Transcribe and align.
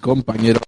compañero 0.00 0.60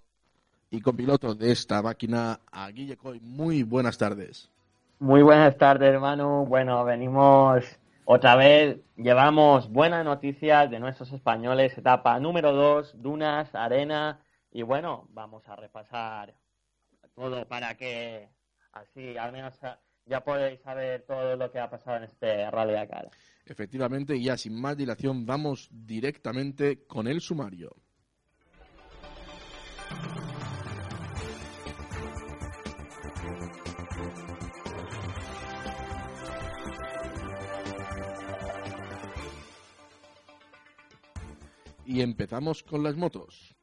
y 0.70 0.80
copiloto 0.80 1.34
de 1.34 1.52
esta 1.52 1.82
máquina, 1.82 2.40
a 2.50 2.70
Guille 2.70 2.96
Coy. 2.96 3.20
Muy 3.20 3.62
buenas 3.62 3.96
tardes. 3.96 4.50
Muy 4.98 5.22
buenas 5.22 5.56
tardes, 5.56 5.92
hermano. 5.92 6.44
Bueno, 6.44 6.84
venimos 6.84 7.64
otra 8.04 8.36
vez. 8.36 8.78
Llevamos 8.96 9.70
buenas 9.70 10.04
noticias 10.04 10.70
de 10.70 10.78
nuestros 10.80 11.12
españoles. 11.12 11.76
Etapa 11.76 12.18
número 12.20 12.52
2, 12.52 13.02
Dunas, 13.02 13.54
Arena. 13.54 14.20
Y 14.50 14.62
bueno, 14.62 15.08
vamos 15.10 15.48
a 15.48 15.56
repasar 15.56 16.34
todo 17.14 17.46
para 17.48 17.74
que 17.76 18.28
así 18.72 19.16
al 19.16 19.32
menos 19.32 19.54
ya 20.06 20.22
podéis 20.22 20.60
saber 20.60 21.04
todo 21.06 21.36
lo 21.36 21.50
que 21.50 21.58
ha 21.58 21.70
pasado 21.70 21.96
en 21.98 22.04
este 22.04 22.50
Rally 22.50 22.72
Dakar. 22.72 23.10
Efectivamente, 23.46 24.16
y 24.16 24.24
ya 24.24 24.36
sin 24.36 24.60
más 24.60 24.76
dilación, 24.76 25.26
vamos 25.26 25.68
directamente 25.70 26.84
con 26.86 27.06
el 27.06 27.20
sumario. 27.20 27.74
Y 41.84 42.00
empezamos 42.00 42.62
con 42.62 42.82
las 42.82 42.96
motos. 42.96 43.56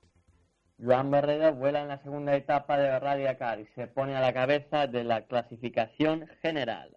Joan 0.81 1.11
Barrera 1.11 1.51
vuela 1.51 1.81
en 1.81 1.89
la 1.89 2.01
segunda 2.01 2.35
etapa 2.35 2.77
de 2.77 2.99
Rally 2.99 3.23
Dakar 3.23 3.59
y 3.59 3.65
se 3.75 3.87
pone 3.87 4.15
a 4.15 4.21
la 4.21 4.33
cabeza 4.33 4.87
de 4.87 5.03
la 5.03 5.25
clasificación 5.25 6.25
general. 6.41 6.91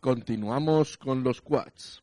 Continuamos 0.00 0.96
con 0.96 1.24
los 1.24 1.40
quads. 1.40 2.02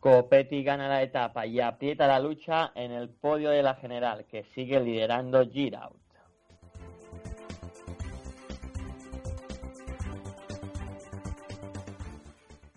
Copetti 0.00 0.62
gana 0.62 0.88
la 0.88 1.02
etapa 1.02 1.46
y 1.46 1.60
aprieta 1.60 2.06
la 2.06 2.20
lucha 2.20 2.72
en 2.74 2.92
el 2.92 3.10
podio 3.10 3.50
de 3.50 3.62
la 3.62 3.74
general, 3.74 4.24
que 4.26 4.44
sigue 4.54 4.80
liderando 4.80 5.44
Giraud. 5.48 6.05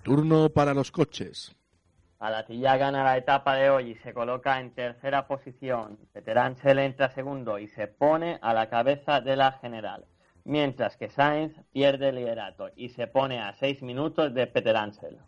Turno 0.10 0.50
para 0.50 0.74
los 0.74 0.90
coches. 0.90 1.56
Alatilla 2.18 2.78
gana 2.78 3.04
la 3.04 3.16
etapa 3.16 3.54
de 3.54 3.70
hoy 3.70 3.92
y 3.92 3.96
se 3.98 4.12
coloca 4.12 4.60
en 4.60 4.74
tercera 4.74 5.28
posición. 5.28 6.00
Peteransel 6.12 6.80
entra 6.80 7.14
segundo 7.14 7.60
y 7.60 7.68
se 7.68 7.86
pone 7.86 8.40
a 8.42 8.56
la 8.56 8.72
cabeza 8.72 9.22
de 9.22 9.36
la 9.36 9.52
general, 9.60 10.06
mientras 10.46 10.98
que 10.98 11.10
Sainz 11.10 11.54
pierde 11.72 12.10
el 12.10 12.16
liderato 12.16 12.72
y 12.76 12.90
se 12.90 13.06
pone 13.06 13.40
a 13.40 13.54
seis 13.54 13.84
minutos 13.84 14.34
de 14.34 14.48
Peteransel. 14.48 15.20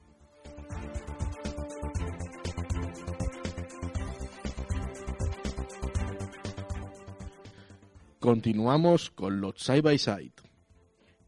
Continuamos 8.20 9.12
con 9.12 9.41
los 9.41 9.59
side 9.59 9.84
by 9.84 10.00
side. 10.00 10.51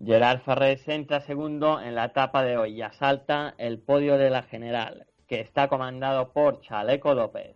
Gerard 0.05 0.41
Farrés 0.41 0.85
entra 0.89 1.21
segundo 1.21 1.79
en 1.79 1.95
la 1.95 2.05
etapa 2.05 2.43
de 2.43 2.57
hoy 2.57 2.73
y 2.73 2.81
asalta 2.81 3.55
el 3.57 3.79
podio 3.79 4.17
de 4.17 4.29
la 4.29 4.43
general, 4.43 5.07
que 5.27 5.39
está 5.39 5.69
comandado 5.69 6.33
por 6.33 6.59
Chaleco 6.59 7.13
López. 7.13 7.55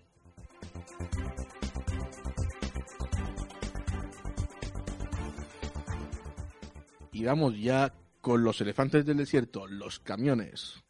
Y 7.11 7.25
vamos 7.25 7.59
ya 7.59 7.91
con 8.21 8.43
los 8.43 8.61
elefantes 8.61 9.05
del 9.05 9.17
desierto, 9.17 9.67
los 9.67 9.99
camiones. 9.99 10.83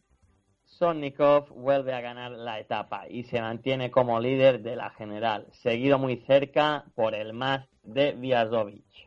Sonnikov 0.66 1.50
vuelve 1.56 1.94
a 1.94 2.02
ganar 2.02 2.32
la 2.34 2.60
etapa 2.60 3.08
y 3.10 3.24
se 3.24 3.42
mantiene 3.42 3.90
como 3.90 4.20
líder 4.20 4.62
de 4.62 4.76
la 4.76 4.92
general, 4.92 5.48
seguido 5.54 5.98
muy 5.98 6.18
cerca 6.28 6.86
por 6.94 7.16
el 7.16 7.34
más 7.34 7.68
de 7.82 8.12
Viazovich. 8.12 9.07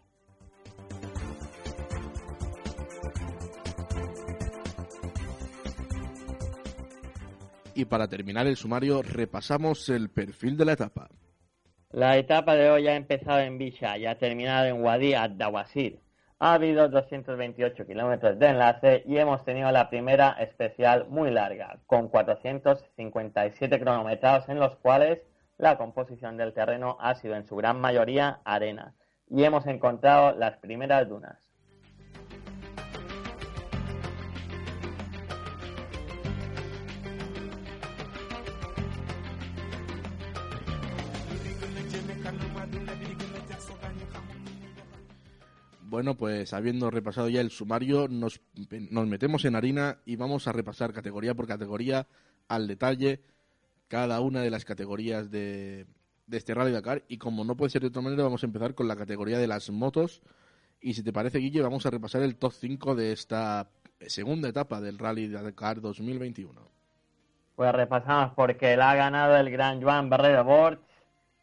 Y 7.81 7.87
para 7.87 8.09
terminar 8.09 8.47
el 8.47 8.59
sumario, 8.59 9.01
repasamos 9.01 9.89
el 9.89 10.11
perfil 10.11 10.59
de 10.59 10.67
la 10.67 10.73
etapa. 10.73 11.09
La 11.89 12.19
etapa 12.19 12.55
de 12.55 12.69
hoy 12.69 12.87
ha 12.89 12.95
empezado 12.95 13.39
en 13.39 13.57
Bisha 13.57 13.97
y 13.97 14.05
ha 14.05 14.19
terminado 14.19 14.67
en 14.67 14.85
Wadi 14.85 15.15
ad-Dawasir. 15.15 15.99
Ha 16.41 16.53
habido 16.53 16.91
228 16.91 17.87
kilómetros 17.87 18.39
de 18.39 18.49
enlace 18.49 19.03
y 19.07 19.17
hemos 19.17 19.47
tenido 19.47 19.73
la 19.73 19.89
primera 19.89 20.33
especial 20.33 21.07
muy 21.09 21.31
larga, 21.31 21.79
con 21.87 22.09
457 22.09 23.81
cronometrados 23.81 24.47
en 24.51 24.61
los 24.61 24.77
cuales 24.77 25.25
la 25.57 25.79
composición 25.79 26.37
del 26.37 26.53
terreno 26.53 26.99
ha 27.01 27.15
sido 27.15 27.35
en 27.35 27.47
su 27.47 27.57
gran 27.57 27.81
mayoría 27.81 28.41
arena 28.45 28.93
y 29.27 29.45
hemos 29.45 29.67
encontrado 29.67 30.37
las 30.37 30.59
primeras 30.59 31.09
dunas. 31.09 31.50
Bueno, 45.91 46.15
pues 46.15 46.53
habiendo 46.55 46.89
repasado 46.89 47.29
ya 47.29 47.41
el 47.41 47.51
sumario, 47.51 48.07
nos, 48.07 48.41
nos, 48.93 49.09
metemos 49.09 49.45
en 49.45 49.57
harina 49.57 49.99
y 50.05 50.15
vamos 50.15 50.47
a 50.47 50.53
repasar 50.53 50.93
categoría 50.93 51.35
por 51.35 51.49
categoría 51.49 52.07
al 52.47 52.69
detalle 52.69 53.23
cada 53.89 54.21
una 54.21 54.41
de 54.41 54.51
las 54.51 54.65
categorías 54.65 55.33
de, 55.33 55.87
de 56.29 56.37
este 56.37 56.55
Rally 56.55 56.71
Dakar. 56.71 57.03
Y 57.09 57.19
como 57.19 57.43
no 57.43 57.57
puede 57.57 57.71
ser 57.71 57.83
de 57.83 57.89
otra 57.89 58.03
manera, 58.03 58.23
vamos 58.23 58.45
a 58.45 58.47
empezar 58.47 58.77
con 58.77 58.87
la 58.87 58.95
categoría 58.95 59.39
de 59.39 59.49
las 59.49 59.69
motos. 59.71 60.23
Y 60.81 60.95
si 60.95 61.03
te 61.03 61.13
parece, 61.13 61.39
Guille, 61.39 61.61
vamos 61.61 61.85
a 61.85 61.91
repasar 61.91 62.23
el 62.23 62.37
top 62.37 62.53
5 62.53 62.95
de 62.95 63.11
esta 63.11 63.69
segunda 63.99 64.49
etapa 64.49 64.81
del 64.81 64.97
Rally 64.97 65.27
Dakar 65.27 65.81
2021. 65.81 66.53
Pues 67.57 67.73
repasamos 67.73 68.33
porque 68.37 68.77
la 68.77 68.93
ha 68.93 68.95
ganado 68.95 69.37
el 69.37 69.51
gran 69.51 69.83
Joan 69.83 70.09
Barrero 70.09 70.45
Bort, 70.45 70.81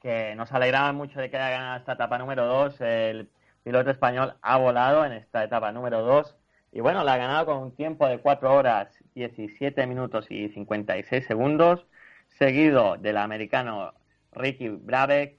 que 0.02 0.36
nos 0.36 0.50
alegraba 0.54 0.94
mucho 0.94 1.20
de 1.20 1.30
que 1.30 1.36
haya 1.36 1.50
ganado 1.50 1.80
esta 1.80 1.94
etapa 1.94 2.18
número 2.18 2.46
2. 2.46 2.80
El 2.80 3.30
piloto 3.68 3.92
español 3.92 4.34
ha 4.42 4.56
volado 4.56 5.04
en 5.04 5.12
esta 5.12 5.44
etapa 5.44 5.74
número 5.74 6.02
2 6.02 6.38
y 6.72 6.80
bueno, 6.80 7.04
la 7.04 7.16
ha 7.16 7.18
ganado 7.18 7.48
con 7.48 7.58
un 7.58 7.76
tiempo 7.76 8.08
de 8.08 8.18
4 8.18 8.56
horas 8.56 8.88
17 9.14 9.86
minutos 9.88 10.26
y 10.30 10.48
56 10.48 11.26
segundos, 11.26 11.86
seguido 12.40 12.96
del 12.96 13.18
americano 13.18 13.94
Ricky 14.32 14.70
Brabeck, 14.70 15.38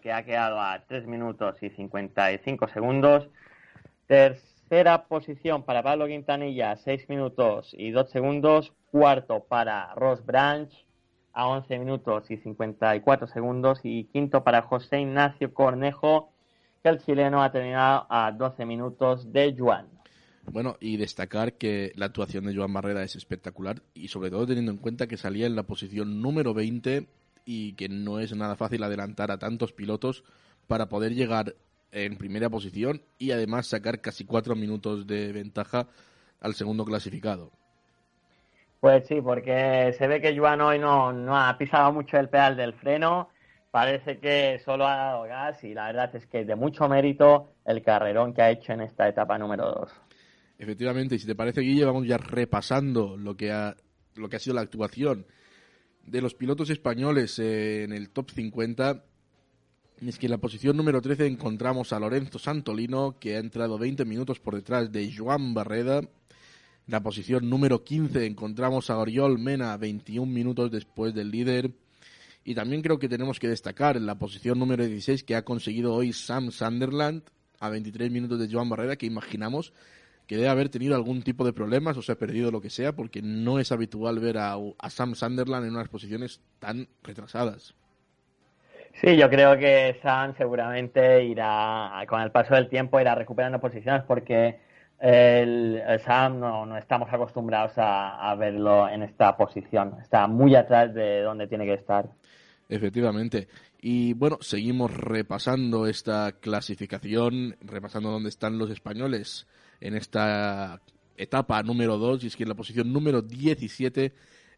que 0.00 0.14
ha 0.14 0.24
quedado 0.24 0.58
a 0.58 0.82
3 0.86 1.06
minutos 1.06 1.62
y 1.62 1.68
55 1.68 2.68
segundos. 2.68 3.28
Tercera 4.06 5.04
posición 5.04 5.62
para 5.62 5.82
Pablo 5.82 6.06
Quintanilla, 6.06 6.74
6 6.74 7.10
minutos 7.10 7.74
y 7.76 7.90
2 7.90 8.08
segundos. 8.08 8.72
Cuarto 8.90 9.44
para 9.44 9.92
Ross 9.94 10.24
Branch, 10.24 10.72
a 11.34 11.46
11 11.46 11.78
minutos 11.80 12.30
y 12.30 12.38
54 12.38 13.26
segundos. 13.26 13.80
Y 13.82 14.04
quinto 14.04 14.42
para 14.42 14.62
José 14.62 15.00
Ignacio 15.00 15.52
Cornejo, 15.52 16.32
que 16.82 16.88
el 16.88 16.98
chileno 16.98 17.42
ha 17.42 17.50
terminado 17.50 18.06
a 18.08 18.32
12 18.32 18.64
minutos 18.64 19.32
de 19.32 19.54
Juan. 19.58 19.86
Bueno, 20.50 20.76
y 20.80 20.96
destacar 20.96 21.54
que 21.54 21.92
la 21.96 22.06
actuación 22.06 22.46
de 22.46 22.54
Joan 22.54 22.72
Barrera 22.72 23.02
es 23.02 23.16
espectacular 23.16 23.82
y 23.92 24.08
sobre 24.08 24.30
todo 24.30 24.46
teniendo 24.46 24.72
en 24.72 24.78
cuenta 24.78 25.06
que 25.06 25.16
salía 25.16 25.46
en 25.46 25.56
la 25.56 25.64
posición 25.64 26.22
número 26.22 26.54
20 26.54 27.06
y 27.44 27.74
que 27.74 27.88
no 27.88 28.18
es 28.18 28.34
nada 28.34 28.56
fácil 28.56 28.82
adelantar 28.82 29.30
a 29.30 29.38
tantos 29.38 29.72
pilotos 29.72 30.24
para 30.66 30.88
poder 30.88 31.14
llegar 31.14 31.54
en 31.92 32.16
primera 32.16 32.48
posición 32.48 33.02
y 33.18 33.32
además 33.32 33.66
sacar 33.66 34.00
casi 34.00 34.24
cuatro 34.24 34.54
minutos 34.54 35.06
de 35.06 35.32
ventaja 35.32 35.86
al 36.40 36.54
segundo 36.54 36.84
clasificado. 36.84 37.50
Pues 38.80 39.06
sí, 39.06 39.20
porque 39.20 39.94
se 39.98 40.06
ve 40.06 40.20
que 40.20 40.38
Joan 40.38 40.60
hoy 40.60 40.78
no, 40.78 41.12
no 41.12 41.36
ha 41.36 41.56
pisado 41.58 41.92
mucho 41.92 42.16
el 42.16 42.28
pedal 42.28 42.56
del 42.56 42.74
freno 42.74 43.28
parece 43.78 44.18
que 44.18 44.60
solo 44.64 44.88
ha 44.88 44.96
dado 44.96 45.22
gas 45.22 45.62
y 45.62 45.72
la 45.72 45.86
verdad 45.86 46.16
es 46.16 46.26
que 46.26 46.44
de 46.44 46.56
mucho 46.56 46.88
mérito 46.88 47.52
el 47.64 47.80
carrerón 47.80 48.34
que 48.34 48.42
ha 48.42 48.50
hecho 48.50 48.72
en 48.72 48.80
esta 48.80 49.08
etapa 49.08 49.38
número 49.38 49.70
2. 49.70 49.90
Efectivamente, 50.58 51.14
y 51.14 51.20
si 51.20 51.28
te 51.28 51.36
parece, 51.36 51.60
Guille, 51.60 51.84
vamos 51.84 52.04
ya 52.04 52.18
repasando 52.18 53.16
lo 53.16 53.36
que 53.36 53.52
ha, 53.52 53.76
lo 54.16 54.28
que 54.28 54.34
ha 54.34 54.40
sido 54.40 54.54
la 54.54 54.62
actuación 54.62 55.26
de 56.04 56.20
los 56.20 56.34
pilotos 56.34 56.70
españoles 56.70 57.38
en 57.38 57.92
el 57.92 58.10
top 58.10 58.32
50. 58.32 59.04
Y 60.00 60.08
es 60.08 60.18
que 60.18 60.26
en 60.26 60.32
la 60.32 60.38
posición 60.38 60.76
número 60.76 61.00
13 61.00 61.26
encontramos 61.26 61.92
a 61.92 62.00
Lorenzo 62.00 62.40
Santolino, 62.40 63.16
que 63.20 63.36
ha 63.36 63.38
entrado 63.38 63.78
20 63.78 64.04
minutos 64.04 64.40
por 64.40 64.56
detrás 64.56 64.90
de 64.90 65.08
Joan 65.16 65.54
Barreda. 65.54 65.98
En 65.98 66.08
la 66.88 67.00
posición 67.00 67.48
número 67.48 67.84
15 67.84 68.26
encontramos 68.26 68.90
a 68.90 68.98
Oriol 68.98 69.38
Mena, 69.38 69.76
21 69.76 70.26
minutos 70.26 70.72
después 70.72 71.14
del 71.14 71.30
líder. 71.30 71.70
Y 72.48 72.54
también 72.54 72.80
creo 72.80 72.98
que 72.98 73.10
tenemos 73.10 73.38
que 73.38 73.46
destacar 73.46 73.98
en 73.98 74.06
la 74.06 74.14
posición 74.14 74.58
número 74.58 74.82
16 74.82 75.22
que 75.22 75.36
ha 75.36 75.44
conseguido 75.44 75.92
hoy 75.92 76.14
Sam 76.14 76.50
Sunderland 76.50 77.24
a 77.60 77.68
23 77.68 78.10
minutos 78.10 78.38
de 78.38 78.48
Joan 78.50 78.70
Barrera, 78.70 78.96
que 78.96 79.04
imaginamos 79.04 79.74
que 80.26 80.36
debe 80.36 80.48
haber 80.48 80.70
tenido 80.70 80.94
algún 80.94 81.20
tipo 81.20 81.44
de 81.44 81.52
problemas 81.52 81.98
o 81.98 82.00
se 82.00 82.12
ha 82.12 82.14
perdido 82.14 82.50
lo 82.50 82.62
que 82.62 82.70
sea, 82.70 82.92
porque 82.92 83.20
no 83.20 83.58
es 83.58 83.70
habitual 83.70 84.18
ver 84.18 84.38
a, 84.38 84.54
a 84.54 84.88
Sam 84.88 85.14
Sunderland 85.14 85.66
en 85.66 85.74
unas 85.74 85.90
posiciones 85.90 86.40
tan 86.58 86.88
retrasadas. 87.02 87.74
Sí, 88.94 89.18
yo 89.18 89.28
creo 89.28 89.58
que 89.58 89.98
Sam 90.02 90.34
seguramente 90.38 91.22
irá, 91.24 92.02
con 92.08 92.22
el 92.22 92.30
paso 92.30 92.54
del 92.54 92.70
tiempo, 92.70 92.98
irá 92.98 93.14
recuperando 93.14 93.60
posiciones 93.60 94.04
porque 94.04 94.58
el, 95.00 95.82
Sam 96.04 96.40
no, 96.40 96.66
no, 96.66 96.76
estamos 96.76 97.12
acostumbrados 97.12 97.72
a, 97.76 98.34
verlo 98.36 98.88
en 98.88 99.02
esta 99.02 99.36
posición. 99.36 99.96
Está 100.00 100.26
muy 100.26 100.54
atrás 100.54 100.94
de 100.94 101.20
donde 101.20 101.46
tiene 101.46 101.66
que 101.66 101.74
estar. 101.74 102.06
Efectivamente. 102.68 103.48
Y 103.80 104.12
bueno, 104.12 104.38
seguimos 104.40 104.92
repasando 104.92 105.86
esta 105.86 106.32
clasificación, 106.32 107.56
repasando 107.60 108.10
dónde 108.10 108.28
están 108.28 108.58
los 108.58 108.70
españoles 108.70 109.46
en 109.80 109.94
esta 109.94 110.80
etapa 111.16 111.62
número 111.62 111.96
2. 111.96 112.24
Y 112.24 112.26
es 112.26 112.36
que 112.36 112.42
en 112.42 112.50
la 112.50 112.54
posición 112.54 112.92
número 112.92 113.22
17 113.22 114.12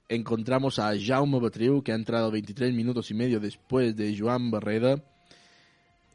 encontramos 0.08 0.78
a 0.78 0.92
Jaume 0.98 1.38
Batriu, 1.38 1.82
que 1.82 1.92
ha 1.92 1.94
entrado 1.94 2.30
23 2.30 2.74
minutos 2.74 3.10
y 3.10 3.14
medio 3.14 3.38
después 3.38 3.94
de 3.94 4.16
Joan 4.18 4.50
Barreda. 4.50 5.02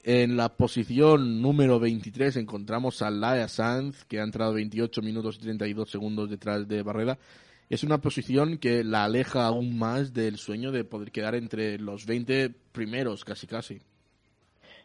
En 0.04 0.38
la 0.38 0.50
posición 0.50 1.42
número 1.42 1.80
23 1.80 2.36
encontramos 2.36 3.02
a 3.02 3.10
Laia 3.10 3.48
Sanz, 3.48 4.04
que 4.06 4.20
ha 4.20 4.24
entrado 4.24 4.54
28 4.54 5.02
minutos 5.02 5.38
y 5.38 5.46
32 5.46 5.90
segundos 5.90 6.30
detrás 6.30 6.68
de 6.68 6.84
Barreda. 6.84 7.18
Es 7.70 7.84
una 7.84 7.98
posición 7.98 8.58
que 8.58 8.84
la 8.84 9.06
aleja 9.06 9.46
aún 9.46 9.78
más 9.78 10.14
del 10.14 10.38
sueño 10.38 10.72
de 10.72 10.84
poder 10.84 11.12
quedar 11.12 11.36
entre 11.36 11.80
los 11.80 12.06
20 12.06 12.52
primeros, 12.72 13.26
casi 13.26 13.48
casi. 13.48 13.82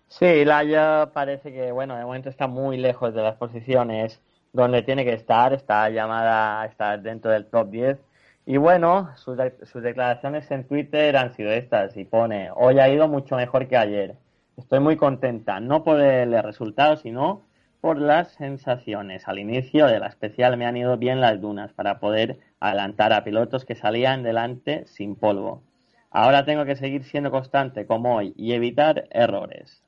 Sí, 0.09 0.45
Laia 0.45 1.11
parece 1.13 1.53
que, 1.53 1.71
bueno, 1.73 1.97
de 1.97 2.05
momento 2.05 2.31
está 2.31 2.47
muy 2.47 2.79
lejos 2.79 3.15
de 3.15 3.23
las 3.23 3.37
posiciones 3.37 4.21
donde 4.53 4.83
tiene 4.83 5.05
que 5.05 5.13
estar, 5.13 5.53
está 5.53 5.89
llamada 5.91 6.63
a 6.63 6.67
estar 6.67 7.01
dentro 7.01 7.31
del 7.31 7.47
top 7.47 7.71
10 7.71 7.99
y 8.47 8.57
bueno, 8.57 9.11
sus, 9.17 9.39
sus 9.63 9.83
declaraciones 9.83 10.51
en 10.51 10.67
Twitter 10.67 11.17
han 11.17 11.35
sido 11.35 11.53
estas 11.53 11.97
y 11.97 12.05
pone, 12.05 12.51
hoy 12.57 12.81
ha 12.81 12.89
ido 12.89 13.07
mucho 13.07 13.37
mejor 13.37 13.69
que 13.69 13.77
ayer. 13.77 14.17
Estoy 14.57 14.81
muy 14.81 14.97
contenta, 14.97 15.61
no 15.61 15.85
por 15.85 16.01
el 16.01 16.43
resultado, 16.43 16.97
sino 16.97 17.43
por 17.81 17.99
las 18.01 18.33
sensaciones. 18.35 19.27
Al 19.27 19.39
inicio 19.39 19.87
de 19.87 19.99
la 19.99 20.09
especial 20.09 20.57
me 20.57 20.67
han 20.67 20.77
ido 20.77 20.97
bien 20.97 21.21
las 21.21 21.41
dunas 21.41 21.73
para 21.73 21.99
poder 22.01 22.39
adelantar 22.61 23.13
a 23.13 23.25
pilotos 23.25 23.65
que 23.65 23.75
salían 23.75 24.23
delante 24.23 24.87
sin 24.87 25.17
polvo. 25.17 25.63
Ahora 26.11 26.45
tengo 26.45 26.65
que 26.65 26.77
seguir 26.77 27.05
siendo 27.05 27.31
constante 27.31 27.87
como 27.87 28.17
hoy 28.17 28.35
y 28.37 28.53
evitar 28.53 29.09
errores. 29.11 29.83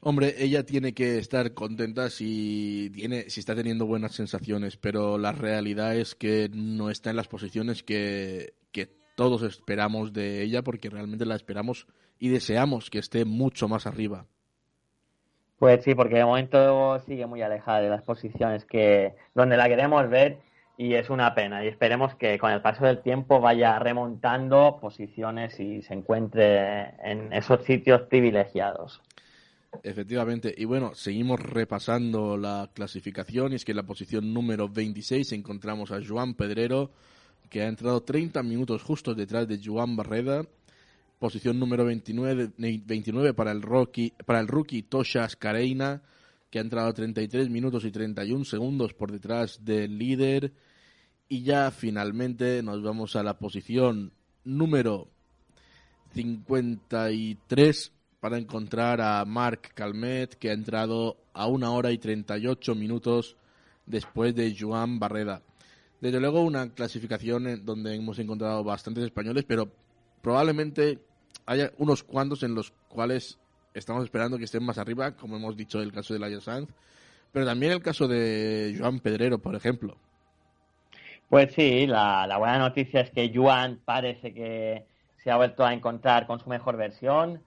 Hombre, 0.00 0.34
ella 0.38 0.66
tiene 0.66 0.94
que 0.94 1.18
estar 1.18 1.54
contenta 1.54 2.10
si 2.10 2.90
tiene, 2.92 3.30
si 3.30 3.38
está 3.38 3.54
teniendo 3.54 3.86
buenas 3.86 4.12
sensaciones, 4.12 4.76
pero 4.76 5.16
la 5.16 5.30
realidad 5.30 5.94
es 5.94 6.16
que 6.16 6.50
no 6.52 6.90
está 6.90 7.10
en 7.10 7.16
las 7.16 7.28
posiciones 7.28 7.84
que, 7.84 8.54
que 8.72 8.88
todos 9.14 9.44
esperamos 9.44 10.12
de 10.12 10.42
ella, 10.42 10.62
porque 10.62 10.90
realmente 10.90 11.24
la 11.24 11.36
esperamos 11.36 11.86
y 12.18 12.30
deseamos 12.30 12.90
que 12.90 12.98
esté 12.98 13.24
mucho 13.24 13.68
más 13.68 13.86
arriba. 13.86 14.26
Pues 15.62 15.84
sí, 15.84 15.94
porque 15.94 16.16
de 16.16 16.24
momento 16.24 16.98
sigue 17.06 17.24
muy 17.24 17.40
alejada 17.40 17.82
de 17.82 17.88
las 17.88 18.02
posiciones 18.02 18.64
que 18.64 19.14
donde 19.32 19.56
la 19.56 19.68
queremos 19.68 20.10
ver 20.10 20.38
y 20.76 20.94
es 20.94 21.08
una 21.08 21.36
pena. 21.36 21.64
Y 21.64 21.68
esperemos 21.68 22.16
que 22.16 22.36
con 22.36 22.50
el 22.50 22.60
paso 22.60 22.84
del 22.84 23.00
tiempo 23.00 23.40
vaya 23.40 23.78
remontando 23.78 24.78
posiciones 24.80 25.60
y 25.60 25.82
se 25.82 25.94
encuentre 25.94 26.96
en 27.08 27.32
esos 27.32 27.62
sitios 27.62 28.02
privilegiados. 28.08 29.00
Efectivamente, 29.84 30.52
y 30.58 30.64
bueno, 30.64 30.96
seguimos 30.96 31.38
repasando 31.38 32.36
la 32.36 32.68
clasificación 32.74 33.52
y 33.52 33.54
es 33.54 33.64
que 33.64 33.70
en 33.70 33.76
la 33.76 33.84
posición 33.84 34.34
número 34.34 34.68
26 34.68 35.30
encontramos 35.30 35.92
a 35.92 36.00
Joan 36.04 36.34
Pedrero, 36.34 36.90
que 37.48 37.62
ha 37.62 37.68
entrado 37.68 38.02
30 38.02 38.42
minutos 38.42 38.82
justos 38.82 39.16
detrás 39.16 39.46
de 39.46 39.60
Joan 39.64 39.94
Barreda. 39.94 40.42
Posición 41.22 41.60
número 41.60 41.84
29, 41.84 42.50
29 42.58 43.32
para, 43.32 43.52
el 43.52 43.62
rookie, 43.62 44.12
para 44.26 44.40
el 44.40 44.48
rookie 44.48 44.82
Toshas 44.82 45.36
Careina, 45.36 46.02
que 46.50 46.58
ha 46.58 46.62
entrado 46.62 46.92
33 46.92 47.48
minutos 47.48 47.84
y 47.84 47.92
31 47.92 48.44
segundos 48.44 48.92
por 48.92 49.12
detrás 49.12 49.64
del 49.64 49.98
líder. 49.98 50.52
Y 51.28 51.44
ya 51.44 51.70
finalmente 51.70 52.60
nos 52.64 52.82
vamos 52.82 53.14
a 53.14 53.22
la 53.22 53.38
posición 53.38 54.12
número 54.42 55.10
53 56.12 57.92
para 58.18 58.36
encontrar 58.36 59.00
a 59.00 59.24
Marc 59.24 59.74
Calmet, 59.74 60.34
que 60.34 60.50
ha 60.50 60.54
entrado 60.54 61.18
a 61.34 61.46
una 61.46 61.70
hora 61.70 61.92
y 61.92 61.98
38 61.98 62.74
minutos 62.74 63.36
después 63.86 64.34
de 64.34 64.56
Joan 64.58 64.98
Barreda. 64.98 65.44
Desde 66.00 66.18
luego 66.18 66.42
una 66.42 66.74
clasificación 66.74 67.64
donde 67.64 67.94
hemos 67.94 68.18
encontrado 68.18 68.64
bastantes 68.64 69.04
españoles, 69.04 69.44
pero 69.46 69.70
probablemente 70.20 70.98
haya 71.46 71.72
unos 71.78 72.02
cuantos 72.02 72.42
en 72.42 72.54
los 72.54 72.72
cuales 72.88 73.38
estamos 73.74 74.04
esperando 74.04 74.38
que 74.38 74.44
estén 74.44 74.64
más 74.64 74.78
arriba, 74.78 75.12
como 75.12 75.36
hemos 75.36 75.56
dicho 75.56 75.80
el 75.80 75.92
caso 75.92 76.14
de 76.14 76.20
Laia 76.20 76.40
Sanz, 76.40 76.68
pero 77.32 77.46
también 77.46 77.72
el 77.72 77.82
caso 77.82 78.06
de 78.06 78.76
Joan 78.78 79.00
Pedrero, 79.00 79.38
por 79.38 79.54
ejemplo. 79.54 79.96
Pues 81.28 81.52
sí, 81.54 81.86
la, 81.86 82.26
la 82.26 82.36
buena 82.36 82.58
noticia 82.58 83.00
es 83.00 83.10
que 83.10 83.32
Joan 83.34 83.80
parece 83.84 84.34
que 84.34 84.84
se 85.22 85.30
ha 85.30 85.36
vuelto 85.36 85.64
a 85.64 85.72
encontrar 85.72 86.26
con 86.26 86.40
su 86.40 86.48
mejor 86.50 86.76
versión 86.76 87.40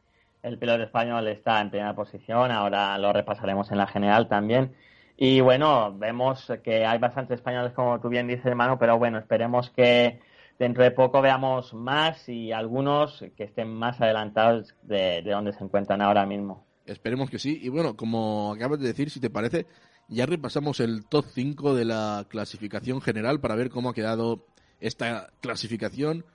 el 0.46 0.60
piloto 0.60 0.84
español 0.84 1.28
está 1.28 1.60
en 1.60 1.72
primera 1.72 1.96
posición, 1.96 2.52
ahora 2.52 2.98
lo 3.00 3.12
repasaremos 3.12 3.72
en 3.72 3.80
la 3.80 3.88
general 3.88 4.28
también. 4.28 4.76
Y 5.18 5.42
bueno, 5.42 5.92
vemos 5.98 6.52
que 6.64 6.86
hay 6.86 7.00
bastantes 7.00 7.40
españoles, 7.40 7.74
como 7.74 8.00
tú 8.00 8.10
bien 8.10 8.28
dices, 8.28 8.46
hermano, 8.46 8.78
pero 8.78 9.00
bueno, 9.00 9.18
esperemos 9.18 9.72
que 9.72 10.20
dentro 10.60 10.84
de 10.84 10.92
poco 10.92 11.22
veamos 11.22 11.74
más 11.74 12.28
y 12.30 12.52
algunos 12.52 13.24
que 13.36 13.44
estén 13.44 13.68
más 13.74 14.00
adelantados 14.02 14.76
de, 14.84 15.22
de 15.22 15.32
donde 15.32 15.54
se 15.54 15.64
encuentran 15.64 16.02
ahora 16.02 16.26
mismo. 16.26 16.66
Esperemos 16.86 17.30
que 17.30 17.40
sí. 17.40 17.60
Y 17.62 17.70
bueno, 17.70 17.96
como 17.96 18.54
acabas 18.54 18.80
de 18.80 18.88
decir, 18.88 19.10
si 19.10 19.20
te 19.20 19.30
parece, 19.30 19.66
ya 20.08 20.26
repasamos 20.26 20.80
el 20.80 21.06
top 21.06 21.26
5 21.34 21.76
de 21.76 21.86
la 21.86 22.26
clasificación 22.30 23.02
general 23.02 23.40
para 23.40 23.56
ver 23.56 23.70
cómo 23.70 23.90
ha 23.90 23.94
quedado 23.94 24.46
esta 24.80 25.30
clasificación 25.42 26.26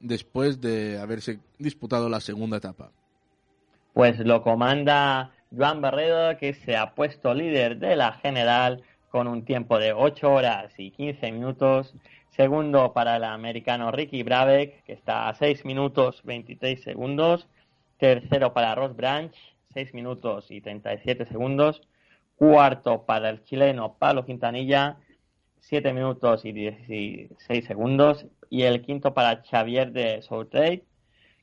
después 0.00 0.60
de 0.60 0.98
haberse 0.98 1.40
disputado 1.58 2.08
la 2.08 2.20
segunda 2.20 2.58
etapa 2.58 2.92
pues 3.98 4.16
lo 4.20 4.42
comanda 4.44 5.32
Joan 5.50 5.80
Barredo, 5.80 6.36
que 6.38 6.54
se 6.54 6.76
ha 6.76 6.94
puesto 6.94 7.34
líder 7.34 7.78
de 7.78 7.96
la 7.96 8.12
general 8.12 8.84
con 9.10 9.26
un 9.26 9.44
tiempo 9.44 9.76
de 9.80 9.92
8 9.92 10.30
horas 10.32 10.72
y 10.78 10.92
15 10.92 11.32
minutos. 11.32 11.96
Segundo 12.38 12.92
para 12.92 13.16
el 13.16 13.24
americano 13.24 13.90
Ricky 13.90 14.22
Brabeck, 14.22 14.84
que 14.84 14.92
está 14.92 15.28
a 15.28 15.34
6 15.34 15.64
minutos 15.64 16.22
23 16.22 16.80
segundos. 16.80 17.48
Tercero 17.98 18.54
para 18.54 18.76
Ross 18.76 18.94
Branch, 18.94 19.34
6 19.74 19.92
minutos 19.92 20.48
y 20.52 20.60
37 20.60 21.26
segundos. 21.26 21.82
Cuarto 22.36 23.04
para 23.04 23.30
el 23.30 23.42
chileno 23.42 23.96
Pablo 23.98 24.24
Quintanilla, 24.24 24.98
7 25.62 25.92
minutos 25.92 26.44
y 26.44 26.52
16 26.52 27.64
segundos. 27.64 28.24
Y 28.48 28.62
el 28.62 28.82
quinto 28.82 29.12
para 29.14 29.42
Xavier 29.42 29.90
de 29.90 30.22
Soutrey, 30.22 30.84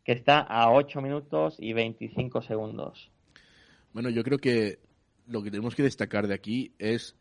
que 0.05 0.13
está 0.13 0.39
a 0.39 0.71
8 0.71 1.01
minutos 1.01 1.57
y 1.59 1.73
25 1.73 2.41
segundos. 2.41 3.11
Bueno, 3.91 4.09
yo 4.09 4.23
creo 4.23 4.37
que 4.37 4.79
lo 5.27 5.43
que 5.43 5.51
tenemos 5.51 5.75
que 5.75 5.83
destacar 5.83 6.27
de 6.27 6.35
aquí 6.35 6.71
es 6.79 7.17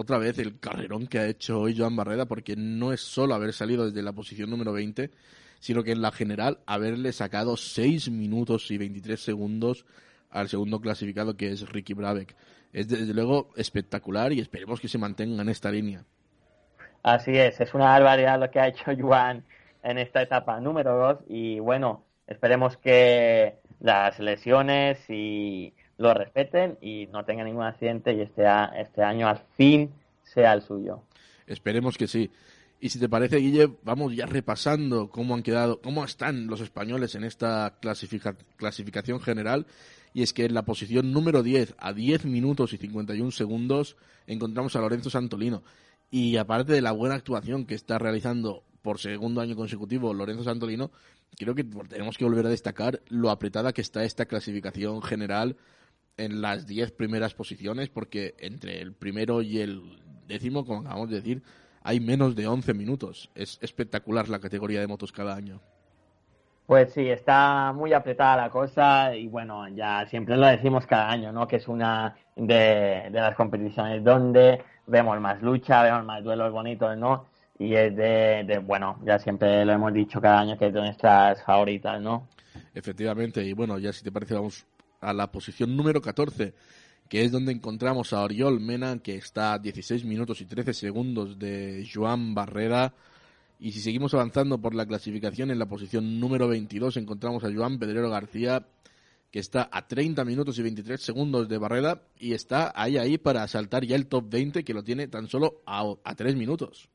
otra 0.00 0.16
vez 0.18 0.38
el 0.38 0.60
carrerón 0.60 1.08
que 1.08 1.18
ha 1.18 1.26
hecho 1.26 1.60
hoy 1.60 1.76
Joan 1.76 1.96
Barreda, 1.96 2.26
porque 2.26 2.54
no 2.56 2.92
es 2.92 3.00
solo 3.00 3.34
haber 3.34 3.52
salido 3.52 3.86
desde 3.86 4.00
la 4.00 4.12
posición 4.12 4.48
número 4.48 4.72
20, 4.72 5.10
sino 5.58 5.82
que 5.82 5.90
en 5.90 6.02
la 6.02 6.12
general 6.12 6.60
haberle 6.66 7.12
sacado 7.12 7.56
6 7.56 8.10
minutos 8.10 8.70
y 8.70 8.78
23 8.78 9.20
segundos 9.20 9.86
al 10.30 10.48
segundo 10.48 10.80
clasificado 10.80 11.36
que 11.36 11.50
es 11.50 11.68
Ricky 11.68 11.94
Brabeck. 11.94 12.36
Es 12.72 12.86
desde 12.86 13.12
luego 13.12 13.50
espectacular 13.56 14.32
y 14.32 14.38
esperemos 14.38 14.80
que 14.80 14.86
se 14.86 14.98
mantenga 14.98 15.42
en 15.42 15.48
esta 15.48 15.72
línea. 15.72 16.04
Así 17.02 17.36
es, 17.36 17.60
es 17.60 17.74
una 17.74 17.86
barbaridad 17.86 18.38
lo 18.38 18.50
que 18.52 18.60
ha 18.60 18.68
hecho 18.68 18.92
Joan 18.96 19.44
en 19.82 19.98
esta 19.98 20.22
etapa 20.22 20.60
número 20.60 20.96
2 20.96 21.18
y 21.28 21.58
bueno, 21.58 22.04
Esperemos 22.28 22.76
que 22.76 23.54
las 23.80 24.18
lesiones 24.18 24.98
y 25.08 25.72
lo 25.98 26.14
respeten 26.14 26.78
y 26.80 27.08
no 27.08 27.24
tengan 27.24 27.46
ningún 27.46 27.64
accidente 27.64 28.14
y 28.14 28.20
este, 28.20 28.44
este 28.78 29.02
año 29.02 29.28
al 29.28 29.38
fin 29.56 29.92
sea 30.22 30.54
el 30.54 30.62
suyo. 30.62 31.02
Esperemos 31.46 31.98
que 31.98 32.06
sí. 32.06 32.30
Y 32.80 32.90
si 32.90 33.00
te 33.00 33.08
parece, 33.08 33.38
Guille, 33.38 33.68
vamos 33.82 34.14
ya 34.14 34.26
repasando 34.26 35.10
cómo 35.10 35.34
han 35.34 35.42
quedado, 35.42 35.80
cómo 35.82 36.04
están 36.04 36.46
los 36.46 36.60
españoles 36.60 37.16
en 37.16 37.24
esta 37.24 37.76
clasificación 37.80 39.20
general. 39.20 39.66
Y 40.14 40.22
es 40.22 40.32
que 40.32 40.44
en 40.44 40.54
la 40.54 40.62
posición 40.62 41.12
número 41.12 41.42
10, 41.42 41.74
a 41.78 41.92
10 41.92 42.26
minutos 42.26 42.72
y 42.72 42.76
51 42.78 43.32
segundos, 43.32 43.96
encontramos 44.28 44.76
a 44.76 44.80
Lorenzo 44.80 45.10
Santolino. 45.10 45.64
Y 46.10 46.36
aparte 46.36 46.72
de 46.72 46.80
la 46.80 46.92
buena 46.92 47.16
actuación 47.16 47.66
que 47.66 47.74
está 47.74 47.98
realizando 47.98 48.62
por 48.82 49.00
segundo 49.00 49.40
año 49.40 49.56
consecutivo 49.56 50.14
Lorenzo 50.14 50.44
Santolino, 50.44 50.92
creo 51.36 51.56
que 51.56 51.64
tenemos 51.64 52.16
que 52.16 52.24
volver 52.24 52.46
a 52.46 52.50
destacar 52.50 53.02
lo 53.08 53.30
apretada 53.30 53.72
que 53.72 53.80
está 53.80 54.04
esta 54.04 54.26
clasificación 54.26 55.02
general 55.02 55.56
en 56.18 56.42
las 56.42 56.66
10 56.66 56.92
primeras 56.92 57.34
posiciones, 57.34 57.88
porque 57.88 58.34
entre 58.38 58.80
el 58.80 58.92
primero 58.92 59.40
y 59.40 59.60
el 59.60 59.98
décimo, 60.26 60.66
como 60.66 60.80
acabamos 60.80 61.08
de 61.08 61.16
decir, 61.16 61.42
hay 61.82 62.00
menos 62.00 62.36
de 62.36 62.46
11 62.46 62.74
minutos. 62.74 63.30
Es 63.34 63.58
espectacular 63.62 64.28
la 64.28 64.40
categoría 64.40 64.80
de 64.80 64.86
motos 64.86 65.12
cada 65.12 65.34
año. 65.34 65.60
Pues 66.66 66.92
sí, 66.92 67.08
está 67.08 67.72
muy 67.72 67.94
apretada 67.94 68.36
la 68.36 68.50
cosa 68.50 69.16
y 69.16 69.26
bueno, 69.26 69.66
ya 69.68 70.06
siempre 70.06 70.36
lo 70.36 70.46
decimos 70.48 70.86
cada 70.86 71.08
año, 71.10 71.32
¿no? 71.32 71.48
Que 71.48 71.56
es 71.56 71.66
una 71.66 72.14
de, 72.36 73.08
las 73.10 73.34
competiciones 73.36 74.04
donde 74.04 74.62
vemos 74.86 75.18
más 75.18 75.40
lucha, 75.40 75.82
vemos 75.82 76.04
más 76.04 76.22
duelos 76.22 76.52
bonitos, 76.52 76.94
¿no? 76.98 77.24
Y 77.58 77.74
es 77.74 77.96
de, 77.96 78.62
bueno, 78.62 78.98
ya 79.02 79.18
siempre 79.18 79.64
lo 79.64 79.72
hemos 79.72 79.94
dicho 79.94 80.20
cada 80.20 80.40
año 80.40 80.58
que 80.58 80.66
es 80.66 80.74
de 80.74 80.80
nuestras 80.80 81.42
favoritas, 81.42 82.02
¿no? 82.02 82.28
Efectivamente, 82.74 83.42
y 83.42 83.54
bueno, 83.54 83.78
ya 83.78 83.90
si 83.90 84.04
te 84.04 84.12
parece 84.12 84.34
vamos 84.34 84.66
a 85.00 85.12
la 85.12 85.30
posición 85.30 85.76
número 85.76 86.00
14, 86.00 86.54
que 87.08 87.24
es 87.24 87.32
donde 87.32 87.52
encontramos 87.52 88.12
a 88.12 88.22
Oriol 88.22 88.60
Mena, 88.60 88.98
que 88.98 89.16
está 89.16 89.54
a 89.54 89.58
16 89.58 90.04
minutos 90.04 90.40
y 90.40 90.46
13 90.46 90.74
segundos 90.74 91.38
de 91.38 91.88
Joan 91.92 92.34
Barrera. 92.34 92.94
Y 93.60 93.72
si 93.72 93.80
seguimos 93.80 94.14
avanzando 94.14 94.60
por 94.60 94.74
la 94.74 94.86
clasificación, 94.86 95.50
en 95.50 95.58
la 95.58 95.66
posición 95.66 96.20
número 96.20 96.48
22 96.48 96.96
encontramos 96.96 97.42
a 97.44 97.52
Joan 97.52 97.78
Pedrero 97.78 98.10
García, 98.10 98.66
que 99.30 99.40
está 99.40 99.68
a 99.72 99.86
30 99.86 100.24
minutos 100.24 100.58
y 100.58 100.62
23 100.62 101.00
segundos 101.00 101.48
de 101.48 101.58
Barrera 101.58 102.02
y 102.18 102.32
está 102.32 102.72
ahí 102.74 102.96
ahí 102.96 103.18
para 103.18 103.46
saltar 103.48 103.84
ya 103.84 103.96
el 103.96 104.06
top 104.06 104.30
20, 104.30 104.64
que 104.64 104.74
lo 104.74 104.82
tiene 104.82 105.08
tan 105.08 105.28
solo 105.28 105.62
a, 105.66 105.84
a 106.04 106.14
3 106.14 106.36
minutos. 106.36 106.88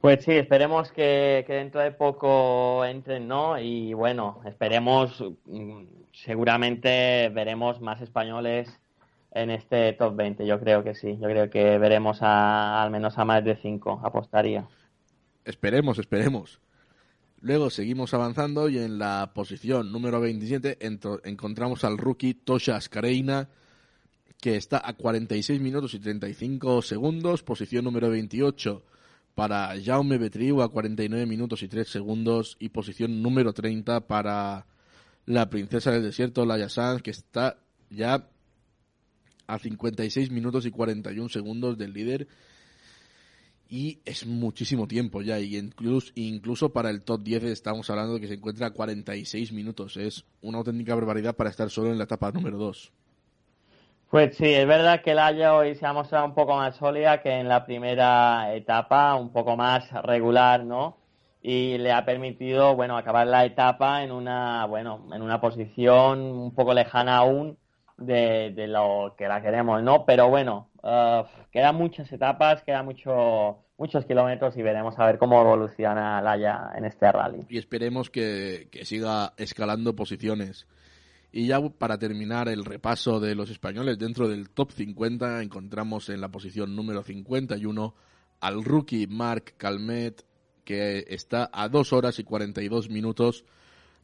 Pues 0.00 0.24
sí, 0.24 0.32
esperemos 0.32 0.92
que, 0.92 1.44
dentro 1.48 1.80
de 1.80 1.90
poco 1.90 2.84
entren, 2.84 3.26
¿no? 3.26 3.58
Y 3.58 3.94
bueno, 3.94 4.40
esperemos, 4.44 5.24
mm, 5.46 5.82
seguramente 6.12 7.28
veremos 7.30 7.80
más 7.80 8.00
españoles 8.00 8.68
en 9.32 9.50
este 9.50 9.92
top 9.94 10.14
20, 10.14 10.46
yo 10.46 10.60
creo 10.60 10.84
que 10.84 10.94
sí, 10.94 11.18
yo 11.20 11.28
creo 11.28 11.50
que 11.50 11.78
veremos 11.78 12.22
a, 12.22 12.82
al 12.82 12.90
menos 12.90 13.18
a 13.18 13.24
más 13.24 13.44
de 13.44 13.56
5, 13.56 14.00
apostaría. 14.04 14.68
Esperemos, 15.44 15.98
esperemos. 15.98 16.60
Luego 17.40 17.68
seguimos 17.70 18.14
avanzando 18.14 18.68
y 18.68 18.78
en 18.78 18.98
la 18.98 19.32
posición 19.34 19.92
número 19.92 20.20
27 20.20 20.78
encontramos 21.24 21.84
al 21.84 21.98
rookie 21.98 22.34
Tosha 22.34 22.76
Ascareina, 22.76 23.48
que 24.40 24.56
está 24.56 24.80
a 24.84 24.94
46 24.94 25.60
minutos 25.60 25.94
y 25.94 25.98
35 25.98 26.82
segundos, 26.82 27.42
posición 27.42 27.84
número 27.84 28.10
28 28.10 28.82
para 29.38 29.72
Jaume 29.80 30.18
Betriu 30.18 30.62
a 30.62 30.68
49 30.68 31.24
minutos 31.24 31.62
y 31.62 31.68
3 31.68 31.86
segundos 31.88 32.56
y 32.58 32.70
posición 32.70 33.22
número 33.22 33.52
30 33.52 34.08
para 34.08 34.66
la 35.26 35.48
princesa 35.48 35.92
del 35.92 36.02
desierto, 36.02 36.44
Laia 36.44 36.68
Sanz, 36.68 37.02
que 37.02 37.12
está 37.12 37.56
ya 37.88 38.28
a 39.46 39.58
56 39.60 40.32
minutos 40.32 40.66
y 40.66 40.72
41 40.72 41.28
segundos 41.28 41.78
del 41.78 41.92
líder. 41.92 42.26
Y 43.68 44.00
es 44.04 44.26
muchísimo 44.26 44.88
tiempo 44.88 45.22
ya, 45.22 45.38
y 45.38 45.56
incluso, 45.56 46.10
incluso 46.16 46.72
para 46.72 46.90
el 46.90 47.02
top 47.02 47.22
10 47.22 47.44
estamos 47.44 47.88
hablando 47.90 48.14
de 48.14 48.20
que 48.22 48.26
se 48.26 48.34
encuentra 48.34 48.66
a 48.66 48.70
46 48.72 49.52
minutos. 49.52 49.96
Es 49.98 50.24
una 50.40 50.58
auténtica 50.58 50.96
barbaridad 50.96 51.36
para 51.36 51.50
estar 51.50 51.70
solo 51.70 51.92
en 51.92 51.98
la 51.98 52.04
etapa 52.04 52.32
número 52.32 52.58
2. 52.58 52.92
Pues 54.10 54.36
sí, 54.36 54.46
es 54.46 54.66
verdad 54.66 55.02
que 55.02 55.10
el 55.10 55.18
Haya 55.18 55.54
hoy 55.54 55.74
se 55.74 55.84
ha 55.84 55.92
mostrado 55.92 56.24
un 56.24 56.34
poco 56.34 56.56
más 56.56 56.76
sólida 56.76 57.20
que 57.20 57.30
en 57.30 57.46
la 57.46 57.66
primera 57.66 58.54
etapa, 58.54 59.14
un 59.16 59.30
poco 59.32 59.54
más 59.54 59.90
regular, 60.02 60.64
¿no? 60.64 60.96
Y 61.42 61.76
le 61.76 61.92
ha 61.92 62.06
permitido, 62.06 62.74
bueno, 62.74 62.96
acabar 62.96 63.26
la 63.26 63.44
etapa 63.44 64.02
en 64.02 64.10
una, 64.10 64.64
bueno, 64.64 65.06
en 65.12 65.20
una 65.20 65.42
posición 65.42 66.20
un 66.22 66.54
poco 66.54 66.72
lejana 66.72 67.18
aún 67.18 67.58
de, 67.98 68.54
lo 68.66 69.14
que 69.18 69.28
la 69.28 69.42
queremos, 69.42 69.82
¿no? 69.82 70.06
Pero 70.06 70.30
bueno, 70.30 70.70
uh, 70.82 71.24
quedan 71.52 71.76
muchas 71.76 72.10
etapas, 72.10 72.62
quedan 72.62 72.86
mucho, 72.86 73.58
muchos 73.76 74.06
kilómetros 74.06 74.56
y 74.56 74.62
veremos 74.62 74.98
a 74.98 75.04
ver 75.04 75.18
cómo 75.18 75.38
evoluciona 75.38 76.18
Haya 76.18 76.70
en 76.74 76.86
este 76.86 77.12
rally. 77.12 77.44
Y 77.50 77.58
esperemos 77.58 78.08
que, 78.08 78.68
que 78.72 78.86
siga 78.86 79.34
escalando 79.36 79.94
posiciones. 79.94 80.66
Y 81.30 81.46
ya 81.46 81.60
para 81.60 81.98
terminar 81.98 82.48
el 82.48 82.64
repaso 82.64 83.20
de 83.20 83.34
los 83.34 83.50
españoles 83.50 83.98
dentro 83.98 84.28
del 84.28 84.50
top 84.50 84.72
50 84.72 85.42
encontramos 85.42 86.08
en 86.08 86.20
la 86.20 86.30
posición 86.30 86.74
número 86.74 87.02
51 87.02 87.94
al 88.40 88.64
rookie 88.64 89.06
Marc 89.06 89.54
Calmet 89.56 90.24
que 90.64 91.04
está 91.08 91.50
a 91.52 91.68
2 91.68 91.92
horas 91.92 92.18
y 92.18 92.24
42 92.24 92.88
minutos 92.88 93.44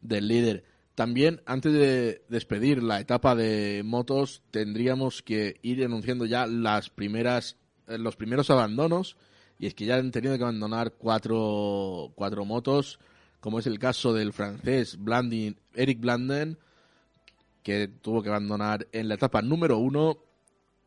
del 0.01 0.29
líder. 0.29 0.65
También 0.95 1.41
antes 1.47 1.73
de 1.73 2.23
despedir 2.29 2.83
la 2.83 3.01
etapa 3.01 3.35
de 3.35 3.83
motos 3.85 4.43
tendríamos 4.51 5.23
que 5.23 5.59
ir 5.63 5.85
anunciando 5.85 6.27
ya 6.27 6.47
las 6.47 6.91
primeras 6.91 7.57
eh, 7.87 7.99
los 7.99 8.17
primeros 8.17 8.51
abandonos 8.51 9.17
y 9.59 9.67
es 9.67 9.75
que 9.75 9.87
ya 9.87 9.97
han 9.97 10.11
tenido 10.11 10.37
que 10.37 10.43
abandonar 10.43 10.93
cuatro, 10.93 12.13
cuatro 12.15 12.45
motos 12.45 12.99
como 13.41 13.59
es 13.59 13.67
el 13.67 13.79
caso 13.79 14.13
del 14.13 14.33
francés 14.33 14.99
Eric 15.75 16.01
Blanden 16.01 16.59
que 17.65 17.89
tuvo 17.89 18.23
que 18.23 18.29
abandonar 18.29 18.87
en 18.93 19.09
la 19.09 19.15
etapa 19.15 19.43
número 19.43 19.79
uno. 19.79 20.19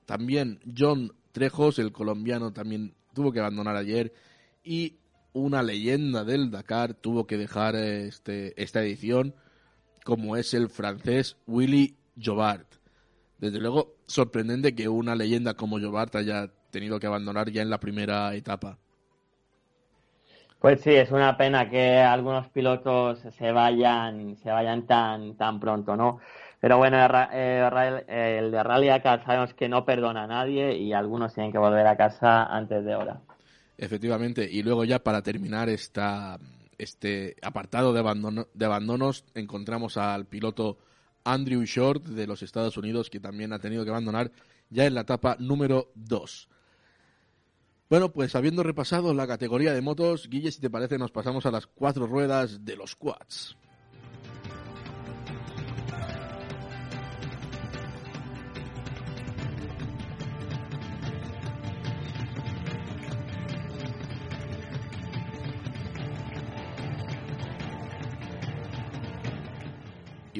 También 0.06 0.62
John 0.78 1.12
Trejos, 1.34 1.80
el 1.80 1.92
colombiano, 1.92 2.54
también 2.54 2.94
tuvo 3.14 3.34
que 3.34 3.40
abandonar 3.40 3.76
ayer. 3.76 4.14
Y 4.64 5.00
una 5.34 5.64
leyenda 5.64 6.24
del 6.24 6.52
Dakar 6.52 6.94
tuvo 6.94 7.26
que 7.26 7.38
dejar 7.38 7.76
este, 7.76 8.62
esta 8.62 8.82
edición, 8.84 9.36
como 10.06 10.38
es 10.38 10.54
el 10.54 10.70
francés 10.70 11.38
Willy 11.48 11.98
Jobart. 12.24 12.76
Desde 13.40 13.60
luego, 13.60 13.96
sorprendente 14.06 14.76
que 14.76 14.88
una 14.88 15.16
leyenda 15.16 15.56
como 15.56 15.80
Jobart 15.80 16.16
haya 16.16 16.52
tenido 16.70 17.00
que 17.00 17.08
abandonar 17.08 17.50
ya 17.50 17.64
en 17.64 17.72
la 17.72 17.80
primera 17.80 18.34
etapa. 18.36 18.78
Pues 20.60 20.82
sí, 20.82 20.92
es 20.92 21.12
una 21.12 21.38
pena 21.38 21.70
que 21.70 22.00
algunos 22.00 22.50
pilotos 22.50 23.20
se 23.20 23.52
vayan, 23.52 24.36
se 24.38 24.50
vayan 24.52 24.88
tan, 24.88 25.36
tan 25.38 25.60
pronto, 25.60 25.96
¿no? 25.96 26.20
Pero 26.60 26.78
bueno, 26.78 26.98
el 26.98 28.52
de 28.52 28.64
Rally 28.64 28.90
acá 28.90 29.24
sabemos 29.24 29.54
que 29.54 29.70
no 29.70 29.86
perdona 29.86 30.24
a 30.24 30.28
nadie 30.28 30.76
y 30.76 30.92
algunos 30.92 31.34
tienen 31.34 31.52
que 31.52 31.60
volver 31.60 31.86
a 31.86 31.96
casa 31.96 32.46
antes 32.46 32.84
de 32.84 32.96
hora. 32.96 33.22
Efectivamente, 33.78 34.50
y 34.50 34.64
luego 34.64 34.84
ya 34.84 35.00
para 35.00 35.22
terminar 35.22 35.70
esta, 35.70 36.40
este 36.78 37.36
apartado 37.44 37.94
de, 37.94 38.00
abandono, 38.00 38.48
de 38.54 38.66
abandonos 38.66 39.24
encontramos 39.36 39.98
al 39.98 40.26
piloto 40.26 40.80
Andrew 41.24 41.64
Short 41.64 42.06
de 42.06 42.26
los 42.26 42.42
Estados 42.42 42.76
Unidos 42.78 43.12
que 43.12 43.20
también 43.20 43.54
ha 43.54 43.60
tenido 43.60 43.84
que 43.84 43.92
abandonar 43.92 44.32
ya 44.70 44.86
en 44.86 44.96
la 44.96 45.02
etapa 45.02 45.38
número 45.40 45.92
2. 45.94 46.50
Bueno, 47.90 48.12
pues 48.12 48.36
habiendo 48.36 48.64
repasado 48.64 49.14
la 49.14 49.28
categoría 49.28 49.74
de 49.74 49.82
motos, 49.82 50.28
Guille, 50.28 50.52
si 50.52 50.60
te 50.60 50.70
parece, 50.70 50.98
nos 50.98 51.12
pasamos 51.12 51.46
a 51.46 51.52
las 51.52 51.68
cuatro 51.68 52.08
ruedas 52.08 52.66
de 52.66 52.76
los 52.76 52.96
quads. 52.96 53.56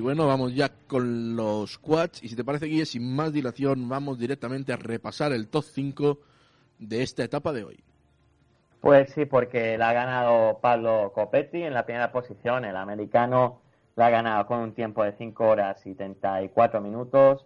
Bueno, 0.08 0.26
vamos 0.26 0.56
ya 0.56 0.70
con 0.88 1.36
los 1.36 1.78
quads. 1.80 2.24
Y 2.24 2.30
si 2.30 2.38
te 2.38 2.46
parece, 2.46 2.68
Guille, 2.68 2.86
sin 2.86 3.14
más 3.14 3.34
dilación, 3.34 3.90
vamos 3.90 4.18
directamente 4.18 4.72
a 4.72 4.78
repasar 4.78 5.34
el 5.34 5.50
top 5.50 5.66
5 5.66 6.20
de 6.80 7.04
esta 7.04 7.26
etapa 7.26 7.52
de 7.52 7.66
hoy. 7.66 7.84
Pues 8.80 9.10
sí, 9.10 9.26
porque 9.26 9.78
la 9.78 9.90
ha 9.90 9.94
ganado 9.94 10.60
Pablo 10.62 11.12
Copetti 11.14 11.62
en 11.62 11.74
la 11.74 11.86
primera 11.86 12.10
posición. 12.14 12.64
El 12.64 12.78
americano 12.78 13.60
la 13.98 14.06
ha 14.06 14.10
ganado 14.10 14.46
con 14.46 14.60
un 14.60 14.74
tiempo 14.74 15.04
de 15.04 15.12
5 15.12 15.46
horas 15.46 15.86
y 15.86 15.94
34 15.94 16.80
minutos, 16.80 17.46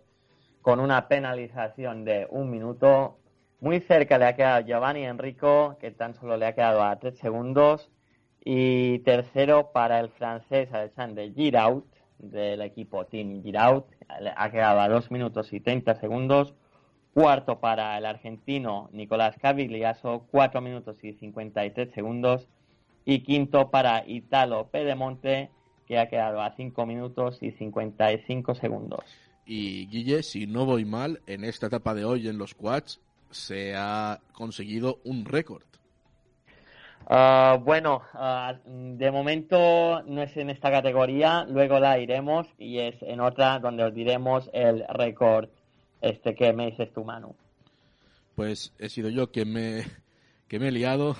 con 0.62 0.80
una 0.80 1.08
penalización 1.08 2.06
de 2.06 2.28
un 2.30 2.52
minuto. 2.52 3.18
Muy 3.60 3.80
cerca 3.80 4.20
le 4.20 4.26
ha 4.26 4.36
quedado 4.36 4.68
Giovanni 4.68 5.04
Enrico, 5.04 5.78
que 5.80 5.90
tan 5.90 6.14
solo 6.14 6.38
le 6.38 6.46
ha 6.46 6.54
quedado 6.54 6.84
a 6.84 7.00
3 7.00 7.18
segundos. 7.18 7.90
Y 8.46 9.00
tercero 9.00 9.72
para 9.72 10.00
el 10.00 10.10
francés 10.10 10.72
Alexandre 10.72 11.32
Giraud, 11.32 11.86
del 12.22 12.62
equipo 12.62 13.06
Team 13.06 13.44
Giraud. 13.44 13.84
Ha 14.36 14.52
quedado 14.52 14.80
a 14.80 14.90
2 14.90 15.12
minutos 15.12 15.52
y 15.54 15.60
30 15.60 15.96
segundos. 15.96 16.54
Cuarto 17.14 17.60
para 17.60 17.98
el 17.98 18.06
argentino 18.06 18.90
Nicolás 18.94 19.36
Cavigliaso, 19.42 20.26
4 20.32 20.62
minutos 20.62 20.98
y 21.04 21.14
53 21.14 21.92
segundos. 21.92 22.48
Y 23.04 23.20
quinto 23.20 23.70
para 23.70 24.04
Italo 24.08 24.68
Pedemonte, 24.68 25.50
que 25.88 26.00
ha 26.00 26.08
quedado 26.08 26.42
a 26.42 26.56
5 26.56 26.86
minutos 26.86 27.40
y 27.42 27.52
55 27.52 28.56
segundos. 28.56 29.04
Y 29.46 29.88
Guille, 29.88 30.24
si 30.24 30.48
no 30.48 30.66
voy 30.66 30.86
mal, 30.86 31.22
en 31.28 31.44
esta 31.44 31.68
etapa 31.68 31.94
de 31.94 32.06
hoy 32.06 32.28
en 32.28 32.38
los 32.38 32.54
quads 32.54 33.02
se 33.32 33.76
ha 33.76 34.22
conseguido 34.34 35.00
un 35.04 35.26
récord. 35.26 35.64
Ah, 37.08 37.60
bueno, 37.62 38.02
ah, 38.14 38.56
de 38.66 39.12
momento 39.12 40.02
no 40.04 40.22
es 40.22 40.36
en 40.38 40.50
esta 40.50 40.72
categoría, 40.72 41.46
luego 41.50 41.80
la 41.80 42.00
iremos 42.00 42.48
y 42.58 42.80
es 42.80 42.96
en 43.02 43.20
otra 43.20 43.60
donde 43.60 43.84
os 43.84 43.94
diremos 43.94 44.50
el 44.54 44.86
récord 44.88 45.50
este 46.02 46.36
que 46.36 46.54
me 46.54 46.68
dices 46.72 46.92
tu 46.94 47.04
mano. 47.04 47.36
pues 48.36 48.74
he 48.80 48.90
sido 48.90 49.10
yo 49.10 49.32
quien 49.32 49.52
me, 49.52 49.86
que 50.48 50.60
me 50.60 50.70
he 50.70 50.72
liado. 50.72 51.16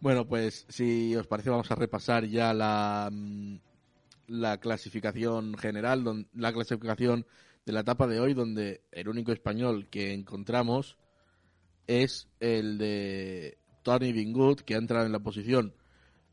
Bueno, 0.00 0.26
pues 0.26 0.64
si 0.68 1.14
os 1.16 1.26
parece 1.26 1.50
vamos 1.50 1.70
a 1.70 1.74
repasar 1.74 2.24
ya 2.24 2.54
la, 2.54 3.08
mm, 3.12 3.56
la 4.28 4.58
clasificación 4.58 5.56
general, 5.56 6.26
la 6.34 6.52
clasificación 6.52 7.26
de 7.66 7.72
la 7.72 7.80
etapa 7.80 8.06
de 8.06 8.20
hoy, 8.20 8.32
donde 8.32 8.82
el 8.92 9.08
único 9.08 9.32
español 9.32 9.88
que 9.90 10.12
encontramos 10.14 10.96
es 11.86 12.28
el 12.40 12.78
de 12.78 13.58
Tony 13.88 14.12
Bingood, 14.12 14.60
que 14.60 14.74
ha 14.74 14.76
entrado 14.76 15.06
en 15.06 15.12
la 15.12 15.18
posición 15.18 15.72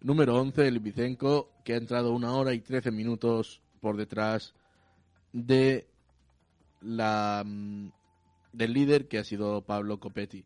número 0.01 0.35
11, 0.35 0.67
el 0.67 0.81
Vicenco, 0.81 1.53
que 1.63 1.71
ha 1.71 1.77
entrado 1.77 2.11
una 2.11 2.33
hora 2.33 2.53
y 2.53 2.59
13 2.59 2.91
minutos 2.91 3.61
por 3.79 3.95
detrás 3.95 4.53
de 5.31 5.87
la 6.81 7.43
mm, 7.45 7.91
del 8.51 8.73
líder 8.73 9.07
que 9.07 9.19
ha 9.19 9.23
sido 9.23 9.61
Pablo 9.61 10.01
Copetti. 10.01 10.43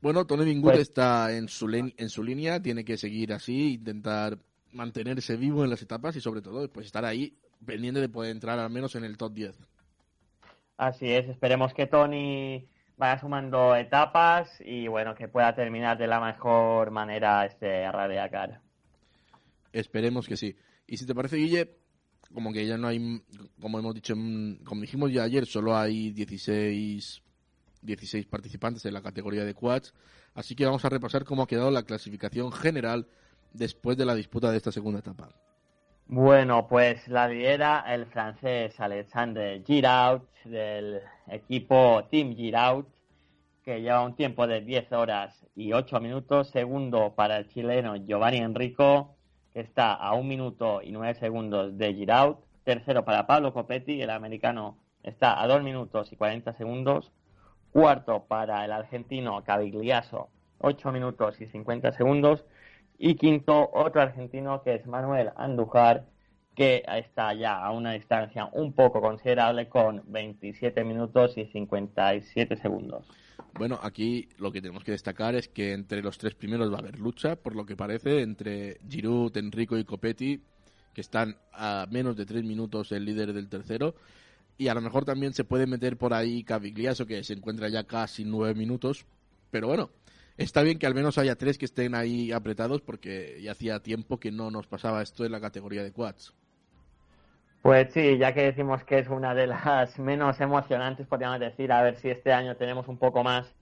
Bueno, 0.00 0.24
Tony 0.28 0.44
Bingood 0.44 0.74
pues 0.74 0.82
está 0.82 1.36
en 1.36 1.48
su, 1.48 1.68
en 1.68 2.08
su 2.08 2.22
línea, 2.22 2.62
tiene 2.62 2.84
que 2.84 2.96
seguir 2.96 3.32
así, 3.32 3.74
intentar 3.74 4.38
mantenerse 4.70 5.36
vivo 5.36 5.64
en 5.64 5.70
las 5.70 5.82
etapas 5.82 6.14
y 6.14 6.20
sobre 6.20 6.40
todo 6.40 6.70
pues 6.70 6.86
estar 6.86 7.04
ahí 7.04 7.36
pendiente 7.66 8.00
de 8.00 8.08
poder 8.08 8.30
entrar 8.30 8.60
al 8.60 8.70
menos 8.70 8.94
en 8.94 9.02
el 9.02 9.16
top 9.16 9.34
10. 9.34 9.58
Así 10.76 11.10
es, 11.10 11.28
esperemos 11.28 11.74
que 11.74 11.88
Tony 11.88 12.64
vaya 12.96 13.18
sumando 13.18 13.74
etapas 13.76 14.60
y 14.60 14.88
bueno, 14.88 15.14
que 15.14 15.28
pueda 15.28 15.54
terminar 15.54 15.98
de 15.98 16.06
la 16.06 16.20
mejor 16.20 16.90
manera 16.90 17.44
este 17.46 17.90
Rally 17.90 18.16
Dakar. 18.16 18.60
Esperemos 19.72 20.26
que 20.26 20.36
sí. 20.36 20.56
Y 20.86 20.96
si 20.96 21.06
te 21.06 21.14
parece, 21.14 21.36
Guille, 21.36 21.76
como 22.32 22.52
que 22.52 22.66
ya 22.66 22.78
no 22.78 22.88
hay, 22.88 23.22
como 23.60 23.78
hemos 23.78 23.94
dicho, 23.94 24.14
como 24.64 24.80
dijimos 24.80 25.12
ya 25.12 25.24
ayer, 25.24 25.46
solo 25.46 25.76
hay 25.76 26.10
16, 26.12 27.22
16 27.82 28.26
participantes 28.26 28.84
en 28.84 28.94
la 28.94 29.02
categoría 29.02 29.44
de 29.44 29.54
quads, 29.54 29.94
así 30.34 30.54
que 30.54 30.64
vamos 30.64 30.84
a 30.84 30.88
repasar 30.88 31.24
cómo 31.24 31.42
ha 31.42 31.46
quedado 31.46 31.70
la 31.70 31.82
clasificación 31.82 32.52
general 32.52 33.06
después 33.52 33.96
de 33.96 34.04
la 34.04 34.14
disputa 34.14 34.50
de 34.50 34.56
esta 34.56 34.72
segunda 34.72 35.00
etapa. 35.00 35.28
Bueno, 36.06 36.68
pues 36.68 37.08
la 37.08 37.28
lidera 37.28 37.82
el 37.88 38.04
francés 38.04 38.78
Alexandre 38.78 39.62
Giraud 39.66 40.20
del 40.44 41.00
equipo 41.28 42.04
Team 42.10 42.36
Giraud, 42.36 42.84
que 43.62 43.80
lleva 43.80 44.04
un 44.04 44.14
tiempo 44.14 44.46
de 44.46 44.60
10 44.60 44.92
horas 44.92 45.46
y 45.56 45.72
8 45.72 46.00
minutos. 46.00 46.50
Segundo 46.50 47.14
para 47.14 47.38
el 47.38 47.48
chileno 47.48 47.96
Giovanni 47.96 48.36
Enrico, 48.36 49.16
que 49.54 49.60
está 49.60 49.94
a 49.94 50.12
1 50.12 50.24
minuto 50.24 50.82
y 50.82 50.92
9 50.92 51.14
segundos 51.14 51.78
de 51.78 51.94
Giraud. 51.94 52.36
Tercero 52.64 53.06
para 53.06 53.26
Pablo 53.26 53.54
Copetti, 53.54 54.02
el 54.02 54.10
americano 54.10 54.76
está 55.02 55.42
a 55.42 55.46
2 55.46 55.62
minutos 55.62 56.12
y 56.12 56.16
40 56.16 56.52
segundos. 56.52 57.12
Cuarto 57.72 58.26
para 58.26 58.62
el 58.66 58.72
argentino 58.72 59.42
Cavigliaso, 59.42 60.28
8 60.58 60.92
minutos 60.92 61.40
y 61.40 61.46
50 61.46 61.92
segundos. 61.92 62.44
Y 62.98 63.16
quinto, 63.16 63.70
otro 63.72 64.02
argentino 64.02 64.62
que 64.62 64.74
es 64.76 64.86
Manuel 64.86 65.30
Andújar, 65.36 66.06
que 66.54 66.84
está 66.86 67.34
ya 67.34 67.58
a 67.58 67.72
una 67.72 67.92
distancia 67.92 68.48
un 68.52 68.72
poco 68.72 69.00
considerable 69.00 69.68
con 69.68 70.02
27 70.06 70.84
minutos 70.84 71.36
y 71.36 71.46
57 71.46 72.56
segundos. 72.56 73.04
Bueno, 73.54 73.78
aquí 73.82 74.28
lo 74.38 74.52
que 74.52 74.60
tenemos 74.60 74.84
que 74.84 74.92
destacar 74.92 75.34
es 75.34 75.48
que 75.48 75.72
entre 75.72 76.02
los 76.02 76.18
tres 76.18 76.34
primeros 76.34 76.72
va 76.72 76.76
a 76.76 76.80
haber 76.80 76.98
lucha, 76.98 77.36
por 77.36 77.54
lo 77.54 77.66
que 77.66 77.76
parece, 77.76 78.22
entre 78.22 78.78
Giroud, 78.88 79.36
Enrico 79.36 79.76
y 79.76 79.84
Copetti, 79.84 80.40
que 80.92 81.00
están 81.00 81.36
a 81.52 81.86
menos 81.90 82.16
de 82.16 82.26
tres 82.26 82.44
minutos 82.44 82.92
el 82.92 83.04
líder 83.04 83.32
del 83.32 83.48
tercero. 83.48 83.94
Y 84.56 84.68
a 84.68 84.74
lo 84.74 84.80
mejor 84.80 85.04
también 85.04 85.34
se 85.34 85.44
puede 85.44 85.66
meter 85.66 85.96
por 85.96 86.14
ahí 86.14 86.44
Cavigliaso, 86.44 87.06
que 87.06 87.24
se 87.24 87.32
encuentra 87.32 87.68
ya 87.68 87.84
casi 87.84 88.24
nueve 88.24 88.54
minutos. 88.54 89.04
Pero 89.50 89.66
bueno, 89.66 89.90
está 90.36 90.62
bien 90.62 90.78
que 90.78 90.86
al 90.86 90.94
menos 90.94 91.18
haya 91.18 91.36
tres 91.36 91.58
que 91.58 91.64
estén 91.64 91.94
ahí 91.94 92.32
apretados 92.32 92.80
porque 92.80 93.40
ya 93.42 93.52
hacía 93.52 93.80
tiempo 93.80 94.18
que 94.18 94.32
no 94.32 94.50
nos 94.50 94.66
pasaba 94.66 95.02
esto 95.02 95.24
en 95.24 95.32
la 95.32 95.40
categoría 95.40 95.82
de 95.82 95.92
quads. 95.92 96.34
Pues 97.62 97.94
sí, 97.94 98.18
ya 98.18 98.34
que 98.34 98.42
decimos 98.42 98.84
que 98.84 98.98
es 98.98 99.08
una 99.08 99.34
de 99.34 99.46
las 99.46 99.98
menos 99.98 100.38
emocionantes, 100.40 101.06
podríamos 101.06 101.40
decir, 101.40 101.72
a 101.72 101.82
ver 101.82 101.96
si 101.96 102.10
este 102.10 102.32
año 102.32 102.56
tenemos 102.56 102.88
un 102.88 102.98
poco 102.98 103.24
más 103.24 103.54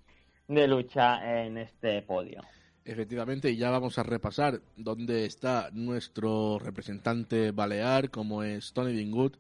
de 0.49 0.67
lucha 0.67 1.45
en 1.45 1.57
este 1.59 2.03
podio. 2.03 2.43
Efectivamente, 2.85 3.49
y 3.51 3.57
ya 3.57 3.71
vamos 3.71 3.99
a 3.99 4.03
repasar 4.03 4.61
dónde 4.77 5.25
está 5.25 5.71
nuestro 5.73 6.59
representante 6.59 7.53
balear, 7.53 8.11
como 8.11 8.43
es 8.43 8.73
Tony 8.73 8.93
Dingut. 8.93 9.37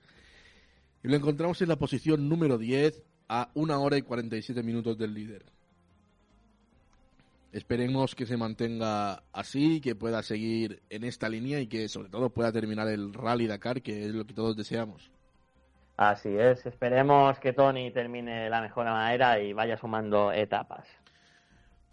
Y 1.03 1.09
lo 1.09 1.16
encontramos 1.16 1.61
en 1.61 1.68
la 1.68 1.77
posición 1.77 2.29
número 2.29 2.57
10 2.57 3.03
a 3.29 3.51
una 3.55 3.81
hora 3.81 3.97
y 3.97 4.03
47 4.03 4.62
minutos 4.62 4.97
del 4.97 5.14
líder. 5.14 5.45
Esperemos 7.53 8.15
que 8.15 8.25
se 8.25 8.38
mantenga 8.38 9.23
así, 9.33 9.81
que 9.83 9.95
pueda 9.95 10.23
seguir 10.23 10.83
en 10.88 11.05
esta 11.05 11.29
línea 11.29 11.61
y 11.61 11.67
que 11.67 11.87
sobre 11.88 12.09
todo 12.09 12.31
pueda 12.31 12.51
terminar 12.51 12.88
el 12.88 13.12
Rally 13.12 13.47
Dakar, 13.47 13.83
que 13.83 14.07
es 14.07 14.15
lo 14.15 14.25
que 14.25 14.33
todos 14.33 14.57
deseamos. 14.57 15.11
Así 15.99 16.31
es, 16.31 16.65
esperemos 16.65 17.38
que 17.38 17.53
Tony 17.53 17.91
termine 17.91 18.45
de 18.45 18.51
la 18.51 18.62
mejor 18.62 18.87
manera 18.87 19.38
y 19.38 19.53
vaya 19.53 19.77
sumando 19.77 20.33
etapas. 20.33 20.88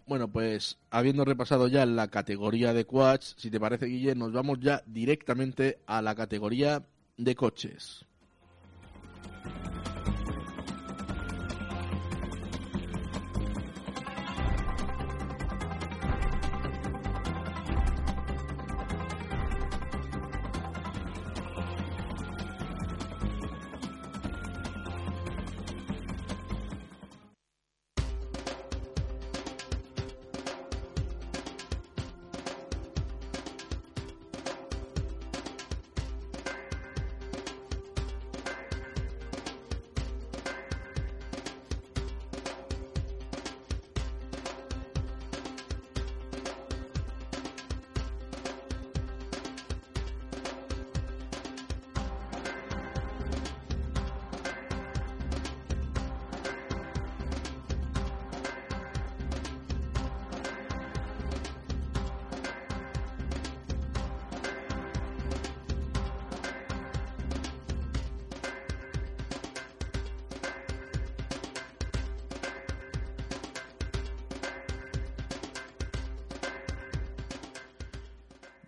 Bueno, 0.06 0.28
pues 0.28 0.78
habiendo 0.90 1.24
repasado 1.24 1.68
ya 1.68 1.84
la 1.84 2.08
categoría 2.08 2.72
de 2.72 2.86
quads, 2.86 3.36
si 3.38 3.50
te 3.50 3.60
parece, 3.60 3.86
Guille, 3.86 4.14
nos 4.14 4.32
vamos 4.32 4.58
ya 4.60 4.82
directamente 4.86 5.78
a 5.86 6.00
la 6.00 6.14
categoría 6.14 6.82
de 7.18 7.34
coches. 7.34 8.06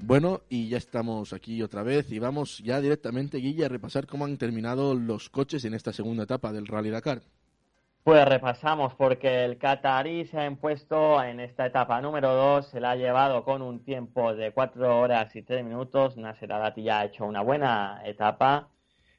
Bueno, 0.05 0.41
y 0.49 0.69
ya 0.69 0.79
estamos 0.79 1.33
aquí 1.33 1.63
otra 1.63 1.85
vez 1.85 2.11
y 2.11 2.19
vamos 2.19 2.59
ya 2.59 2.81
directamente, 2.81 3.39
Guilla, 3.39 3.67
a 3.67 3.69
repasar 3.69 4.09
cómo 4.09 4.25
han 4.25 4.37
terminado 4.37 4.95
los 4.97 5.31
coches 5.31 5.65
en 5.65 5.75
esta 5.75 5.93
segunda 5.93 6.25
etapa 6.25 6.53
del 6.53 6.67
Rally 6.67 6.91
Dakar. 6.91 7.23
Pues 8.03 8.27
repasamos 8.27 8.95
porque 8.95 9.45
el 9.45 9.59
Qatarí 9.59 10.25
se 10.27 10.41
ha 10.41 10.47
impuesto 10.47 11.23
en 11.23 11.39
esta 11.39 11.67
etapa 11.67 12.01
número 12.01 12.35
2, 12.35 12.67
se 12.67 12.81
la 12.81 12.91
ha 12.91 12.97
llevado 12.97 13.45
con 13.45 13.63
un 13.63 13.85
tiempo 13.85 14.35
de 14.35 14.51
4 14.51 14.99
horas 14.99 15.37
y 15.37 15.43
3 15.43 15.65
minutos. 15.65 16.17
Nasser 16.17 16.53
Adati 16.53 16.83
ya 16.83 16.99
ha 16.99 17.05
hecho 17.05 17.25
una 17.25 17.41
buena 17.41 18.03
etapa, 18.05 18.71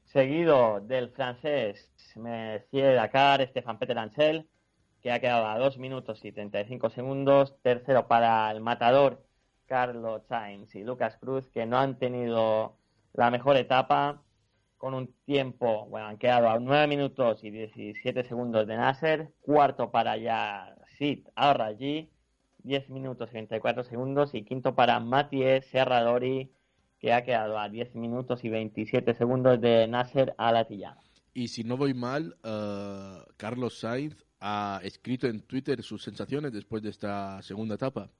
seguido 0.03 0.81
del 0.81 1.11
francés 1.11 1.93
Messier 2.17 2.95
Dakar, 2.95 3.47
Stefan 3.47 3.79
Peter 3.79 3.97
Ansel, 3.97 4.49
que 5.01 5.13
ha 5.13 5.21
quedado 5.21 5.47
a 5.47 5.57
2 5.57 5.77
minutos 5.77 6.25
y 6.25 6.33
35 6.33 6.89
segundos. 6.89 7.55
Tercero 7.61 8.05
para 8.09 8.51
el 8.51 8.59
Matador 8.59 9.23
Carlos 9.73 10.21
Sainz 10.27 10.75
y 10.75 10.83
Lucas 10.83 11.17
Cruz, 11.17 11.49
que 11.49 11.65
no 11.65 11.79
han 11.79 11.97
tenido 11.97 12.77
la 13.11 13.31
mejor 13.31 13.57
etapa, 13.57 14.21
con 14.77 14.93
un 14.93 15.11
tiempo, 15.25 15.87
bueno, 15.87 16.05
han 16.05 16.19
quedado 16.19 16.47
a 16.47 16.59
9 16.59 16.85
minutos 16.85 17.43
y 17.43 17.49
17 17.49 18.23
segundos 18.23 18.67
de 18.67 18.77
Nasser, 18.77 19.33
cuarto 19.41 19.89
para 19.89 20.15
ya 20.17 20.75
Sid 20.99 21.27
Arraji, 21.33 22.11
10 22.59 22.89
minutos 22.91 23.31
y 23.31 23.33
24 23.33 23.83
segundos, 23.83 24.35
y 24.35 24.43
quinto 24.43 24.75
para 24.75 24.99
Matías 24.99 25.65
Serradori, 25.65 26.51
que 26.99 27.11
ha 27.11 27.23
quedado 27.23 27.57
a 27.57 27.67
10 27.67 27.95
minutos 27.95 28.43
y 28.43 28.49
27 28.49 29.15
segundos 29.15 29.59
de 29.59 29.87
Nasser 29.87 30.35
Alatilla. 30.37 30.97
Y 31.33 31.47
si 31.47 31.63
no 31.63 31.77
voy 31.77 31.95
mal, 31.95 32.35
uh, 32.43 33.23
Carlos 33.37 33.79
Sainz 33.79 34.23
ha 34.39 34.81
escrito 34.83 35.25
en 35.25 35.41
Twitter 35.41 35.81
sus 35.81 36.03
sensaciones 36.03 36.53
después 36.53 36.83
de 36.83 36.91
esta 36.91 37.41
segunda 37.41 37.73
etapa. 37.73 38.11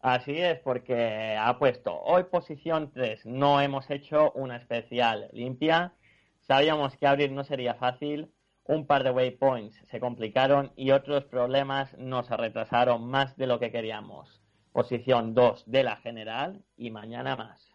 Así 0.00 0.38
es, 0.38 0.58
porque 0.60 1.36
ha 1.38 1.58
puesto 1.58 1.94
hoy 1.94 2.24
posición 2.24 2.90
3. 2.90 3.26
No 3.26 3.60
hemos 3.60 3.90
hecho 3.90 4.32
una 4.32 4.56
especial 4.56 5.28
limpia. 5.32 5.92
Sabíamos 6.40 6.96
que 6.96 7.06
abrir 7.06 7.32
no 7.32 7.44
sería 7.44 7.74
fácil. 7.74 8.32
Un 8.64 8.86
par 8.86 9.04
de 9.04 9.10
waypoints 9.10 9.76
se 9.90 10.00
complicaron 10.00 10.72
y 10.74 10.92
otros 10.92 11.24
problemas 11.24 11.96
nos 11.98 12.30
retrasaron 12.30 13.06
más 13.10 13.36
de 13.36 13.46
lo 13.46 13.58
que 13.58 13.70
queríamos. 13.70 14.40
Posición 14.72 15.34
2 15.34 15.64
de 15.66 15.84
la 15.84 15.96
general 15.96 16.64
y 16.76 16.90
mañana 16.90 17.36
más. 17.36 17.70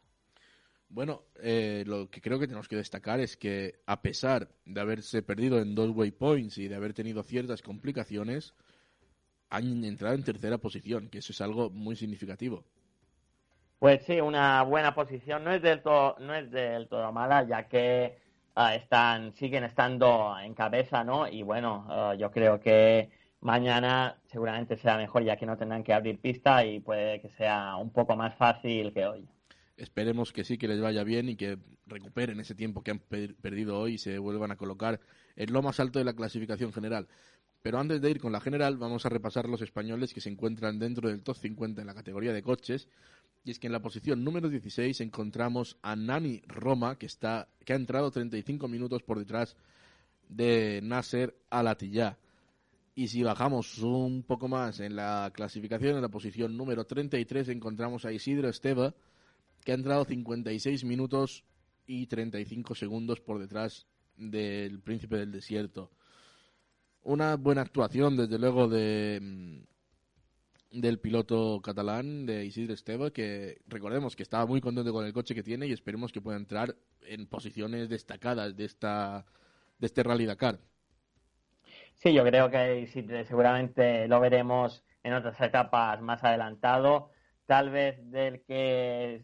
Bueno, 0.90 1.26
eh, 1.44 1.84
lo 1.86 2.10
que 2.10 2.22
creo 2.22 2.40
que 2.40 2.48
tenemos 2.48 2.68
que 2.68 2.78
destacar 2.78 3.20
es 3.20 3.38
que 3.38 3.82
a 3.86 4.02
pesar 4.02 4.50
de 4.66 4.82
haberse 4.82 5.22
perdido 5.22 5.60
en 5.60 5.76
dos 5.76 5.92
waypoints 5.92 6.58
y 6.58 6.70
de 6.70 6.76
haber 6.76 6.94
tenido 6.94 7.22
ciertas 7.22 7.62
complicaciones, 7.62 8.56
han 9.50 9.84
entrado 9.84 10.16
en 10.16 10.24
tercera 10.24 10.58
posición, 10.58 11.10
que 11.10 11.20
eso 11.20 11.32
es 11.32 11.42
algo 11.42 11.70
muy 11.70 11.96
significativo. 11.96 12.64
Pues 13.80 14.04
sí, 14.06 14.20
una 14.20 14.64
buena 14.64 14.96
posición. 14.96 15.44
No 15.44 15.52
es 15.52 15.62
del 15.62 15.82
todo, 15.82 16.16
no 16.20 16.34
es 16.34 16.50
del 16.50 16.88
todo 16.88 17.12
mala, 17.12 17.44
ya 17.48 17.68
que 17.68 18.18
ah, 18.56 18.76
están, 18.76 19.34
siguen 19.34 19.64
estando 19.64 20.36
en 20.42 20.54
cabeza, 20.54 21.04
¿no? 21.04 21.28
Y 21.28 21.44
bueno, 21.44 21.86
ah, 21.90 22.16
yo 22.18 22.32
creo 22.32 22.60
que 22.60 23.10
mañana 23.42 24.18
seguramente 24.26 24.78
será 24.78 24.98
mejor, 24.98 25.24
ya 25.24 25.38
que 25.38 25.46
no 25.46 25.58
tendrán 25.58 25.84
que 25.84 25.94
abrir 25.94 26.20
pista 26.20 26.66
y 26.66 26.80
puede 26.80 27.22
que 27.22 27.30
sea 27.30 27.76
un 27.76 27.92
poco 27.92 28.16
más 28.16 28.36
fácil 28.36 28.94
que 28.94 29.06
hoy. 29.06 29.28
Esperemos 29.78 30.32
que 30.32 30.46
sí, 30.46 30.58
que 30.58 30.70
les 30.70 30.80
vaya 30.80 31.04
bien 31.04 31.30
y 31.30 31.36
que 31.36 31.58
recuperen 31.86 32.40
ese 32.40 32.56
tiempo 32.56 32.82
que 32.82 32.92
han 32.92 33.00
perdido 33.00 33.78
hoy 33.78 33.96
y 33.96 33.98
se 33.98 34.18
vuelvan 34.20 34.52
a 34.52 34.56
colocar 34.56 35.02
en 35.36 35.52
lo 35.52 35.62
más 35.62 35.80
alto 35.80 36.00
de 36.00 36.06
la 36.06 36.14
clasificación 36.14 36.72
general. 36.72 37.08
Pero 37.66 37.80
antes 37.80 38.00
de 38.00 38.12
ir 38.12 38.22
con 38.22 38.32
la 38.32 38.40
general, 38.40 38.78
vamos 38.78 39.08
a 39.08 39.10
repasar 39.10 39.50
los 39.50 39.60
españoles 39.60 40.14
que 40.14 40.22
se 40.22 40.30
encuentran 40.30 40.78
dentro 40.78 41.10
del 41.10 41.24
top 41.24 41.36
50 41.36 41.82
en 41.82 41.88
la 41.88 41.96
categoría 41.96 42.32
de 42.32 42.44
coches. 42.44 42.88
Y 43.44 43.50
es 43.50 43.58
que 43.58 43.66
en 43.66 43.74
la 43.74 43.82
posición 43.82 44.24
número 44.24 44.50
16 44.50 45.02
encontramos 45.02 45.76
a 45.82 45.96
Nani 45.96 46.44
Roma, 46.46 46.96
que, 47.00 47.08
está, 47.08 47.50
que 47.66 47.74
ha 47.74 47.76
entrado 47.76 48.12
35 48.12 48.68
minutos 48.68 49.02
por 49.02 49.18
detrás 49.18 49.58
de 50.30 50.80
Nasser 50.84 51.36
Alatilla. 51.50 52.20
Y 52.94 53.08
si 53.08 53.24
bajamos 53.24 53.80
un 53.80 54.22
poco 54.22 54.48
más 54.48 54.80
en 54.80 54.96
la 54.96 55.32
clasificación, 55.34 55.96
en 55.96 56.04
la 56.04 56.10
posición 56.10 56.56
número 56.56 56.86
33 56.86 57.50
encontramos 57.50 58.06
a 58.06 58.12
Isidro 58.12 58.48
Esteva, 58.48 58.94
que 59.64 59.72
ha 59.72 59.76
entrado 59.76 60.06
56 60.06 60.84
minutos 60.84 61.44
y 61.88 62.06
35 62.06 62.76
segundos 62.76 63.22
por 63.22 63.40
detrás 63.40 63.88
del 64.18 64.82
Príncipe 64.82 65.18
del 65.18 65.32
Desierto. 65.32 65.90
Una 67.06 67.36
buena 67.36 67.62
actuación, 67.62 68.18
desde 68.18 68.40
luego, 68.40 68.68
de 68.68 69.20
mm, 69.22 70.82
del 70.82 71.00
piloto 71.00 71.62
catalán, 71.62 72.26
de 72.26 72.46
Isidre 72.46 72.74
Esteve, 72.74 73.12
que 73.12 73.62
recordemos 73.68 74.16
que 74.16 74.24
estaba 74.24 74.48
muy 74.48 74.60
contento 74.60 74.92
con 74.92 75.06
el 75.06 75.14
coche 75.14 75.36
que 75.36 75.44
tiene 75.44 75.68
y 75.68 75.72
esperemos 75.72 76.12
que 76.12 76.20
pueda 76.20 76.36
entrar 76.36 76.76
en 77.04 77.28
posiciones 77.28 77.90
destacadas 77.90 78.58
de 78.58 78.66
esta 78.66 79.24
de 79.78 79.86
este 79.86 80.02
Rally 80.02 80.26
Dakar. 80.26 80.58
Sí, 81.94 82.12
yo 82.12 82.24
creo 82.24 82.50
que 82.50 82.82
Isidre 82.82 83.24
seguramente 83.26 84.08
lo 84.08 84.20
veremos 84.20 84.84
en 85.04 85.14
otras 85.14 85.40
etapas 85.42 86.02
más 86.02 86.24
adelantado. 86.24 87.12
Tal 87.46 87.70
vez 87.70 88.00
del 88.10 88.42
que 88.42 89.24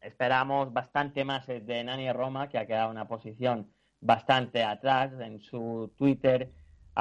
esperamos 0.00 0.72
bastante 0.72 1.24
más 1.24 1.48
de 1.48 1.82
Nani 1.82 2.12
Roma, 2.12 2.48
que 2.48 2.58
ha 2.58 2.66
quedado 2.68 2.88
una 2.88 3.08
posición 3.08 3.68
bastante 4.00 4.62
atrás. 4.62 5.12
En 5.20 5.40
su 5.40 5.92
Twitter 5.96 6.52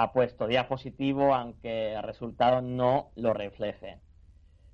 ha 0.01 0.11
puesto 0.11 0.47
diapositivo, 0.47 1.33
aunque 1.33 1.93
el 1.93 2.03
resultado 2.03 2.61
no 2.61 3.11
lo 3.15 3.33
refleje. 3.33 3.99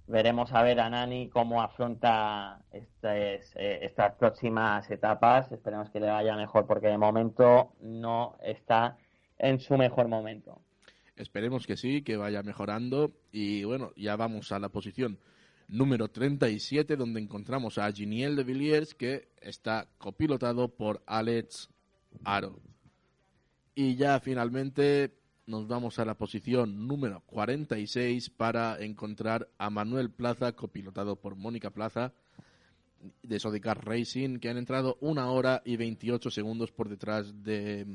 Veremos 0.08 0.54
a 0.54 0.62
ver 0.62 0.80
a 0.80 0.90
Nani 0.90 1.30
cómo 1.30 1.62
afronta 1.64 2.62
eh, 2.72 3.42
estas 3.82 4.14
próximas 4.16 4.90
etapas. 4.92 5.52
Esperemos 5.52 5.90
que 5.90 6.00
le 6.00 6.08
vaya 6.08 6.36
mejor, 6.36 6.68
porque 6.68 6.88
de 6.88 6.98
momento 6.98 7.74
no 7.82 8.38
está 8.44 8.98
en 9.40 9.60
su 9.60 9.78
mejor 9.78 10.08
momento. 10.08 10.62
Esperemos 11.16 11.66
que 11.66 11.76
sí, 11.76 12.04
que 12.04 12.18
vaya 12.18 12.44
mejorando. 12.44 13.14
Y 13.32 13.64
bueno, 13.64 13.94
ya 13.96 14.16
vamos 14.16 14.52
a 14.52 14.60
la 14.60 14.70
posición 14.70 15.18
número 15.68 16.10
37, 16.10 16.96
donde 16.98 17.20
encontramos 17.20 17.80
a 17.80 17.92
Giniel 17.92 18.36
de 18.36 18.44
Villiers, 18.44 18.94
que 18.94 19.30
está 19.42 19.88
copilotado 19.98 20.68
por 20.68 21.02
Alex 21.08 21.70
Aro. 22.24 22.60
Y 23.78 23.98
ya 23.98 24.22
finalmente 24.22 25.12
nos 25.48 25.68
vamos 25.68 26.00
a 26.00 26.06
la 26.06 26.16
posición 26.16 26.88
número 26.88 27.22
46 27.26 28.30
para 28.30 28.82
encontrar 28.82 29.50
a 29.58 29.70
Manuel 29.70 30.10
Plaza, 30.10 30.54
copilotado 30.54 31.18
por 31.18 31.36
Mónica 31.36 31.72
Plaza, 31.72 32.14
de 33.22 33.38
Sodicar 33.38 33.86
Racing, 33.86 34.40
que 34.40 34.50
han 34.50 34.58
entrado 34.58 34.98
una 35.02 35.30
hora 35.30 35.62
y 35.66 35.76
28 35.76 36.32
segundos 36.32 36.72
por 36.72 36.88
detrás 36.88 37.44
de, 37.44 37.86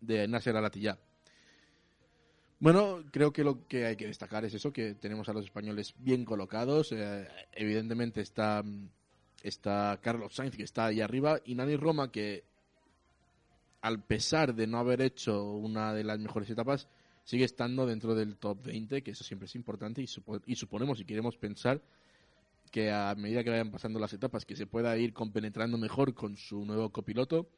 de 0.00 0.26
Nasser 0.26 0.56
Alatilla. 0.56 0.98
Bueno, 2.58 3.04
creo 3.10 3.30
que 3.30 3.44
lo 3.44 3.68
que 3.68 3.84
hay 3.84 3.96
que 3.96 4.06
destacar 4.06 4.46
es 4.46 4.54
eso, 4.54 4.72
que 4.72 4.94
tenemos 4.94 5.28
a 5.28 5.34
los 5.34 5.44
españoles 5.44 5.94
bien 5.98 6.24
colocados. 6.24 6.92
Eh, 6.92 7.28
evidentemente 7.52 8.22
está, 8.22 8.64
está 9.42 9.98
Carlos 10.00 10.34
Sainz, 10.34 10.56
que 10.56 10.62
está 10.62 10.86
ahí 10.86 11.02
arriba, 11.02 11.40
y 11.44 11.56
Nani 11.56 11.76
Roma, 11.76 12.10
que 12.10 12.44
al 13.82 14.02
pesar 14.02 14.54
de 14.54 14.66
no 14.66 14.78
haber 14.78 15.02
hecho 15.02 15.52
una 15.52 15.92
de 15.92 16.04
las 16.04 16.18
mejores 16.18 16.48
etapas, 16.48 16.88
sigue 17.24 17.44
estando 17.44 17.86
dentro 17.86 18.14
del 18.14 18.36
top 18.36 18.64
20, 18.64 19.02
que 19.02 19.10
eso 19.10 19.24
siempre 19.24 19.46
es 19.46 19.54
importante, 19.54 20.00
y, 20.00 20.06
y 20.46 20.56
suponemos 20.56 21.00
y 21.00 21.04
queremos 21.04 21.36
pensar 21.36 21.82
que 22.70 22.90
a 22.90 23.14
medida 23.14 23.44
que 23.44 23.50
vayan 23.50 23.70
pasando 23.70 24.00
las 24.00 24.14
etapas, 24.14 24.46
que 24.46 24.56
se 24.56 24.66
pueda 24.66 24.96
ir 24.96 25.12
compenetrando 25.12 25.76
mejor 25.76 26.14
con 26.14 26.36
su 26.38 26.64
nuevo 26.64 26.90
copiloto 26.90 27.48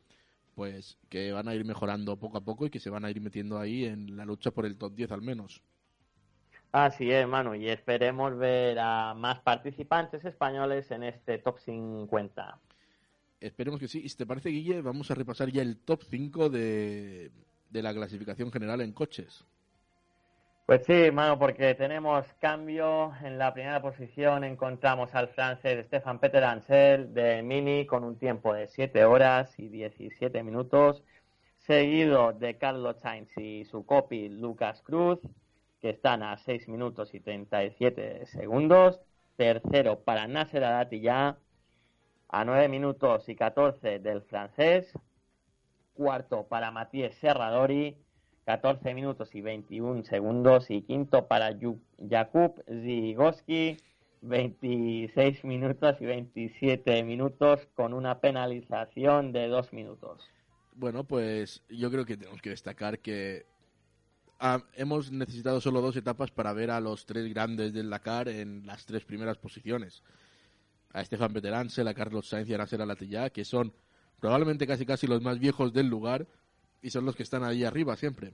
pues 0.54 0.98
que 1.08 1.32
van 1.32 1.48
a 1.48 1.54
ir 1.54 1.64
mejorando 1.64 2.16
poco 2.16 2.38
a 2.38 2.40
poco 2.40 2.66
y 2.66 2.70
que 2.70 2.80
se 2.80 2.90
van 2.90 3.04
a 3.04 3.10
ir 3.10 3.20
metiendo 3.20 3.58
ahí 3.58 3.84
en 3.84 4.16
la 4.16 4.24
lucha 4.24 4.50
por 4.50 4.66
el 4.66 4.76
top 4.76 4.94
10 4.94 5.12
al 5.12 5.22
menos. 5.22 5.62
Así 6.72 7.10
es, 7.10 7.26
Manu, 7.28 7.54
y 7.54 7.68
esperemos 7.68 8.36
ver 8.36 8.78
a 8.80 9.14
más 9.14 9.40
participantes 9.40 10.24
españoles 10.24 10.90
en 10.90 11.04
este 11.04 11.38
top 11.38 11.58
50. 11.60 12.58
Esperemos 13.44 13.78
que 13.78 13.88
sí. 13.88 14.00
Y 14.02 14.08
si 14.08 14.16
te 14.16 14.24
parece, 14.24 14.48
Guille, 14.48 14.80
vamos 14.80 15.10
a 15.10 15.14
repasar 15.14 15.50
ya 15.50 15.60
el 15.60 15.76
top 15.76 16.02
5 16.02 16.48
de, 16.48 17.30
de 17.68 17.82
la 17.82 17.92
clasificación 17.92 18.50
general 18.50 18.80
en 18.80 18.92
coches. 18.92 19.44
Pues 20.64 20.86
sí, 20.86 20.94
hermano, 20.94 21.38
porque 21.38 21.74
tenemos 21.74 22.24
cambio. 22.40 23.12
En 23.22 23.36
la 23.36 23.52
primera 23.52 23.82
posición 23.82 24.44
encontramos 24.44 25.14
al 25.14 25.28
francés 25.28 25.84
Stefan 25.84 26.20
Peter 26.20 26.42
Ansel 26.42 27.12
de 27.12 27.42
Mini 27.42 27.84
con 27.84 28.02
un 28.02 28.16
tiempo 28.16 28.54
de 28.54 28.66
7 28.66 29.04
horas 29.04 29.52
y 29.58 29.68
17 29.68 30.42
minutos, 30.42 31.04
seguido 31.58 32.32
de 32.32 32.56
Carlos 32.56 32.96
Sainz 33.02 33.36
y 33.36 33.66
su 33.66 33.84
copy 33.84 34.30
Lucas 34.30 34.80
Cruz, 34.80 35.18
que 35.82 35.90
están 35.90 36.22
a 36.22 36.38
6 36.38 36.66
minutos 36.68 37.12
y 37.12 37.20
37 37.20 38.24
segundos. 38.24 39.00
Tercero 39.36 40.00
para 40.00 40.26
Nasser 40.28 40.62
ya 41.02 41.36
a 42.34 42.44
9 42.44 42.68
minutos 42.68 43.28
y 43.28 43.36
14 43.36 44.00
del 44.00 44.22
francés. 44.22 44.92
Cuarto 45.94 46.48
para 46.48 46.72
Matías 46.72 47.14
Serradori 47.14 47.96
14 48.44 48.92
minutos 48.92 49.32
y 49.36 49.40
21 49.40 50.04
segundos. 50.04 50.68
Y 50.68 50.82
quinto 50.82 51.28
para 51.28 51.56
Jakub 52.10 52.64
Zigoski, 52.66 53.76
26 54.22 55.44
minutos 55.44 55.96
y 56.00 56.06
27 56.06 57.04
minutos 57.04 57.68
con 57.74 57.94
una 57.94 58.18
penalización 58.18 59.30
de 59.30 59.46
2 59.46 59.72
minutos. 59.72 60.28
Bueno, 60.74 61.04
pues 61.04 61.62
yo 61.68 61.88
creo 61.88 62.04
que 62.04 62.16
tenemos 62.16 62.42
que 62.42 62.50
destacar 62.50 62.98
que 62.98 63.46
ah, 64.40 64.60
hemos 64.74 65.12
necesitado 65.12 65.60
solo 65.60 65.80
dos 65.80 65.94
etapas 65.94 66.32
para 66.32 66.52
ver 66.52 66.72
a 66.72 66.80
los 66.80 67.06
tres 67.06 67.32
grandes 67.32 67.72
del 67.72 67.90
Dakar 67.90 68.28
en 68.28 68.66
las 68.66 68.86
tres 68.86 69.04
primeras 69.04 69.38
posiciones. 69.38 70.02
A 70.94 71.02
Estefan 71.02 71.32
Betelansel, 71.32 71.86
a 71.88 71.92
Carlos 71.92 72.28
Sainz 72.28 72.48
y 72.48 72.54
a 72.54 72.58
Nasser 72.58 72.80
Alatilla, 72.80 73.28
que 73.28 73.44
son 73.44 73.74
probablemente 74.20 74.66
casi 74.66 74.86
casi 74.86 75.06
los 75.06 75.20
más 75.20 75.38
viejos 75.38 75.72
del 75.72 75.88
lugar, 75.88 76.26
y 76.80 76.90
son 76.90 77.04
los 77.04 77.16
que 77.16 77.24
están 77.24 77.44
ahí 77.44 77.64
arriba 77.64 77.96
siempre. 77.96 78.32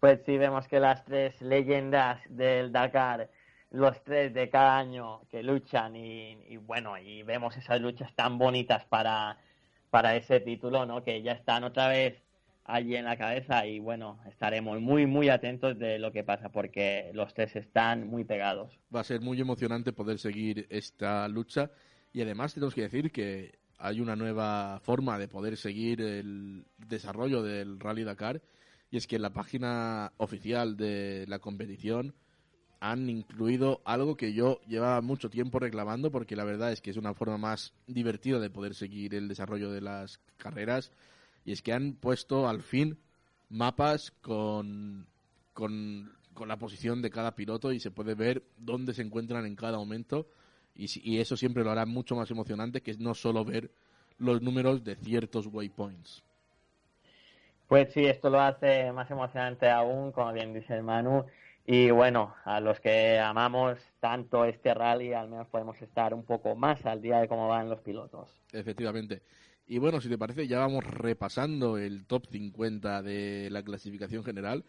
Pues 0.00 0.20
sí, 0.24 0.38
vemos 0.38 0.66
que 0.68 0.80
las 0.80 1.04
tres 1.04 1.40
leyendas 1.42 2.20
del 2.28 2.72
Dakar, 2.72 3.30
los 3.70 4.02
tres 4.04 4.32
de 4.32 4.48
cada 4.48 4.78
año 4.78 5.22
que 5.30 5.42
luchan 5.42 5.96
y, 5.96 6.56
bueno, 6.58 6.96
y 6.98 7.22
vemos 7.22 7.56
esas 7.56 7.80
luchas 7.80 8.14
tan 8.14 8.38
bonitas 8.38 8.84
para, 8.84 9.38
para 9.90 10.16
ese 10.16 10.40
título, 10.40 10.86
¿no? 10.86 11.02
Que 11.02 11.22
ya 11.22 11.32
están 11.32 11.64
otra 11.64 11.88
vez 11.88 12.22
allí 12.66 12.96
en 12.96 13.04
la 13.04 13.16
cabeza 13.16 13.66
y 13.66 13.78
bueno, 13.78 14.18
estaremos 14.28 14.80
muy, 14.80 15.06
muy 15.06 15.28
atentos 15.28 15.78
de 15.78 15.98
lo 15.98 16.12
que 16.12 16.24
pasa 16.24 16.50
porque 16.50 17.10
los 17.14 17.32
tres 17.32 17.54
están 17.56 18.08
muy 18.08 18.24
pegados. 18.24 18.78
Va 18.94 19.00
a 19.00 19.04
ser 19.04 19.20
muy 19.20 19.40
emocionante 19.40 19.92
poder 19.92 20.18
seguir 20.18 20.66
esta 20.68 21.28
lucha 21.28 21.70
y 22.12 22.22
además 22.22 22.54
tenemos 22.54 22.74
que 22.74 22.82
decir 22.82 23.12
que 23.12 23.58
hay 23.78 24.00
una 24.00 24.16
nueva 24.16 24.80
forma 24.82 25.18
de 25.18 25.28
poder 25.28 25.56
seguir 25.56 26.00
el 26.00 26.66
desarrollo 26.76 27.42
del 27.42 27.78
Rally 27.78 28.04
Dakar 28.04 28.42
y 28.90 28.96
es 28.96 29.06
que 29.06 29.16
en 29.16 29.22
la 29.22 29.32
página 29.32 30.12
oficial 30.16 30.76
de 30.76 31.24
la 31.28 31.38
competición 31.38 32.14
han 32.80 33.08
incluido 33.08 33.80
algo 33.84 34.16
que 34.16 34.32
yo 34.32 34.60
llevaba 34.66 35.00
mucho 35.00 35.30
tiempo 35.30 35.58
reclamando 35.58 36.10
porque 36.10 36.36
la 36.36 36.44
verdad 36.44 36.72
es 36.72 36.80
que 36.80 36.90
es 36.90 36.96
una 36.96 37.14
forma 37.14 37.38
más 37.38 37.74
divertida 37.86 38.38
de 38.38 38.50
poder 38.50 38.74
seguir 38.74 39.14
el 39.14 39.28
desarrollo 39.28 39.70
de 39.70 39.80
las 39.80 40.20
carreras 40.36 40.92
y 41.46 41.52
es 41.52 41.62
que 41.62 41.72
han 41.72 41.94
puesto 41.94 42.48
al 42.48 42.60
fin 42.60 42.98
mapas 43.48 44.10
con, 44.20 45.06
con, 45.54 46.12
la 46.44 46.58
posición 46.58 47.00
de 47.00 47.08
cada 47.08 47.36
piloto 47.36 47.72
y 47.72 47.80
se 47.80 47.92
puede 47.92 48.14
ver 48.14 48.42
dónde 48.58 48.92
se 48.92 49.02
encuentran 49.02 49.46
en 49.46 49.54
cada 49.54 49.78
momento 49.78 50.26
y, 50.74 50.86
y 51.08 51.20
eso 51.20 51.36
siempre 51.36 51.64
lo 51.64 51.70
hará 51.70 51.86
mucho 51.86 52.16
más 52.16 52.30
emocionante 52.30 52.82
que 52.82 52.94
no 52.98 53.14
solo 53.14 53.44
ver 53.44 53.70
los 54.18 54.42
números 54.42 54.82
de 54.82 54.96
ciertos 54.96 55.46
waypoints. 55.46 56.24
Pues 57.68 57.92
sí, 57.92 58.04
esto 58.04 58.28
lo 58.28 58.40
hace 58.40 58.92
más 58.92 59.10
emocionante 59.10 59.70
aún, 59.70 60.12
como 60.12 60.32
bien 60.32 60.52
dice 60.52 60.74
el 60.74 60.82
Manu. 60.82 61.24
Y 61.64 61.90
bueno, 61.90 62.34
a 62.44 62.60
los 62.60 62.78
que 62.78 63.18
amamos 63.18 63.78
tanto 63.98 64.44
este 64.44 64.72
rally, 64.72 65.12
al 65.12 65.28
menos 65.28 65.48
podemos 65.48 65.80
estar 65.82 66.14
un 66.14 66.24
poco 66.24 66.54
más 66.54 66.84
al 66.86 67.02
día 67.02 67.18
de 67.18 67.28
cómo 67.28 67.48
van 67.48 67.68
los 67.68 67.80
pilotos. 67.80 68.30
Efectivamente. 68.52 69.22
Y 69.66 69.78
bueno, 69.78 70.00
si 70.00 70.08
te 70.08 70.16
parece, 70.16 70.46
ya 70.46 70.60
vamos 70.60 70.84
repasando 70.84 71.76
el 71.76 72.06
top 72.06 72.26
50 72.30 73.02
de 73.02 73.48
la 73.50 73.64
clasificación 73.64 74.22
general. 74.22 74.64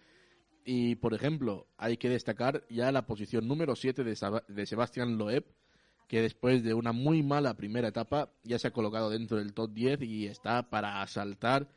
Y 0.66 0.96
por 0.96 1.14
ejemplo, 1.14 1.68
hay 1.78 1.98
que 1.98 2.10
destacar 2.10 2.64
ya 2.68 2.92
la 2.92 3.06
posición 3.06 3.48
número 3.48 3.76
7 3.76 4.04
de, 4.04 4.66
Sebastián 4.66 5.18
Loeb, 5.18 5.46
que 6.08 6.22
después 6.22 6.64
de 6.64 6.74
una 6.74 6.94
muy 6.94 7.22
mala 7.22 7.54
primera 7.54 7.90
etapa 7.90 8.32
ya 8.44 8.58
se 8.58 8.70
ha 8.70 8.72
colocado 8.72 9.12
dentro 9.12 9.38
del 9.38 9.54
top 9.54 9.72
10 9.72 10.02
y 10.02 10.28
está 10.28 10.70
para 10.70 11.02
asaltar 11.02 11.68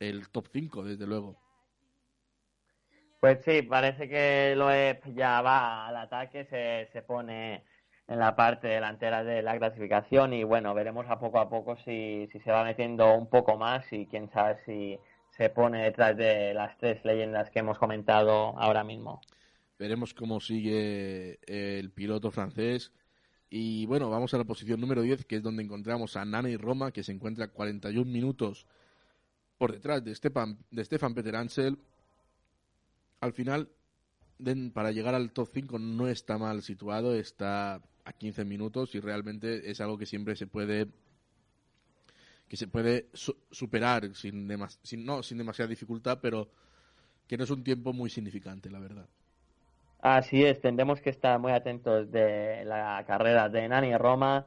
el 0.00 0.30
top 0.30 0.48
5, 0.50 0.82
desde 0.82 1.06
luego. 1.06 1.38
Pues 3.20 3.44
sí, 3.44 3.62
parece 3.62 4.08
que 4.08 4.54
Loeb 4.56 5.14
ya 5.14 5.42
va 5.42 5.86
al 5.86 5.96
ataque, 5.96 6.44
se, 6.46 6.88
se 6.90 7.02
pone 7.02 7.64
en 8.08 8.18
la 8.18 8.36
parte 8.36 8.68
delantera 8.68 9.24
de 9.24 9.42
la 9.42 9.56
clasificación 9.58 10.32
y 10.32 10.44
bueno, 10.44 10.74
veremos 10.74 11.06
a 11.08 11.18
poco 11.18 11.38
a 11.38 11.48
poco 11.48 11.76
si, 11.84 12.28
si 12.32 12.40
se 12.40 12.50
va 12.50 12.64
metiendo 12.64 13.14
un 13.14 13.28
poco 13.28 13.56
más 13.56 13.90
y 13.92 14.06
quién 14.06 14.30
sabe 14.30 14.58
si 14.66 14.98
se 15.36 15.48
pone 15.48 15.84
detrás 15.84 16.16
de 16.16 16.52
las 16.54 16.76
tres 16.78 17.04
leyendas 17.04 17.50
que 17.50 17.60
hemos 17.60 17.78
comentado 17.78 18.58
ahora 18.58 18.84
mismo. 18.84 19.20
Veremos 19.78 20.14
cómo 20.14 20.40
sigue 20.40 21.38
el 21.46 21.90
piloto 21.90 22.30
francés. 22.30 22.92
Y 23.50 23.84
bueno, 23.86 24.08
vamos 24.08 24.32
a 24.32 24.38
la 24.38 24.44
posición 24.44 24.80
número 24.80 25.02
10, 25.02 25.24
que 25.24 25.36
es 25.36 25.42
donde 25.42 25.62
encontramos 25.62 26.16
a 26.16 26.24
Nani 26.24 26.56
Roma, 26.56 26.92
que 26.92 27.02
se 27.02 27.12
encuentra 27.12 27.48
41 27.48 28.10
minutos 28.10 28.66
por 29.58 29.72
detrás 29.72 30.04
de 30.04 30.14
Stefan, 30.14 30.58
de 30.70 30.84
Stefan 30.84 31.14
Peter 31.14 31.36
Ansel. 31.36 31.78
Al 33.20 33.32
final, 33.32 33.68
para 34.72 34.90
llegar 34.92 35.14
al 35.14 35.32
top 35.32 35.48
5 35.52 35.78
no 35.78 36.08
está 36.08 36.38
mal 36.38 36.62
situado, 36.62 37.14
está 37.14 37.82
a 38.04 38.12
15 38.12 38.44
minutos 38.44 38.94
y 38.94 39.00
realmente 39.00 39.70
es 39.70 39.80
algo 39.80 39.98
que 39.98 40.06
siempre 40.06 40.36
se 40.36 40.46
puede 40.46 40.88
que 42.48 42.56
se 42.56 42.68
puede 42.68 43.06
superar 43.14 44.14
sin, 44.14 44.46
sin, 44.82 45.06
no 45.06 45.22
sin 45.22 45.38
demasiada 45.38 45.70
dificultad, 45.70 46.18
pero 46.20 46.50
que 47.26 47.38
no 47.38 47.44
es 47.44 47.50
un 47.50 47.64
tiempo 47.64 47.94
muy 47.94 48.10
significante, 48.10 48.68
la 48.68 48.78
verdad. 48.78 49.06
Así 50.00 50.44
es, 50.44 50.60
tendremos 50.60 51.00
que 51.00 51.08
estar 51.08 51.38
muy 51.38 51.52
atentos 51.52 52.10
de 52.10 52.64
la 52.66 53.02
carrera 53.06 53.48
de 53.48 53.66
Nani 53.68 53.96
Roma. 53.96 54.46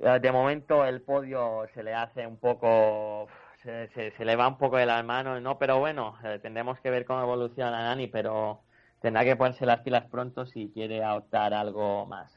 Eh, 0.00 0.18
de 0.20 0.32
momento 0.32 0.84
el 0.84 1.02
podio 1.02 1.64
se 1.74 1.84
le 1.84 1.94
hace 1.94 2.26
un 2.26 2.38
poco 2.38 3.28
se, 3.62 4.12
le 4.24 4.36
va 4.36 4.48
un 4.48 4.58
poco 4.58 4.76
de 4.76 4.86
las 4.86 5.04
manos, 5.04 5.40
¿no? 5.40 5.58
Pero 5.58 5.78
bueno, 5.78 6.16
eh, 6.24 6.40
tendremos 6.42 6.80
que 6.80 6.90
ver 6.90 7.04
cómo 7.04 7.22
evoluciona 7.22 7.84
Nani, 7.84 8.08
pero 8.08 8.62
tendrá 9.00 9.24
que 9.24 9.36
ponerse 9.36 9.66
las 9.66 9.80
pilas 9.82 10.06
pronto 10.06 10.46
si 10.46 10.70
quiere 10.70 11.04
adoptar 11.04 11.54
algo 11.54 12.06
más. 12.06 12.36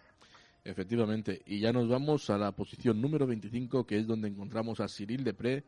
Efectivamente, 0.65 1.43
y 1.45 1.59
ya 1.59 1.71
nos 1.71 1.87
vamos 1.87 2.27
a 2.31 2.39
la 2.39 2.51
posición 2.51 2.99
número 2.99 3.27
25, 3.27 3.85
que 3.85 3.99
es 3.99 4.07
donde 4.07 4.27
encontramos 4.27 4.79
a 4.79 4.87
Cyril 4.87 5.23
Depré, 5.23 5.63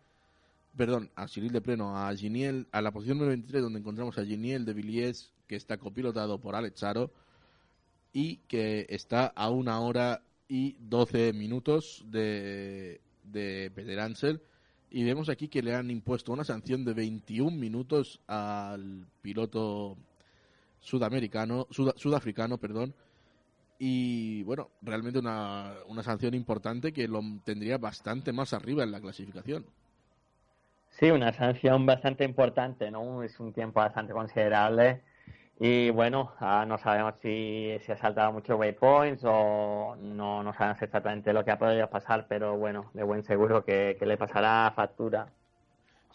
perdón, 0.75 1.11
a 1.15 1.27
Cyril 1.27 1.51
Depré, 1.51 1.77
no, 1.77 1.95
a 1.95 2.13
Giniel, 2.15 2.65
a 2.71 2.81
la 2.81 2.91
posición 2.91 3.19
número 3.19 3.29
23, 3.29 3.61
donde 3.61 3.77
encontramos 3.77 4.17
a 4.17 4.25
Giniel 4.25 4.65
de 4.65 4.73
Villiers, 4.73 5.31
que 5.45 5.55
está 5.55 5.77
copilotado 5.77 6.39
por 6.39 6.55
Alex 6.55 6.79
Charo, 6.79 7.11
y 8.11 8.37
que 8.47 8.87
está 8.89 9.27
a 9.27 9.51
una 9.51 9.79
hora 9.81 10.23
y 10.49 10.75
12 10.79 11.31
minutos 11.31 12.03
de, 12.07 12.99
de 13.23 13.71
Peter 13.75 13.99
Ansel, 13.99 14.41
y 14.89 15.03
vemos 15.03 15.29
aquí 15.29 15.47
que 15.47 15.61
le 15.61 15.75
han 15.75 15.91
impuesto 15.91 16.33
una 16.33 16.43
sanción 16.43 16.83
de 16.83 16.95
21 16.95 17.55
minutos 17.55 18.19
al 18.25 19.05
piloto 19.21 19.95
sudamericano, 20.79 21.67
sudafricano, 21.69 22.57
perdón. 22.57 22.95
Y 23.79 24.43
bueno, 24.43 24.69
realmente 24.81 25.19
una, 25.19 25.73
una 25.87 26.03
sanción 26.03 26.33
importante 26.33 26.91
que 26.91 27.07
lo 27.07 27.21
tendría 27.43 27.77
bastante 27.77 28.33
más 28.33 28.53
arriba 28.53 28.83
en 28.83 28.91
la 28.91 28.99
clasificación. 28.99 29.65
Sí, 30.89 31.11
una 31.11 31.31
sanción 31.31 31.85
bastante 31.85 32.23
importante, 32.23 32.89
¿no? 32.89 33.21
Es 33.21 33.39
un 33.39 33.53
tiempo 33.53 33.79
bastante 33.79 34.13
considerable 34.13 35.03
y 35.59 35.89
bueno, 35.89 36.33
ah, 36.39 36.65
no 36.67 36.77
sabemos 36.77 37.15
si 37.19 37.77
se 37.81 37.93
ha 37.93 37.97
saltado 37.97 38.31
muchos 38.31 38.59
waypoints 38.59 39.23
o 39.25 39.95
no, 39.99 40.43
no 40.43 40.53
sabemos 40.53 40.81
exactamente 40.81 41.33
lo 41.33 41.43
que 41.43 41.51
ha 41.51 41.57
podido 41.57 41.89
pasar, 41.89 42.27
pero 42.29 42.57
bueno, 42.57 42.91
de 42.93 43.03
buen 43.03 43.23
seguro 43.23 43.65
que, 43.65 43.97
le 43.99 44.17
pasará 44.17 44.71
factura. 44.75 45.33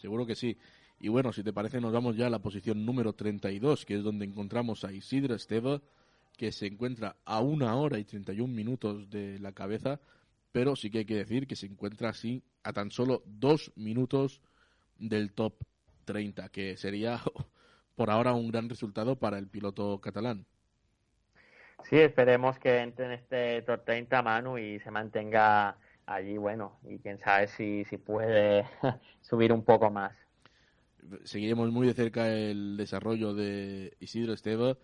Seguro 0.01 0.27
que 0.27 0.37
sí. 0.37 0.57
Y 1.01 1.09
bueno, 1.09 1.33
si 1.33 1.42
te 1.42 1.53
parece, 1.53 1.81
nos 1.81 1.92
vamos 1.92 2.16
ya 2.16 2.29
a 2.29 2.31
la 2.31 2.38
posición 2.38 2.87
número 2.87 3.14
32, 3.14 3.85
que 3.85 3.96
es 3.96 4.05
donde 4.05 4.25
encontramos 4.25 4.85
a 4.85 4.92
Isidro 4.92 5.35
Esteva, 5.35 5.81
que 6.36 6.52
se 6.52 6.66
encuentra 6.66 7.16
a 7.24 7.40
una 7.40 7.76
hora 7.76 7.98
y 7.98 8.04
31 8.04 8.52
minutos 8.52 9.08
de 9.10 9.38
la 9.38 9.52
cabeza, 9.52 10.00
pero 10.50 10.76
sí 10.76 10.90
que 10.90 10.98
hay 10.98 11.04
que 11.04 11.16
decir 11.16 11.46
que 11.46 11.56
se 11.56 11.66
encuentra 11.66 12.10
así 12.10 12.42
a 12.62 12.72
tan 12.72 12.90
solo 12.90 13.22
dos 13.26 13.72
minutos 13.76 14.40
del 14.98 15.32
top 15.32 15.54
30, 16.04 16.48
que 16.48 16.76
sería 16.76 17.20
por 17.96 18.10
ahora 18.10 18.32
un 18.32 18.50
gran 18.50 18.68
resultado 18.68 19.16
para 19.16 19.38
el 19.38 19.48
piloto 19.48 20.00
catalán. 20.00 20.46
Sí, 21.84 21.96
esperemos 21.96 22.58
que 22.58 22.78
entre 22.78 23.06
en 23.06 23.12
este 23.12 23.62
top 23.62 23.84
30 23.84 24.22
Manu 24.22 24.58
y 24.58 24.78
se 24.80 24.90
mantenga 24.90 25.76
allí, 26.06 26.36
bueno, 26.36 26.78
y 26.84 26.98
quién 26.98 27.18
sabe 27.18 27.48
si, 27.48 27.84
si 27.84 27.96
puede 27.96 28.64
subir 29.20 29.52
un 29.52 29.64
poco 29.64 29.90
más. 29.90 30.12
Seguiremos 31.24 31.70
muy 31.72 31.88
de 31.88 31.94
cerca 31.94 32.32
el 32.32 32.76
desarrollo 32.76 33.34
de 33.34 33.96
Isidro 33.98 34.32
Esteve 34.32 34.76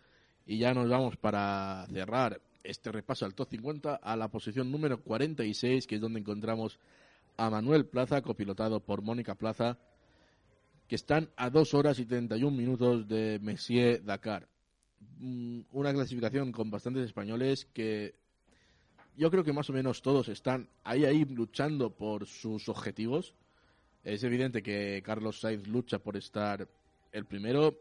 y 0.48 0.56
ya 0.56 0.72
nos 0.72 0.88
vamos 0.88 1.18
para 1.18 1.86
cerrar 1.92 2.40
este 2.64 2.90
repaso 2.90 3.26
al 3.26 3.34
top 3.34 3.50
50 3.50 3.96
a 3.96 4.16
la 4.16 4.28
posición 4.28 4.72
número 4.72 4.98
46, 5.02 5.86
que 5.86 5.96
es 5.96 6.00
donde 6.00 6.20
encontramos 6.20 6.78
a 7.36 7.50
Manuel 7.50 7.84
Plaza, 7.84 8.22
copilotado 8.22 8.80
por 8.80 9.02
Mónica 9.02 9.34
Plaza, 9.34 9.76
que 10.88 10.94
están 10.94 11.28
a 11.36 11.50
2 11.50 11.74
horas 11.74 11.98
y 11.98 12.06
31 12.06 12.56
minutos 12.56 13.06
de 13.06 13.38
Messier 13.42 14.02
Dakar. 14.02 14.48
Mm, 15.18 15.60
una 15.72 15.92
clasificación 15.92 16.50
con 16.50 16.70
bastantes 16.70 17.04
españoles 17.04 17.66
que 17.74 18.14
yo 19.18 19.30
creo 19.30 19.44
que 19.44 19.52
más 19.52 19.68
o 19.68 19.74
menos 19.74 20.00
todos 20.00 20.28
están 20.28 20.70
ahí 20.82 21.04
ahí 21.04 21.26
luchando 21.26 21.90
por 21.90 22.26
sus 22.26 22.70
objetivos. 22.70 23.34
Es 24.02 24.24
evidente 24.24 24.62
que 24.62 25.02
Carlos 25.04 25.40
Sainz 25.40 25.68
lucha 25.68 25.98
por 25.98 26.16
estar 26.16 26.66
el 27.12 27.26
primero, 27.26 27.76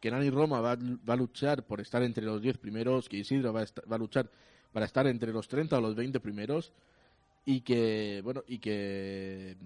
que 0.00 0.10
Nani 0.10 0.30
Roma 0.30 0.60
va, 0.60 0.72
a 0.72 1.16
luchar 1.16 1.64
por 1.64 1.80
estar 1.80 2.02
entre 2.02 2.24
los 2.24 2.40
10 2.40 2.58
primeros, 2.58 3.08
que 3.08 3.18
Isidro 3.18 3.52
va 3.52 3.62
a, 3.62 3.66
va 3.90 3.98
luchar 3.98 4.30
para 4.72 4.86
estar 4.86 5.06
entre 5.06 5.32
los 5.32 5.48
30 5.48 5.76
o 5.76 5.80
los 5.80 5.94
20 5.94 6.20
primeros 6.20 6.72
y 7.44 7.60
que 7.60 8.20
bueno, 8.24 8.42
y 8.46 8.58
que 8.58 9.56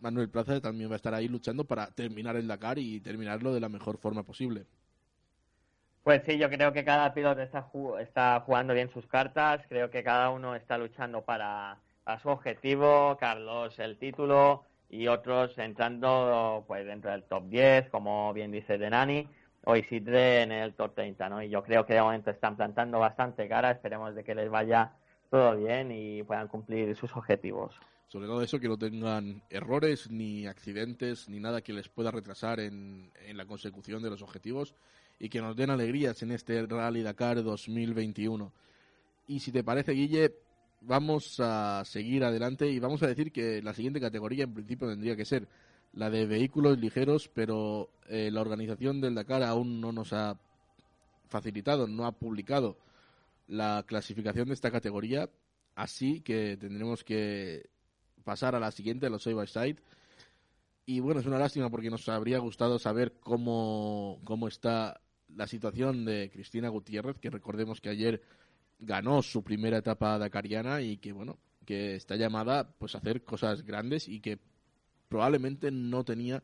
Manuel 0.00 0.28
Plaza 0.28 0.60
también 0.60 0.90
va 0.90 0.94
a 0.94 0.96
estar 0.96 1.14
ahí 1.14 1.28
luchando 1.28 1.64
para 1.64 1.86
terminar 1.86 2.36
el 2.36 2.46
Dakar 2.46 2.78
y 2.78 3.00
terminarlo 3.00 3.54
de 3.54 3.60
la 3.60 3.68
mejor 3.68 3.98
forma 3.98 4.22
posible. 4.22 4.66
Pues 6.02 6.22
sí, 6.26 6.36
yo 6.36 6.50
creo 6.50 6.72
que 6.74 6.84
cada 6.84 7.14
piloto 7.14 7.40
está, 7.40 7.66
está 8.00 8.40
jugando 8.40 8.74
bien 8.74 8.90
sus 8.90 9.06
cartas, 9.06 9.62
creo 9.70 9.90
que 9.90 10.04
cada 10.04 10.28
uno 10.28 10.54
está 10.54 10.76
luchando 10.76 11.22
para, 11.22 11.78
su 12.22 12.28
objetivo, 12.28 13.16
Carlos 13.18 13.78
el 13.78 13.96
título 13.96 14.64
y 14.90 15.06
otros 15.08 15.56
entrando 15.56 16.62
pues 16.68 16.84
dentro 16.84 17.10
del 17.10 17.22
top 17.22 17.48
10, 17.48 17.88
como 17.88 18.34
bien 18.34 18.52
dice 18.52 18.76
Denani, 18.76 19.26
o 19.66 19.76
Isidre 19.76 20.42
en 20.42 20.52
el 20.52 20.74
top 20.74 20.94
30, 20.94 21.28
¿no? 21.28 21.42
Y 21.42 21.48
yo 21.48 21.62
creo 21.62 21.86
que 21.86 21.94
de 21.94 22.02
momento 22.02 22.30
están 22.30 22.56
plantando 22.56 22.98
bastante 22.98 23.48
cara, 23.48 23.70
esperemos 23.70 24.14
de 24.14 24.24
que 24.24 24.34
les 24.34 24.50
vaya 24.50 24.92
todo 25.30 25.56
bien 25.56 25.90
y 25.90 26.22
puedan 26.22 26.48
cumplir 26.48 26.94
sus 26.96 27.14
objetivos. 27.16 27.74
Sobre 28.08 28.26
todo 28.26 28.42
eso, 28.42 28.60
que 28.60 28.68
no 28.68 28.78
tengan 28.78 29.42
errores, 29.50 30.10
ni 30.10 30.46
accidentes, 30.46 31.28
ni 31.28 31.40
nada 31.40 31.62
que 31.62 31.72
les 31.72 31.88
pueda 31.88 32.10
retrasar 32.10 32.60
en, 32.60 33.10
en 33.26 33.36
la 33.36 33.46
consecución 33.46 34.02
de 34.02 34.10
los 34.10 34.22
objetivos 34.22 34.74
y 35.18 35.28
que 35.28 35.40
nos 35.40 35.56
den 35.56 35.70
alegrías 35.70 36.22
en 36.22 36.32
este 36.32 36.64
Rally 36.66 37.02
Dakar 37.02 37.42
2021. 37.42 38.52
Y 39.26 39.40
si 39.40 39.50
te 39.50 39.64
parece, 39.64 39.92
Guille, 39.92 40.34
vamos 40.82 41.40
a 41.40 41.82
seguir 41.84 42.24
adelante 42.24 42.68
y 42.68 42.78
vamos 42.78 43.02
a 43.02 43.06
decir 43.06 43.32
que 43.32 43.62
la 43.62 43.74
siguiente 43.74 44.00
categoría 44.00 44.44
en 44.44 44.54
principio 44.54 44.88
tendría 44.88 45.16
que 45.16 45.24
ser 45.24 45.48
la 45.94 46.10
de 46.10 46.26
vehículos 46.26 46.78
ligeros, 46.78 47.30
pero 47.32 47.90
eh, 48.08 48.30
la 48.30 48.40
organización 48.40 49.00
del 49.00 49.14
Dakar 49.14 49.42
aún 49.42 49.80
no 49.80 49.92
nos 49.92 50.12
ha 50.12 50.38
facilitado, 51.28 51.86
no 51.86 52.06
ha 52.06 52.12
publicado 52.12 52.76
la 53.46 53.84
clasificación 53.86 54.48
de 54.48 54.54
esta 54.54 54.70
categoría, 54.70 55.30
así 55.74 56.20
que 56.20 56.56
tendremos 56.56 57.04
que 57.04 57.70
pasar 58.24 58.54
a 58.54 58.60
la 58.60 58.70
siguiente, 58.70 59.08
los 59.08 59.22
side 59.22 59.34
by 59.34 59.46
side. 59.46 59.76
Y 60.86 61.00
bueno, 61.00 61.20
es 61.20 61.26
una 61.26 61.38
lástima 61.38 61.70
porque 61.70 61.90
nos 61.90 62.08
habría 62.08 62.38
gustado 62.38 62.78
saber 62.78 63.14
cómo, 63.20 64.20
cómo 64.24 64.48
está 64.48 65.00
la 65.28 65.46
situación 65.46 66.04
de 66.04 66.30
Cristina 66.30 66.68
Gutiérrez, 66.68 67.18
que 67.18 67.30
recordemos 67.30 67.80
que 67.80 67.88
ayer 67.88 68.22
ganó 68.78 69.22
su 69.22 69.42
primera 69.42 69.78
etapa 69.78 70.18
dakariana 70.18 70.82
y 70.82 70.98
que 70.98 71.12
bueno, 71.12 71.38
que 71.64 71.94
está 71.94 72.16
llamada 72.16 72.74
pues 72.78 72.94
a 72.94 72.98
hacer 72.98 73.22
cosas 73.22 73.62
grandes 73.62 74.08
y 74.08 74.20
que 74.20 74.38
probablemente 75.14 75.70
no 75.70 76.02
tenía 76.02 76.42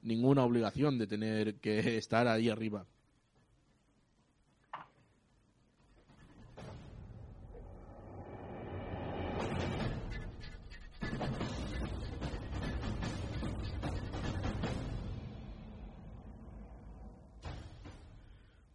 ninguna 0.00 0.44
obligación 0.44 0.96
de 0.96 1.08
tener 1.08 1.56
que 1.56 1.96
estar 1.98 2.28
ahí 2.28 2.50
arriba. 2.50 2.86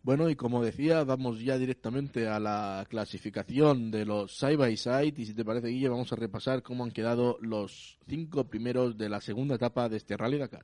Bueno, 0.08 0.30
y 0.30 0.38
como 0.38 0.64
decía, 0.64 1.04
vamos 1.04 1.42
ya 1.42 1.58
directamente 1.58 2.30
a 2.30 2.40
la 2.40 2.86
clasificación 2.88 3.92
de 3.92 4.06
los 4.06 4.38
side 4.38 4.56
by 4.56 4.78
side. 4.78 5.14
Y 5.18 5.26
si 5.26 5.36
te 5.36 5.44
parece, 5.44 5.68
Guille, 5.68 5.90
vamos 5.90 6.14
a 6.14 6.16
repasar 6.16 6.64
cómo 6.64 6.86
han 6.86 6.92
quedado 6.92 7.38
los 7.42 8.00
cinco 8.08 8.46
primeros 8.46 8.98
de 8.98 9.10
la 9.10 9.20
segunda 9.20 9.56
etapa 9.56 9.90
de 9.90 9.98
este 9.98 10.16
Rally 10.16 10.38
Dakar. 10.38 10.64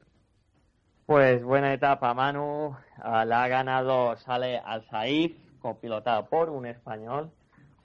Pues 1.06 1.43
buena 1.43 1.73
etapa, 1.73 2.13
Manu. 2.13 2.73
Ah, 2.99 3.25
la 3.25 3.43
ha 3.43 3.49
ganado 3.49 4.15
Sale 4.15 4.60
Al 4.60 4.88
Saif, 4.88 5.36
copilotado 5.60 6.25
por 6.29 6.49
un 6.49 6.65
español, 6.65 7.29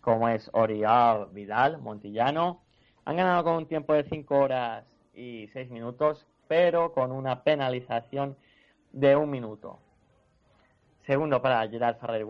como 0.00 0.28
es 0.28 0.48
Oriol 0.52 1.28
Vidal, 1.32 1.78
Montillano. 1.78 2.62
Han 3.04 3.16
ganado 3.16 3.42
con 3.42 3.54
un 3.54 3.66
tiempo 3.66 3.94
de 3.94 4.04
5 4.04 4.38
horas 4.38 4.84
y 5.12 5.48
6 5.52 5.72
minutos, 5.72 6.24
pero 6.46 6.92
con 6.92 7.10
una 7.10 7.42
penalización 7.42 8.36
de 8.92 9.16
un 9.16 9.28
minuto. 9.28 9.80
Segundo 11.08 11.40
para 11.40 11.66
Gerard 11.66 11.96
Ferrer 11.96 12.26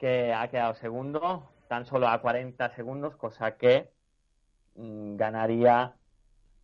que 0.00 0.34
ha 0.34 0.48
quedado 0.48 0.74
segundo, 0.74 1.48
tan 1.68 1.86
solo 1.86 2.08
a 2.08 2.20
40 2.20 2.70
segundos, 2.70 3.14
cosa 3.14 3.56
que 3.56 3.88
mm, 4.74 5.14
ganaría 5.14 5.94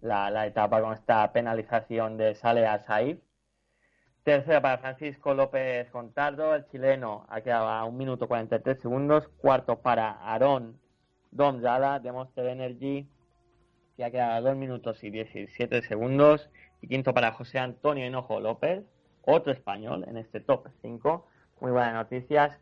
la, 0.00 0.46
etapa 0.48 0.80
con 0.80 0.94
esta 0.94 1.32
penalización 1.32 2.16
de 2.16 2.34
Sale 2.34 2.66
a 2.66 2.80
Saif. 2.80 3.20
Tercero 4.24 4.60
para 4.60 4.78
Francisco 4.78 5.32
López 5.32 5.88
Contardo, 5.92 6.52
el 6.56 6.66
chileno, 6.66 7.24
ha 7.28 7.40
quedado 7.40 7.68
a 7.68 7.84
1 7.84 7.96
minuto 7.96 8.26
43 8.26 8.80
segundos. 8.80 9.28
Cuarto 9.40 9.78
para 9.78 10.10
Aarón 10.10 10.80
Domzala, 11.30 12.00
de 12.00 12.10
Monster 12.10 12.46
Energy, 12.46 13.08
que 13.96 14.04
ha 14.04 14.10
quedado 14.10 14.32
a 14.32 14.40
2 14.40 14.56
minutos 14.56 15.04
y 15.04 15.10
17 15.10 15.82
segundos. 15.82 16.50
Y 16.80 16.88
quinto 16.88 17.14
para 17.14 17.30
José 17.30 17.60
Antonio 17.60 18.04
Hinojo 18.04 18.40
López, 18.40 18.84
otro 19.24 19.52
español 19.52 20.04
en 20.08 20.16
este 20.16 20.40
top 20.40 20.68
5. 20.82 21.26
Muy 21.60 21.72
buenas 21.72 21.94
noticias. 21.94 22.56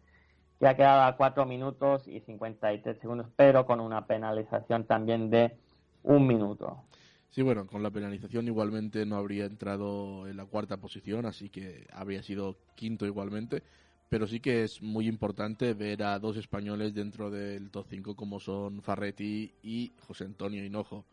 Ha 0.60 0.74
quedado 0.74 1.02
a 1.02 1.16
4 1.16 1.44
minutos 1.44 2.08
y 2.08 2.20
53 2.20 2.98
segundos, 2.98 3.26
pero 3.36 3.66
con 3.66 3.80
una 3.80 4.06
penalización 4.06 4.84
también 4.84 5.28
de 5.30 5.56
un 6.02 6.26
minuto. 6.26 6.84
Sí, 7.30 7.42
bueno, 7.42 7.66
con 7.66 7.82
la 7.82 7.90
penalización 7.90 8.46
igualmente 8.46 9.04
no 9.04 9.16
habría 9.16 9.44
entrado 9.44 10.26
en 10.26 10.38
la 10.38 10.46
cuarta 10.46 10.78
posición, 10.78 11.26
así 11.26 11.50
que 11.50 11.86
habría 11.92 12.22
sido 12.22 12.56
quinto 12.74 13.04
igualmente. 13.04 13.62
Pero 14.08 14.26
sí 14.26 14.40
que 14.40 14.62
es 14.62 14.80
muy 14.80 15.08
importante 15.08 15.74
ver 15.74 16.02
a 16.04 16.18
dos 16.18 16.36
españoles 16.36 16.94
dentro 16.94 17.30
del 17.30 17.70
top 17.70 17.86
5 17.90 18.16
como 18.16 18.40
son 18.40 18.80
Farretti 18.80 19.52
y 19.62 19.92
José 20.06 20.24
Antonio 20.24 20.64
Hinojo 20.64 21.04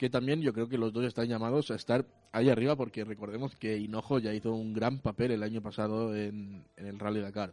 que 0.00 0.08
también 0.08 0.40
yo 0.40 0.54
creo 0.54 0.66
que 0.66 0.78
los 0.78 0.94
dos 0.94 1.04
están 1.04 1.26
llamados 1.26 1.70
a 1.70 1.74
estar 1.74 2.06
ahí 2.32 2.48
arriba 2.48 2.74
porque 2.74 3.04
recordemos 3.04 3.54
que 3.54 3.76
Hinojo 3.76 4.18
ya 4.18 4.32
hizo 4.32 4.54
un 4.54 4.72
gran 4.72 4.98
papel 4.98 5.30
el 5.30 5.42
año 5.42 5.60
pasado 5.60 6.16
en, 6.16 6.64
el 6.78 6.98
Rally 6.98 7.20
Dakar. 7.20 7.50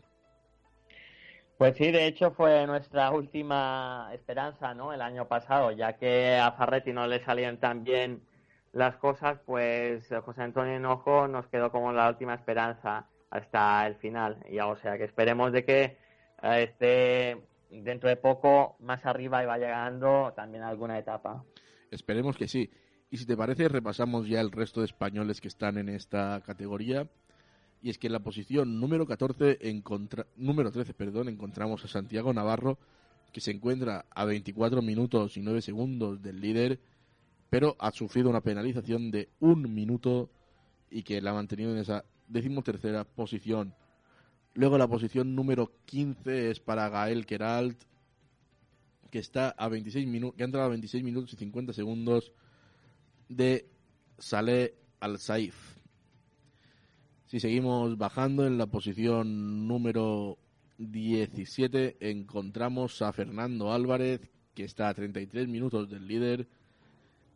Pues 1.57 1.75
sí, 1.75 1.91
de 1.91 2.07
hecho 2.07 2.31
fue 2.31 2.65
nuestra 2.65 3.11
última 3.11 4.11
esperanza, 4.13 4.73
¿no? 4.73 4.93
El 4.93 5.01
año 5.01 5.27
pasado, 5.27 5.71
ya 5.71 5.97
que 5.97 6.37
a 6.37 6.53
Farretti 6.53 6.93
no 6.93 7.05
le 7.05 7.21
salían 7.21 7.57
tan 7.57 7.83
bien 7.83 8.21
las 8.71 8.95
cosas, 8.95 9.39
pues 9.45 10.07
José 10.23 10.41
Antonio 10.43 10.77
Hinojo 10.77 11.27
nos 11.27 11.47
quedó 11.47 11.69
como 11.69 11.91
la 11.91 12.07
última 12.07 12.33
esperanza 12.33 13.07
hasta 13.29 13.85
el 13.87 13.95
final. 13.95 14.37
Y 14.49 14.57
o 14.59 14.77
sea 14.77 14.97
que 14.97 15.03
esperemos 15.03 15.51
de 15.51 15.65
que 15.65 15.97
eh, 16.43 16.63
esté 16.63 17.41
dentro 17.69 18.07
de 18.07 18.15
poco 18.15 18.77
más 18.79 19.05
arriba 19.05 19.43
y 19.43 19.47
vaya 19.47 19.65
llegando 19.65 20.31
también 20.33 20.63
alguna 20.63 20.97
etapa. 20.97 21.43
Esperemos 21.91 22.37
que 22.37 22.47
sí. 22.47 22.69
Y 23.09 23.17
si 23.17 23.25
te 23.25 23.37
parece, 23.37 23.69
repasamos 23.69 24.27
ya 24.27 24.41
el 24.41 24.51
resto 24.51 24.81
de 24.81 24.87
españoles 24.87 25.39
que 25.39 25.47
están 25.47 25.77
en 25.77 25.89
esta 25.89 26.41
categoría. 26.45 27.09
Y 27.81 27.89
es 27.89 27.97
que 27.97 28.07
en 28.07 28.13
la 28.13 28.19
posición 28.19 28.79
número 28.79 29.05
14, 29.05 29.59
número 30.35 30.71
13, 30.71 30.93
perdón, 30.93 31.29
encontramos 31.29 31.85
a 31.85 31.87
Santiago 31.87 32.33
Navarro, 32.33 32.77
que 33.31 33.39
se 33.39 33.51
encuentra 33.51 34.05
a 34.09 34.25
24 34.25 34.81
minutos 34.81 35.37
y 35.37 35.41
9 35.41 35.61
segundos 35.61 36.21
del 36.21 36.41
líder, 36.41 36.79
pero 37.49 37.75
ha 37.79 37.91
sufrido 37.91 38.29
una 38.29 38.41
penalización 38.41 39.11
de 39.11 39.29
un 39.39 39.73
minuto 39.73 40.29
y 40.89 41.03
que 41.03 41.21
la 41.21 41.31
ha 41.31 41.35
mantenido 41.35 41.71
en 41.71 41.77
esa 41.77 42.03
decimotercera 42.27 43.03
posición. 43.03 43.73
Luego 44.53 44.77
la 44.77 44.87
posición 44.87 45.35
número 45.35 45.71
15 45.85 46.49
es 46.49 46.59
para 46.59 46.89
Gael 46.89 47.25
Keralt, 47.25 47.83
que 49.09 49.19
está 49.19 49.49
a 49.49 49.67
26 49.67 50.07
minutos, 50.07 50.37
que 50.37 50.43
ha 50.43 50.45
entrado 50.45 50.67
a 50.67 50.69
26 50.69 51.03
minutos 51.03 51.33
y 51.33 51.37
50 51.37 51.73
segundos 51.73 52.31
de 53.29 53.69
Saleh 54.17 54.75
Al 54.99 55.19
Saif. 55.19 55.55
Si 57.25 57.39
seguimos 57.39 57.97
bajando 57.97 58.47
en 58.47 58.57
la 58.57 58.67
posición 58.67 59.67
número 59.67 60.37
17 60.77 61.97
encontramos 61.99 63.01
a 63.01 63.11
Fernando 63.11 63.73
Álvarez 63.73 64.21
que 64.53 64.63
está 64.63 64.89
a 64.89 64.93
33 64.93 65.47
minutos 65.47 65.89
del 65.89 66.07
líder 66.07 66.47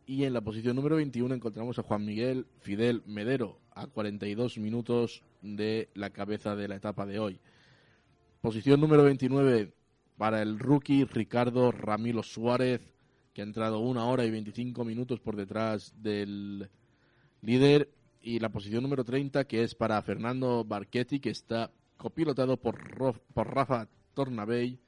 y 0.06 0.24
en 0.24 0.32
la 0.32 0.40
posición 0.40 0.76
número 0.76 0.96
21 0.96 1.34
encontramos 1.34 1.78
a 1.78 1.82
Juan 1.82 2.04
Miguel 2.04 2.46
Fidel 2.60 3.02
Medero 3.06 3.58
a 3.74 3.86
42 3.86 4.58
minutos 4.58 5.22
de 5.40 5.88
la 5.94 6.10
cabeza 6.10 6.56
de 6.56 6.68
la 6.68 6.76
etapa 6.76 7.06
de 7.06 7.18
hoy. 7.18 7.40
Posición 8.40 8.80
número 8.80 9.04
29 9.04 9.72
para 10.16 10.42
el 10.42 10.58
rookie 10.58 11.04
Ricardo 11.04 11.72
Ramilo 11.72 12.22
Suárez, 12.22 12.80
que 13.32 13.42
ha 13.42 13.44
entrado 13.44 13.80
una 13.80 14.04
hora 14.06 14.24
y 14.24 14.30
25 14.30 14.84
minutos 14.84 15.20
por 15.20 15.36
detrás 15.36 15.94
del 16.02 16.68
líder. 17.40 17.90
Y 18.20 18.38
la 18.38 18.50
posición 18.50 18.82
número 18.82 19.04
30, 19.04 19.44
que 19.44 19.64
es 19.64 19.74
para 19.74 20.00
Fernando 20.02 20.64
Barchetti, 20.64 21.18
que 21.18 21.30
está 21.30 21.70
copilotado 21.96 22.56
por, 22.56 22.78
por 23.32 23.54
Rafa 23.54 23.88
Tornabey, 24.14 24.78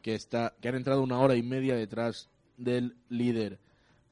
que, 0.00 0.14
está, 0.14 0.54
que 0.60 0.68
han 0.68 0.76
entrado 0.76 1.02
una 1.02 1.18
hora 1.18 1.36
y 1.36 1.42
media 1.42 1.74
detrás 1.74 2.30
del 2.56 2.96
líder. 3.08 3.58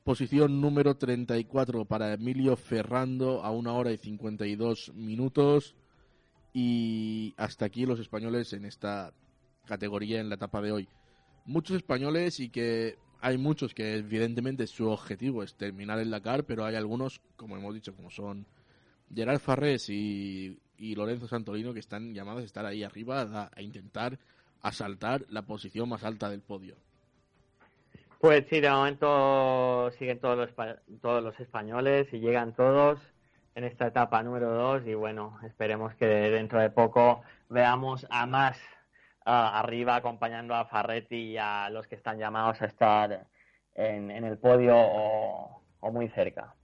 Posición 0.05 0.61
número 0.61 0.97
34 0.97 1.85
para 1.85 2.13
Emilio 2.13 2.57
Ferrando 2.57 3.43
a 3.45 3.51
una 3.51 3.73
hora 3.73 3.93
y 3.93 3.99
52 3.99 4.93
minutos. 4.95 5.77
Y 6.53 7.35
hasta 7.37 7.65
aquí 7.67 7.87
los 7.87 8.01
españoles 8.01 8.53
en 8.53 8.65
esta 8.65 9.13
categoría 9.67 10.21
en 10.21 10.29
la 10.29 10.37
etapa 10.37 10.61
de 10.61 10.73
hoy. 10.73 10.89
Muchos 11.45 11.77
españoles 11.77 12.41
y 12.41 12.49
que 12.49 12.97
hay 13.21 13.39
muchos 13.39 13.75
que 13.75 13.97
evidentemente 13.97 14.67
su 14.67 14.89
objetivo 14.91 15.43
es 15.43 15.55
terminar 15.55 15.99
el 16.01 16.11
Dakar, 16.11 16.45
pero 16.45 16.65
hay 16.65 16.75
algunos, 16.75 17.21
como 17.37 17.57
hemos 17.57 17.73
dicho, 17.73 17.95
como 17.95 18.11
son 18.11 18.47
Gerard 19.15 19.39
Farrés 19.39 19.89
y, 19.89 20.59
Lorenzo 20.79 21.29
Santolino, 21.29 21.73
que 21.73 21.79
están 21.79 22.13
llamados 22.13 22.43
a 22.43 22.47
estar 22.47 22.67
ahí 22.67 22.83
arriba 22.83 23.51
a, 23.55 23.63
intentar 23.63 24.19
asaltar 24.63 25.25
la 25.29 25.43
posición 25.43 25.89
más 25.89 26.03
alta 26.03 26.29
del 26.29 26.41
podio. 26.41 26.75
Pues 28.19 28.45
sí, 28.51 28.61
de 28.61 28.71
momento 28.71 29.91
siguen 29.99 30.19
todos 30.19 30.37
los, 30.37 30.51
todos 31.01 31.23
los 31.23 31.39
españoles 31.39 32.09
y 32.13 32.19
llegan 32.19 32.55
todos 32.55 33.01
en 33.55 33.65
esta 33.65 33.87
etapa 33.87 34.23
número 34.23 34.53
2 34.53 34.87
y 34.87 34.95
bueno, 34.95 35.39
esperemos 35.45 35.95
que 35.95 36.07
dentro 36.07 36.61
de 36.61 36.71
poco 36.71 37.23
veamos 37.49 38.07
a 38.11 38.27
más 38.27 38.59
arriba 39.25 39.97
acompañando 39.97 40.55
a 40.55 40.65
Farretti 40.65 41.33
y 41.33 41.37
a 41.37 41.71
los 41.71 41.87
que 41.87 41.95
están 41.95 42.19
llamados 42.19 42.61
a 42.63 42.67
estar 42.67 43.27
en, 43.75 44.11
el 44.11 44.39
podio 44.39 44.75
o, 44.77 45.63
muy 45.91 46.09
cerca. 46.09 46.55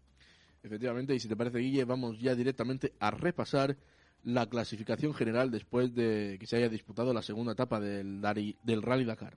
Efectivamente, 0.63 1.15
y 1.15 1.21
si 1.21 1.29
te 1.29 1.37
parece, 1.37 1.59
Guille, 1.59 1.85
vamos 1.85 2.19
ya 2.19 2.35
directamente 2.35 2.93
a 3.01 3.11
repasar 3.11 3.77
la 4.25 4.47
clasificación 4.47 5.15
general 5.15 5.51
después 5.51 5.95
de 5.95 6.37
que 6.41 6.47
se 6.47 6.57
haya 6.57 6.69
disputado 6.69 7.15
la 7.15 7.23
segunda 7.23 7.53
etapa 7.53 7.81
del, 7.81 8.21
del 8.63 8.83
Rally 8.83 9.05
Dakar. 9.05 9.35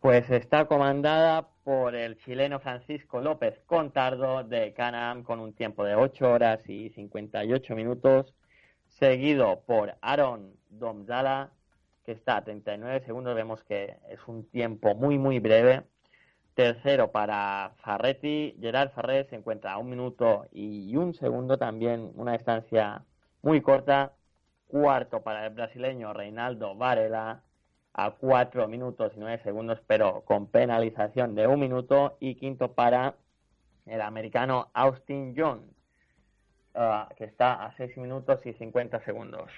Pues 0.00 0.28
está 0.30 0.66
comandada 0.66 1.48
por 1.62 1.94
el 1.94 2.18
chileno 2.18 2.60
Francisco 2.60 3.20
López 3.20 3.58
Contardo 3.66 4.44
de 4.44 4.74
Canam 4.74 5.22
con 5.22 5.40
un 5.40 5.54
tiempo 5.54 5.84
de 5.84 5.94
8 5.94 6.30
horas 6.30 6.68
y 6.68 6.90
58 6.90 7.74
minutos, 7.74 8.34
seguido 8.86 9.62
por 9.66 9.96
Aaron 10.02 10.52
Domzala 10.68 11.52
que 12.04 12.12
está 12.12 12.36
a 12.38 12.44
39 12.44 13.04
segundos, 13.06 13.34
vemos 13.34 13.62
que 13.64 13.96
es 14.08 14.20
un 14.26 14.48
tiempo 14.50 14.94
muy 14.94 15.18
muy 15.18 15.38
breve. 15.40 15.84
Tercero 16.54 17.10
para 17.10 17.72
Farretti, 17.78 18.56
Gerard 18.60 18.90
Farret 18.92 19.28
se 19.28 19.36
encuentra 19.36 19.72
a 19.72 19.78
un 19.78 19.90
minuto 19.90 20.46
y 20.52 20.94
un 20.96 21.14
segundo 21.14 21.58
también, 21.58 22.12
una 22.14 22.32
distancia 22.32 23.04
muy 23.42 23.60
corta. 23.60 24.12
Cuarto 24.68 25.22
para 25.22 25.46
el 25.46 25.54
brasileño 25.54 26.12
Reinaldo 26.12 26.74
Varela 26.74 27.42
a 27.92 28.10
4 28.10 28.68
minutos 28.68 29.12
y 29.16 29.20
9 29.20 29.40
segundos, 29.44 29.80
pero 29.86 30.22
con 30.22 30.46
penalización 30.48 31.34
de 31.34 31.46
un 31.46 31.60
minuto. 31.60 32.16
Y 32.20 32.34
quinto 32.36 32.72
para 32.72 33.14
el 33.86 34.00
americano 34.00 34.70
Austin 34.74 35.34
John, 35.36 35.62
ah, 36.74 37.08
que 37.16 37.24
está 37.24 37.64
a 37.64 37.76
6 37.76 37.96
minutos 37.98 38.44
y 38.46 38.52
50 38.54 39.04
segundos. 39.04 39.50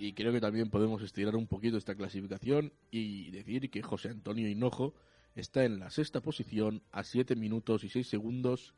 Y 0.00 0.14
creo 0.14 0.32
que 0.32 0.40
también 0.40 0.70
podemos 0.70 1.02
estirar 1.02 1.36
un 1.36 1.46
poquito 1.46 1.76
esta 1.76 1.94
clasificación 1.94 2.72
y 2.90 3.30
decir 3.32 3.70
que 3.70 3.82
José 3.82 4.08
Antonio 4.08 4.48
Hinojo 4.48 4.94
está 5.34 5.64
en 5.64 5.78
la 5.78 5.90
sexta 5.90 6.22
posición 6.22 6.82
a 6.90 7.04
7 7.04 7.36
minutos 7.36 7.84
y 7.84 7.90
6 7.90 8.08
segundos 8.08 8.74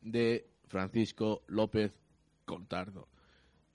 de 0.00 0.46
Francisco 0.68 1.42
López 1.48 1.92
Contardo 2.44 3.08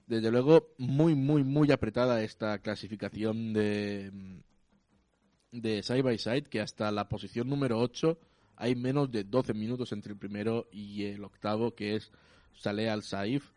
desde 0.09 0.31
luego, 0.31 0.73
muy, 0.79 1.13
muy, 1.13 1.43
muy 1.43 1.71
apretada 1.71 2.23
esta 2.23 2.57
clasificación 2.59 3.53
de, 3.53 4.11
de 5.51 5.83
Side 5.83 6.01
by 6.01 6.17
Side, 6.17 6.43
que 6.43 6.61
hasta 6.61 6.91
la 6.91 7.07
posición 7.07 7.47
número 7.47 7.79
8 7.79 8.17
hay 8.55 8.73
menos 8.73 9.11
de 9.11 9.23
12 9.23 9.53
minutos 9.53 9.91
entre 9.91 10.13
el 10.13 10.17
primero 10.17 10.67
y 10.71 11.03
el 11.03 11.23
octavo, 11.23 11.75
que 11.75 11.95
es 11.95 12.11
Saleh 12.53 12.89
Al 12.89 13.03
Saif. 13.03 13.51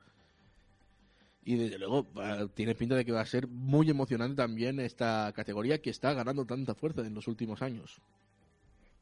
Y 1.44 1.56
desde 1.56 1.78
luego 1.78 2.06
tiene 2.54 2.74
pinta 2.74 2.94
de 2.94 3.04
que 3.04 3.12
va 3.12 3.20
a 3.20 3.26
ser 3.26 3.48
muy 3.48 3.90
emocionante 3.90 4.36
también 4.36 4.78
esta 4.78 5.32
categoría 5.34 5.82
que 5.82 5.90
está 5.90 6.12
ganando 6.14 6.44
tanta 6.44 6.74
fuerza 6.74 7.00
en 7.00 7.14
los 7.14 7.26
últimos 7.26 7.62
años. 7.62 8.00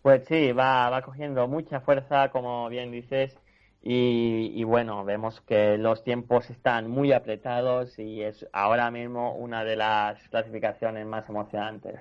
Pues 0.01 0.27
sí, 0.27 0.53
va, 0.53 0.89
va 0.89 1.03
cogiendo 1.03 1.47
mucha 1.47 1.81
fuerza, 1.81 2.31
como 2.31 2.71
bien 2.71 2.91
dices, 2.91 3.37
y, 3.83 4.63
bueno, 4.65 5.05
vemos 5.05 5.41
que 5.41 5.79
los 5.79 6.05
tiempos 6.05 6.51
están 6.51 6.91
muy 6.91 7.13
apretados 7.13 7.99
y 7.99 8.21
es 8.21 8.47
ahora 8.53 8.91
mismo 8.91 9.35
una 9.37 9.65
de 9.65 9.77
las 9.77 10.29
clasificaciones 10.29 11.07
más 11.07 11.29
emocionantes. 11.29 11.99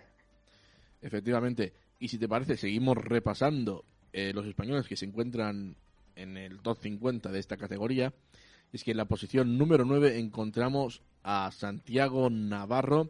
Efectivamente. 1.01 1.71
Y 1.99 2.09
si 2.09 2.17
te 2.17 2.27
parece, 2.27 2.57
seguimos 2.57 2.97
repasando 2.97 3.85
eh, 4.11 4.33
los 4.33 4.45
españoles 4.45 4.87
que 4.87 4.97
se 4.97 5.05
encuentran 5.05 5.75
en 6.15 6.35
el 6.35 6.61
top 6.61 6.77
50 6.79 7.31
de 7.31 7.39
esta 7.39 7.55
categoría. 7.55 8.13
Es 8.71 8.83
que 8.83 8.91
en 8.91 8.97
la 8.97 9.05
posición 9.05 9.57
número 9.57 9.85
9 9.85 10.19
encontramos 10.19 11.01
a 11.23 11.51
Santiago 11.51 12.29
Navarro, 12.29 13.09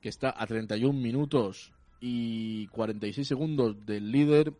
que 0.00 0.08
está 0.08 0.34
a 0.36 0.46
31 0.46 0.92
minutos 0.98 1.72
y 2.00 2.66
46 2.68 3.28
segundos 3.28 3.86
del 3.86 4.10
líder 4.10 4.52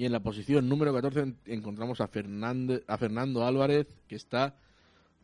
y 0.00 0.06
en 0.06 0.12
la 0.12 0.20
posición 0.20 0.66
número 0.66 0.94
14 0.94 1.34
encontramos 1.44 2.00
a, 2.00 2.04
a 2.04 2.96
Fernando 2.98 3.44
Álvarez, 3.44 3.86
que 4.08 4.16
está 4.16 4.56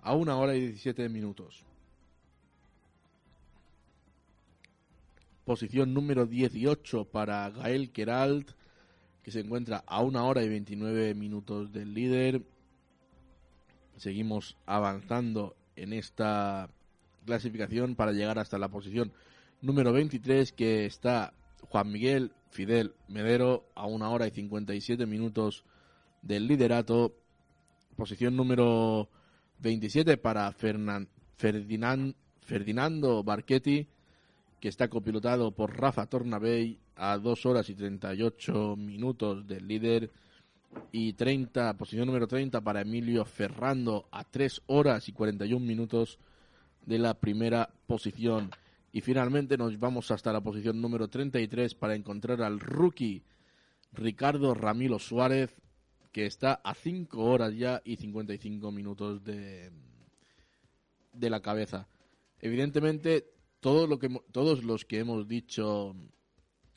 a 0.03 0.15
una 0.15 0.37
hora 0.37 0.55
y 0.55 0.61
17 0.61 1.09
minutos. 1.09 1.65
Posición 5.47 5.95
número 5.95 6.27
18 6.27 7.07
para 7.07 7.49
Gael 7.49 7.91
Keralt, 7.91 8.51
que 9.23 9.31
se 9.31 9.41
encuentra 9.41 9.83
a 9.87 10.03
una 10.03 10.25
hora 10.25 10.43
y 10.43 10.49
29 10.51 11.15
minutos 11.15 11.73
del 11.73 11.95
líder. 11.95 12.43
Seguimos 13.97 14.57
avanzando 14.67 15.57
en 15.75 15.93
esta 15.93 16.69
clasificación 17.25 17.97
para 17.97 18.13
llegar 18.13 18.39
hasta 18.39 18.59
la 18.59 18.69
posición 18.69 19.13
número 19.63 19.93
23, 19.93 20.53
que 20.53 20.87
está 20.87 21.33
Juan 21.63 21.91
Miguel 21.91 22.33
Fidel 22.51 22.95
Medero 23.09 23.67
a 23.75 23.87
una 23.87 24.11
hora 24.11 24.27
y 24.27 24.31
57 24.31 25.07
minutos 25.07 25.65
del 26.23 26.47
liderato. 26.47 27.15
Posición 27.97 28.37
número 28.37 29.09
27 29.61 30.19
para 30.19 30.53
Ferdinando 30.53 32.15
Barchetti, 33.25 33.87
que 34.61 34.69
está 34.69 34.89
copilotado 34.89 35.53
por 35.53 35.79
Rafa 35.79 36.07
Tornabey 36.07 36.79
a 36.97 37.19
2 37.19 37.47
horas 37.47 37.69
y 37.71 37.75
38 37.75 38.77
minutos 38.77 39.47
del 39.47 39.67
líder. 39.67 40.11
Y 40.93 41.15
30, 41.15 41.77
posición 41.77 42.07
número 42.07 42.27
30 42.27 42.61
para 42.61 42.81
Emilio 42.81 43.25
Ferrando 43.25 44.09
a 44.11 44.25
3 44.25 44.63
horas 44.67 45.09
y 45.09 45.13
41 45.13 45.65
minutos 45.65 46.19
de 46.85 46.99
la 46.99 47.15
primera 47.15 47.71
posición. 47.87 48.51
Y 48.93 49.01
finalmente 49.01 49.59
nos 49.59 49.79
vamos 49.79 50.11
hasta 50.11 50.33
la 50.33 50.41
posición 50.41 50.81
número 50.81 51.09
33 51.09 51.75
para 51.75 51.95
encontrar 51.95 52.43
al 52.43 52.61
rookie 52.61 53.23
Ricardo 53.93 54.55
Ramilo 54.55 54.99
Suárez, 54.99 55.55
que 56.13 56.27
está 56.27 56.55
a 56.65 56.75
5 56.75 57.23
horas 57.23 57.55
ya 57.55 57.83
y 57.85 57.97
55 57.97 58.71
minutos 58.73 59.23
de, 59.25 59.71
de 61.13 61.31
la 61.31 61.41
cabeza. 61.41 61.89
Evidentemente, 62.41 63.27
todo 63.61 63.87
lo 63.87 63.99
que, 63.99 64.09
todos 64.33 64.65
los 64.65 64.85
que 64.85 64.99
hemos 64.99 65.27
dicho 65.29 65.95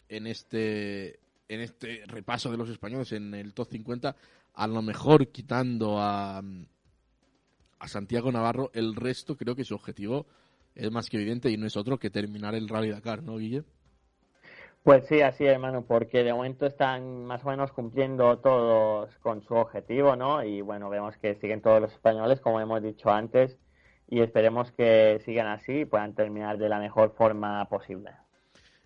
en 0.08 0.28
este, 0.28 1.20
en 1.50 1.62
este 1.62 2.04
repaso 2.06 2.50
de 2.52 2.58
los 2.58 2.70
españoles 2.70 3.12
en 3.12 3.34
el 3.34 3.54
top 3.54 3.68
50, 3.70 4.16
a 4.54 4.68
lo 4.68 4.82
mejor 4.82 5.28
quitando 5.28 6.00
a, 6.00 6.42
a 7.80 7.88
Santiago 7.88 8.32
Navarro, 8.32 8.72
el 8.74 8.96
resto 8.96 9.36
creo 9.36 9.56
que 9.56 9.66
su 9.66 9.76
objetivo 9.76 10.28
es 10.76 10.92
más 10.92 11.10
que 11.10 11.18
evidente 11.18 11.50
y 11.50 11.58
no 11.58 11.66
es 11.66 11.76
otro 11.76 11.98
que 11.98 12.10
terminar 12.10 12.56
el 12.56 12.70
Rally 12.70 12.92
Dakar, 12.92 13.24
¿no, 13.24 13.38
Guille? 13.38 13.64
Pues 14.84 15.06
sí, 15.08 15.22
así 15.22 15.44
hermano, 15.44 15.84
porque 15.86 16.24
de 16.24 16.34
momento 16.34 16.66
están 16.66 17.26
más 17.26 17.44
o 17.44 17.50
menos 17.50 17.72
cumpliendo 17.74 18.38
todos 18.40 19.14
con 19.18 19.44
su 19.44 19.56
objetivo, 19.56 20.16
¿no? 20.16 20.44
Y 20.44 20.62
bueno, 20.62 20.90
vemos 20.90 21.18
que 21.18 21.36
siguen 21.36 21.62
todos 21.62 21.82
los 21.82 21.92
españoles, 21.92 22.40
como 22.40 22.62
hemos 22.62 22.82
dicho 22.82 23.10
antes, 23.10 23.58
y 24.08 24.22
esperemos 24.22 24.72
que 24.72 25.20
sigan 25.26 25.48
así 25.48 25.82
y 25.82 25.86
puedan 25.86 26.16
terminar 26.16 26.58
de 26.58 26.70
la 26.70 26.80
mejor 26.80 27.14
forma 27.18 27.68
posible. 27.68 28.12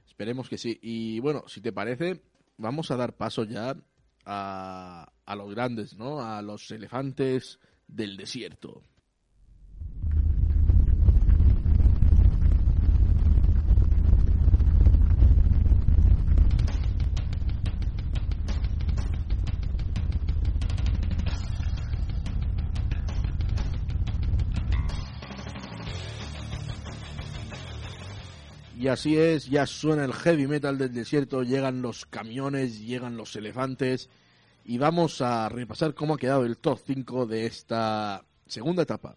Esperemos 0.08 0.50
que 0.50 0.58
sí. 0.58 0.80
Y 0.82 1.20
bueno, 1.20 1.44
si 1.48 1.62
te 1.62 1.72
parece, 1.72 2.22
vamos 2.64 2.90
a 2.92 2.96
dar 2.96 3.16
paso 3.18 3.44
ya 3.44 3.76
a, 4.26 5.12
los 5.36 5.52
grandes, 5.54 5.98
¿no? 5.98 6.22
A 6.22 6.42
los 6.42 6.72
elefantes 6.72 7.60
del 7.88 8.16
desierto. 8.18 8.82
Y 28.84 28.90
así 28.90 29.18
es, 29.18 29.50
ya 29.50 29.66
suena 29.66 30.04
el 30.04 30.12
heavy 30.12 30.46
metal 30.46 30.78
del 30.78 30.94
desierto, 30.94 31.42
llegan 31.42 31.82
los 31.82 32.06
camiones, 32.06 32.86
llegan 32.86 33.16
los 33.16 33.34
elefantes 33.38 34.10
y 34.66 34.78
vamos 34.78 35.22
a 35.22 35.48
repasar 35.48 35.94
cómo 35.94 36.16
ha 36.16 36.18
quedado 36.18 36.44
el 36.44 36.58
top 36.58 36.80
5 36.86 37.26
de 37.26 37.46
esta 37.46 38.26
segunda 38.46 38.84
etapa. 38.84 39.16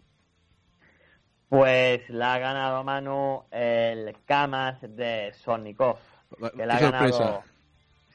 Pues 1.49 2.09
la 2.09 2.35
ha 2.35 2.39
ganado 2.39 2.81
Manu 2.85 3.43
el 3.51 4.15
Kamas 4.25 4.77
de 4.83 5.33
Sonikov. 5.33 5.97
Que 6.55 6.65
la 6.65 6.77
ha 6.77 6.79
ganado. 6.79 7.43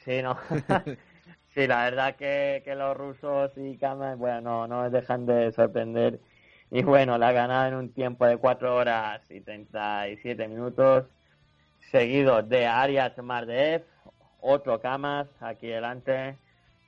Sí, 0.06 0.22
no. 0.22 0.38
sí, 1.54 1.66
la 1.66 1.84
verdad 1.84 2.16
que, 2.16 2.62
que 2.64 2.74
los 2.74 2.96
rusos 2.96 3.50
y 3.58 3.76
Kamas, 3.76 4.16
bueno, 4.16 4.66
no 4.66 4.88
dejan 4.88 5.26
de 5.26 5.52
sorprender. 5.52 6.18
Y 6.70 6.82
bueno, 6.82 7.18
la 7.18 7.28
ha 7.28 7.32
ganado 7.32 7.68
en 7.68 7.74
un 7.74 7.92
tiempo 7.92 8.24
de 8.24 8.38
4 8.38 8.74
horas 8.74 9.20
y 9.30 9.42
37 9.42 10.48
minutos 10.48 11.04
seguido 11.92 12.42
de 12.42 12.66
Arias 12.66 13.16
Mardev, 13.18 13.84
otro 14.40 14.80
Camas 14.80 15.28
aquí 15.40 15.66
delante, 15.66 16.38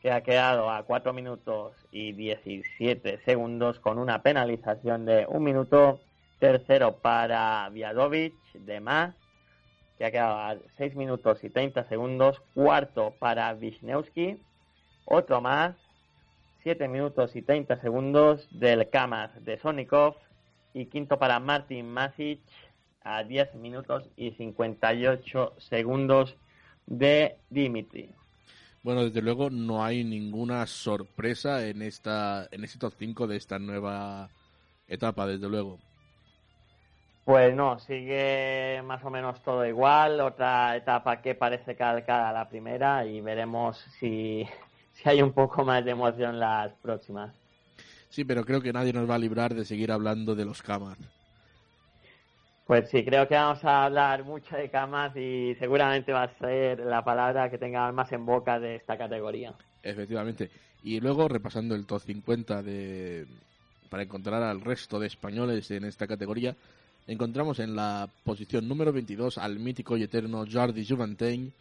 que 0.00 0.10
ha 0.10 0.22
quedado 0.22 0.70
a 0.70 0.82
4 0.82 1.12
minutos 1.12 1.74
y 1.92 2.12
17 2.12 3.18
segundos 3.18 3.78
con 3.80 3.98
una 3.98 4.22
penalización 4.22 5.04
de 5.04 5.26
un 5.28 5.44
minuto. 5.44 6.00
Tercero 6.40 6.96
para 6.96 7.68
Viadovic 7.70 8.34
de 8.54 8.80
más, 8.80 9.14
que 9.98 10.06
ha 10.06 10.10
quedado 10.10 10.38
a 10.38 10.56
6 10.78 10.96
minutos 10.96 11.44
y 11.44 11.50
30 11.50 11.84
segundos. 11.84 12.40
Cuarto 12.54 13.14
para 13.18 13.52
Wisniewski, 13.54 14.40
otro 15.04 15.40
más, 15.42 15.76
7 16.62 16.88
minutos 16.88 17.36
y 17.36 17.42
30 17.42 17.78
segundos 17.82 18.48
del 18.58 18.88
Camas 18.88 19.30
de 19.44 19.58
Sonikov. 19.58 20.16
Y 20.72 20.86
quinto 20.86 21.20
para 21.20 21.38
Martin 21.38 21.88
Masic, 21.88 22.40
a 23.04 23.22
10 23.22 23.54
minutos 23.54 24.08
y 24.16 24.32
58 24.32 25.54
segundos 25.58 26.36
de 26.86 27.36
Dimitri. 27.50 28.10
Bueno, 28.82 29.04
desde 29.04 29.22
luego 29.22 29.48
no 29.48 29.84
hay 29.84 30.04
ninguna 30.04 30.66
sorpresa 30.66 31.66
en 31.66 31.80
esta 31.82 32.48
en 32.50 32.64
este 32.64 32.78
top 32.78 32.92
5 32.98 33.26
de 33.26 33.36
esta 33.36 33.58
nueva 33.58 34.28
etapa, 34.86 35.26
desde 35.26 35.48
luego. 35.48 35.78
Pues 37.24 37.54
no, 37.54 37.78
sigue 37.78 38.82
más 38.84 39.02
o 39.02 39.08
menos 39.08 39.42
todo 39.42 39.64
igual, 39.64 40.20
otra 40.20 40.76
etapa 40.76 41.22
que 41.22 41.34
parece 41.34 41.74
calcada 41.74 42.28
a 42.28 42.32
la 42.34 42.48
primera 42.50 43.06
y 43.06 43.22
veremos 43.22 43.78
si, 43.98 44.46
si 44.92 45.08
hay 45.08 45.22
un 45.22 45.32
poco 45.32 45.64
más 45.64 45.82
de 45.82 45.92
emoción 45.92 46.38
las 46.38 46.72
próximas. 46.74 47.34
Sí, 48.10 48.24
pero 48.24 48.44
creo 48.44 48.60
que 48.60 48.74
nadie 48.74 48.92
nos 48.92 49.08
va 49.08 49.14
a 49.14 49.18
librar 49.18 49.54
de 49.54 49.64
seguir 49.64 49.90
hablando 49.90 50.34
de 50.34 50.44
los 50.44 50.60
camas. 50.62 50.98
Pues 52.66 52.88
sí, 52.88 53.04
creo 53.04 53.28
que 53.28 53.34
vamos 53.34 53.62
a 53.64 53.84
hablar 53.84 54.24
mucho 54.24 54.56
de 54.56 54.70
camas 54.70 55.14
y 55.16 55.54
seguramente 55.58 56.12
va 56.12 56.22
a 56.22 56.38
ser 56.38 56.80
la 56.80 57.04
palabra 57.04 57.50
que 57.50 57.58
tenga 57.58 57.92
más 57.92 58.10
en 58.12 58.24
boca 58.24 58.58
de 58.58 58.76
esta 58.76 58.96
categoría. 58.96 59.52
Efectivamente. 59.82 60.50
Y 60.82 60.98
luego, 61.00 61.28
repasando 61.28 61.74
el 61.74 61.84
top 61.84 62.00
50 62.00 62.62
de... 62.62 63.26
para 63.90 64.02
encontrar 64.02 64.42
al 64.42 64.62
resto 64.62 64.98
de 64.98 65.08
españoles 65.08 65.70
en 65.70 65.84
esta 65.84 66.06
categoría, 66.06 66.56
encontramos 67.06 67.58
en 67.58 67.76
la 67.76 68.08
posición 68.24 68.66
número 68.66 68.92
22 68.92 69.36
al 69.36 69.58
mítico 69.58 69.98
y 69.98 70.04
eterno 70.04 70.46
Jordi 70.50 70.86
Juventain, 70.86 71.52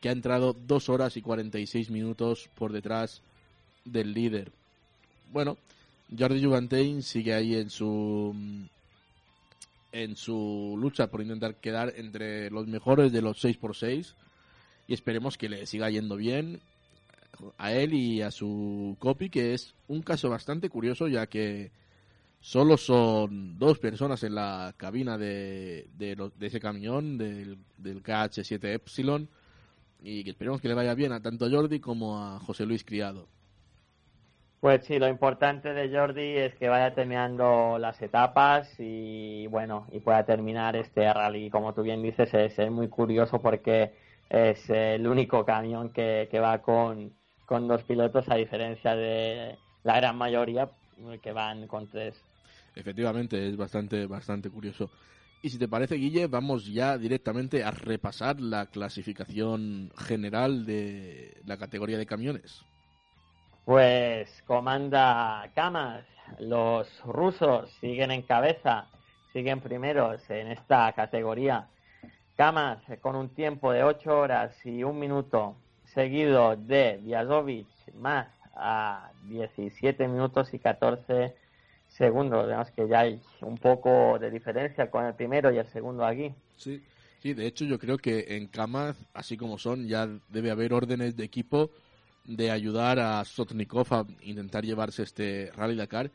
que 0.00 0.08
ha 0.08 0.12
entrado 0.12 0.52
2 0.52 0.88
horas 0.88 1.16
y 1.16 1.22
46 1.22 1.90
minutos 1.90 2.48
por 2.54 2.72
detrás 2.72 3.20
del 3.84 4.14
líder. 4.14 4.52
Bueno, 5.32 5.56
Jordi 6.16 6.44
Juventain 6.44 7.02
sigue 7.02 7.34
ahí 7.34 7.56
en 7.56 7.70
su 7.70 8.32
en 9.92 10.16
su 10.16 10.76
lucha 10.78 11.08
por 11.08 11.20
intentar 11.20 11.56
quedar 11.56 11.92
entre 11.96 12.50
los 12.50 12.66
mejores 12.66 13.12
de 13.12 13.22
los 13.22 13.42
6x6 13.44 14.14
y 14.88 14.94
esperemos 14.94 15.38
que 15.38 15.48
le 15.48 15.66
siga 15.66 15.90
yendo 15.90 16.16
bien 16.16 16.60
a 17.58 17.72
él 17.72 17.94
y 17.94 18.22
a 18.22 18.30
su 18.30 18.96
copy, 18.98 19.30
que 19.30 19.54
es 19.54 19.74
un 19.88 20.02
caso 20.02 20.28
bastante 20.28 20.68
curioso 20.68 21.08
ya 21.08 21.26
que 21.26 21.70
solo 22.40 22.76
son 22.76 23.58
dos 23.58 23.78
personas 23.78 24.22
en 24.24 24.34
la 24.34 24.74
cabina 24.76 25.16
de, 25.16 25.88
de, 25.96 26.30
ese 26.40 26.60
camión, 26.60 27.18
del, 27.18 27.58
del 27.78 28.02
KH7 28.02 28.74
Epsilon, 28.74 29.28
y 30.02 30.24
que 30.24 30.30
esperemos 30.30 30.60
que 30.60 30.68
le 30.68 30.74
vaya 30.74 30.94
bien 30.94 31.12
a 31.12 31.22
tanto 31.22 31.46
a 31.46 31.50
Jordi 31.50 31.78
como 31.78 32.18
a 32.18 32.40
José 32.40 32.66
Luis 32.66 32.84
Criado. 32.84 33.28
Pues 34.62 34.84
sí, 34.84 35.00
lo 35.00 35.08
importante 35.08 35.74
de 35.74 35.90
Jordi 35.90 36.36
es 36.36 36.54
que 36.54 36.68
vaya 36.68 36.94
terminando 36.94 37.78
las 37.80 38.00
etapas 38.00 38.72
y 38.78 39.48
bueno, 39.48 39.88
y 39.90 39.98
pueda 39.98 40.24
terminar 40.24 40.76
este 40.76 41.12
rally. 41.12 41.50
Como 41.50 41.74
tú 41.74 41.82
bien 41.82 42.00
dices, 42.00 42.32
es, 42.32 42.70
muy 42.70 42.86
curioso 42.86 43.42
porque 43.42 43.92
es 44.30 44.70
el 44.70 45.04
único 45.08 45.44
camión 45.44 45.92
que, 45.92 46.28
va 46.40 46.62
con, 46.62 47.12
con 47.44 47.66
dos 47.66 47.82
pilotos 47.82 48.28
a 48.28 48.36
diferencia 48.36 48.94
de 48.94 49.58
la 49.82 49.96
gran 49.96 50.16
mayoría 50.16 50.70
que 51.20 51.32
van 51.32 51.66
con 51.66 51.90
tres. 51.90 52.14
Efectivamente, 52.76 53.48
es 53.48 53.56
bastante, 53.56 54.06
bastante 54.06 54.48
curioso. 54.48 54.92
Y 55.42 55.50
si 55.50 55.58
te 55.58 55.66
parece, 55.66 55.96
Guille, 55.96 56.28
vamos 56.28 56.72
ya 56.72 56.98
directamente 56.98 57.64
a 57.64 57.72
repasar 57.72 58.40
la 58.40 58.66
clasificación 58.66 59.90
general 59.96 60.64
de 60.64 61.42
la 61.46 61.56
categoría 61.56 61.98
de 61.98 62.06
camiones. 62.06 62.64
Pues 63.64 64.42
comanda 64.44 65.48
Kamas, 65.54 66.04
los 66.40 66.88
rusos 67.04 67.70
siguen 67.80 68.10
en 68.10 68.22
cabeza, 68.22 68.88
siguen 69.32 69.60
primeros 69.60 70.28
en 70.30 70.48
esta 70.48 70.92
categoría. 70.94 71.68
Kamas 72.36 72.78
con 73.00 73.14
un 73.14 73.28
tiempo 73.28 73.70
de 73.70 73.84
8 73.84 74.18
horas 74.18 74.66
y 74.66 74.82
un 74.82 74.98
minuto, 74.98 75.54
seguido 75.84 76.56
de 76.56 76.98
Vyazovic 77.04 77.68
más 77.94 78.26
a 78.56 79.12
17 79.28 80.08
minutos 80.08 80.52
y 80.52 80.58
14 80.58 81.32
segundos. 81.86 82.48
Vemos 82.48 82.68
que 82.72 82.88
ya 82.88 83.00
hay 83.00 83.22
un 83.42 83.58
poco 83.58 84.18
de 84.18 84.32
diferencia 84.32 84.90
con 84.90 85.04
el 85.04 85.14
primero 85.14 85.52
y 85.52 85.58
el 85.58 85.68
segundo 85.68 86.04
aquí. 86.04 86.34
Sí, 86.56 86.82
sí 87.20 87.32
de 87.32 87.46
hecho 87.46 87.64
yo 87.64 87.78
creo 87.78 87.96
que 87.96 88.36
en 88.36 88.48
Kamas, 88.48 88.96
así 89.14 89.36
como 89.36 89.56
son, 89.56 89.86
ya 89.86 90.08
debe 90.30 90.50
haber 90.50 90.72
órdenes 90.72 91.16
de 91.16 91.22
equipo 91.22 91.70
de 92.24 92.50
ayudar 92.50 92.98
a 92.98 93.24
Sotnikov 93.24 93.92
a 93.92 94.06
intentar 94.22 94.64
llevarse 94.64 95.02
este 95.02 95.50
Rally 95.56 95.76
Dakar. 95.76 96.10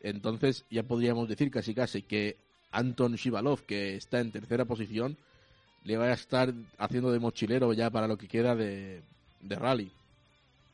Entonces 0.00 0.64
ya 0.70 0.82
podríamos 0.82 1.28
decir 1.28 1.50
casi 1.50 1.74
casi 1.74 2.02
que 2.02 2.36
Anton 2.72 3.14
Shivalov, 3.14 3.62
que 3.62 3.96
está 3.96 4.20
en 4.20 4.32
tercera 4.32 4.64
posición, 4.64 5.16
le 5.84 5.96
va 5.96 6.06
a 6.06 6.12
estar 6.12 6.52
haciendo 6.78 7.12
de 7.12 7.20
mochilero 7.20 7.72
ya 7.72 7.90
para 7.90 8.08
lo 8.08 8.16
que 8.16 8.28
queda 8.28 8.54
de, 8.56 9.02
rally. 9.40 9.92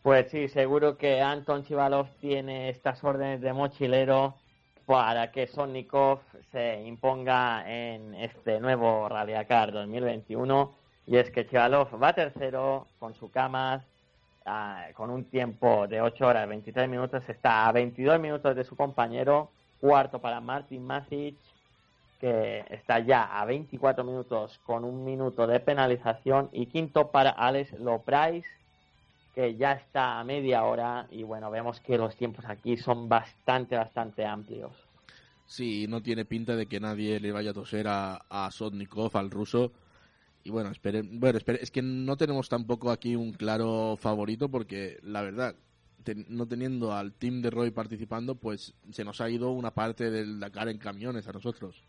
Pues 0.03 0.31
sí, 0.31 0.49
seguro 0.49 0.97
que 0.97 1.21
Anton 1.21 1.63
Shivalov 1.63 2.09
tiene 2.21 2.71
estas 2.71 3.03
órdenes 3.03 3.41
de 3.41 3.53
mochilero 3.53 4.37
para 4.87 5.31
que 5.33 5.47
Sotnikov 5.47 6.21
se 6.51 6.83
imponga 6.87 7.65
en 7.71 8.15
este 8.15 8.59
nuevo 8.61 9.09
Rally 9.09 9.33
Dakar 9.33 9.73
2021. 9.73 10.75
Y 11.07 11.17
es 11.17 11.31
que 11.31 11.47
Chivalov 11.47 12.03
va 12.03 12.15
tercero 12.15 12.87
con 12.99 13.15
su 13.15 13.31
camas 13.31 13.83
con 14.95 15.11
un 15.11 15.25
tiempo 15.25 15.87
de 15.87 16.01
8 16.01 16.27
horas 16.27 16.49
23 16.49 16.89
minutos, 16.89 17.23
está 17.29 17.67
a 17.67 17.73
22 17.73 18.21
minutos 18.21 18.57
de 18.57 18.65
su 18.65 18.77
compañero, 18.77 19.51
cuarto 19.81 20.21
para 20.21 20.41
Martin 20.41 20.85
Masic, 20.85 21.37
que 22.21 22.65
está 22.71 22.99
ya 22.99 23.25
a 23.25 23.45
24 23.45 24.05
minutos 24.05 24.59
con 24.65 24.85
un 24.85 25.05
minuto 25.05 25.47
de 25.47 25.61
penalización, 25.61 26.49
y 26.53 26.67
quinto 26.67 27.11
para 27.11 27.31
Alex 27.31 27.79
Loprais, 27.79 28.45
que 29.35 29.55
ya 29.57 29.73
está 29.73 30.19
a 30.19 30.25
media 30.25 30.65
hora, 30.65 31.07
y 31.11 31.23
bueno, 31.23 31.51
vemos 31.51 31.81
que 31.81 31.97
los 31.97 32.17
tiempos 32.17 32.45
aquí 32.47 32.77
son 32.77 33.09
bastante, 33.09 33.77
bastante 33.77 34.27
amplios. 34.27 34.73
Sí, 35.47 35.87
no 35.89 36.03
tiene 36.03 36.25
pinta 36.25 36.57
de 36.57 36.67
que 36.67 36.81
nadie 36.81 37.21
le 37.21 37.33
vaya 37.33 37.53
a 37.53 37.55
toser 37.55 37.87
a, 37.89 38.17
a 38.29 38.51
Sotnikov, 38.51 39.17
al 39.17 39.31
ruso, 39.31 39.73
y 40.49 40.51
bueno, 40.51 40.71
esperen, 40.71 41.21
bueno, 41.21 41.39
es 41.61 41.71
que 41.71 41.83
no 41.83 42.17
tenemos 42.17 42.49
tampoco 42.49 42.91
aquí 42.91 43.15
un 43.17 43.33
claro 43.33 43.99
favorito 44.01 44.49
porque 44.49 44.99
la 45.03 45.21
verdad, 45.21 45.55
no 46.27 46.49
teniendo 46.49 46.95
al 46.95 47.13
team 47.13 47.43
de 47.43 47.51
Roy 47.51 47.71
participando, 47.71 48.35
pues 48.35 48.75
se 48.91 49.05
nos 49.05 49.21
ha 49.21 49.29
ido 49.29 49.51
una 49.51 49.75
parte 49.75 50.11
del 50.11 50.41
Dakar 50.41 50.71
en 50.71 50.79
camiones 50.79 51.29
a 51.29 51.33
nosotros. 51.33 51.85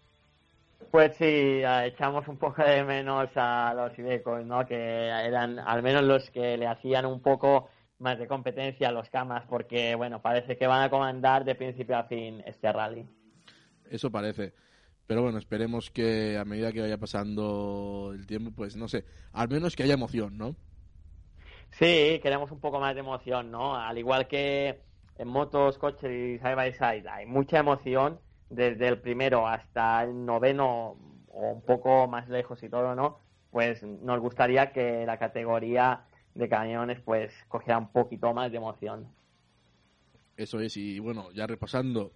Pues 0.92 1.16
sí, 1.16 1.62
echamos 1.86 2.28
un 2.28 2.36
poco 2.36 2.62
de 2.62 2.84
menos 2.84 3.30
a 3.36 3.74
los 3.74 3.98
Ibecos, 3.98 4.46
¿no? 4.46 4.68
Que 4.68 5.08
eran 5.08 5.58
al 5.60 5.82
menos 5.82 6.04
los 6.04 6.30
que 6.30 6.58
le 6.58 6.68
hacían 6.68 7.06
un 7.06 7.22
poco 7.22 7.70
más 8.00 8.20
de 8.20 8.28
competencia 8.28 8.90
a 8.90 8.92
los 8.92 9.10
Camas, 9.10 9.46
porque 9.48 9.96
bueno, 9.96 10.22
parece 10.22 10.58
que 10.58 10.68
van 10.68 10.84
a 10.84 10.90
comandar 10.90 11.46
de 11.46 11.56
principio 11.56 11.98
a 11.98 12.04
fin 12.04 12.44
este 12.46 12.74
rally. 12.74 13.08
Eso 13.90 14.12
parece. 14.12 14.54
Pero 15.10 15.24
bueno, 15.24 15.40
esperemos 15.40 15.90
que 15.90 16.38
a 16.38 16.46
medida 16.46 16.72
que 16.72 16.82
vaya 16.82 17.00
pasando 17.00 18.12
el 18.14 18.28
tiempo, 18.28 18.52
pues 18.56 18.76
no 18.76 18.88
sé, 18.88 19.06
al 19.34 19.50
menos 19.50 19.76
que 19.76 19.82
haya 19.82 19.96
emoción, 19.96 20.38
¿no? 20.38 20.56
Sí, 21.72 22.20
queremos 22.22 22.52
un 22.52 22.60
poco 22.60 22.80
más 22.80 22.94
de 22.94 23.00
emoción, 23.00 23.50
¿no? 23.50 23.76
Al 23.76 23.98
igual 23.98 24.28
que 24.28 24.84
en 25.18 25.28
motos, 25.28 25.80
coches 25.80 26.12
y 26.12 26.38
side 26.38 26.54
by 26.54 26.74
side 26.74 27.10
hay 27.10 27.26
mucha 27.26 27.58
emoción 27.58 28.20
desde 28.52 28.88
el 28.88 29.00
primero 29.00 29.48
hasta 29.48 30.04
el 30.04 30.28
noveno 30.28 30.96
o 31.30 31.54
un 31.54 31.62
poco 31.64 32.08
más 32.08 32.30
lejos 32.30 32.62
y 32.62 32.70
todo, 32.70 32.94
¿no? 32.94 33.18
Pues 33.50 33.82
nos 33.82 34.20
gustaría 34.20 34.72
que 34.72 35.08
la 35.08 35.18
categoría 35.18 36.04
de 36.36 36.48
camiones 36.48 37.00
pues 37.02 37.34
cogiera 37.48 37.80
un 37.80 37.92
poquito 37.92 38.32
más 38.36 38.52
de 38.52 38.58
emoción. 38.58 39.08
Eso 40.38 40.60
es, 40.60 40.78
y 40.78 41.00
bueno, 41.00 41.32
ya 41.32 41.48
repasando 41.48 42.12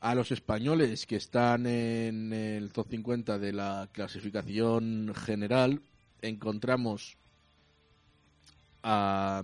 a 0.00 0.14
los 0.14 0.30
españoles 0.30 1.06
que 1.06 1.16
están 1.16 1.66
en 1.66 2.32
el 2.32 2.70
top 2.72 2.88
50 2.90 3.38
de 3.38 3.52
la 3.52 3.88
clasificación 3.92 5.12
general, 5.14 5.80
encontramos 6.22 7.16
a, 8.82 9.42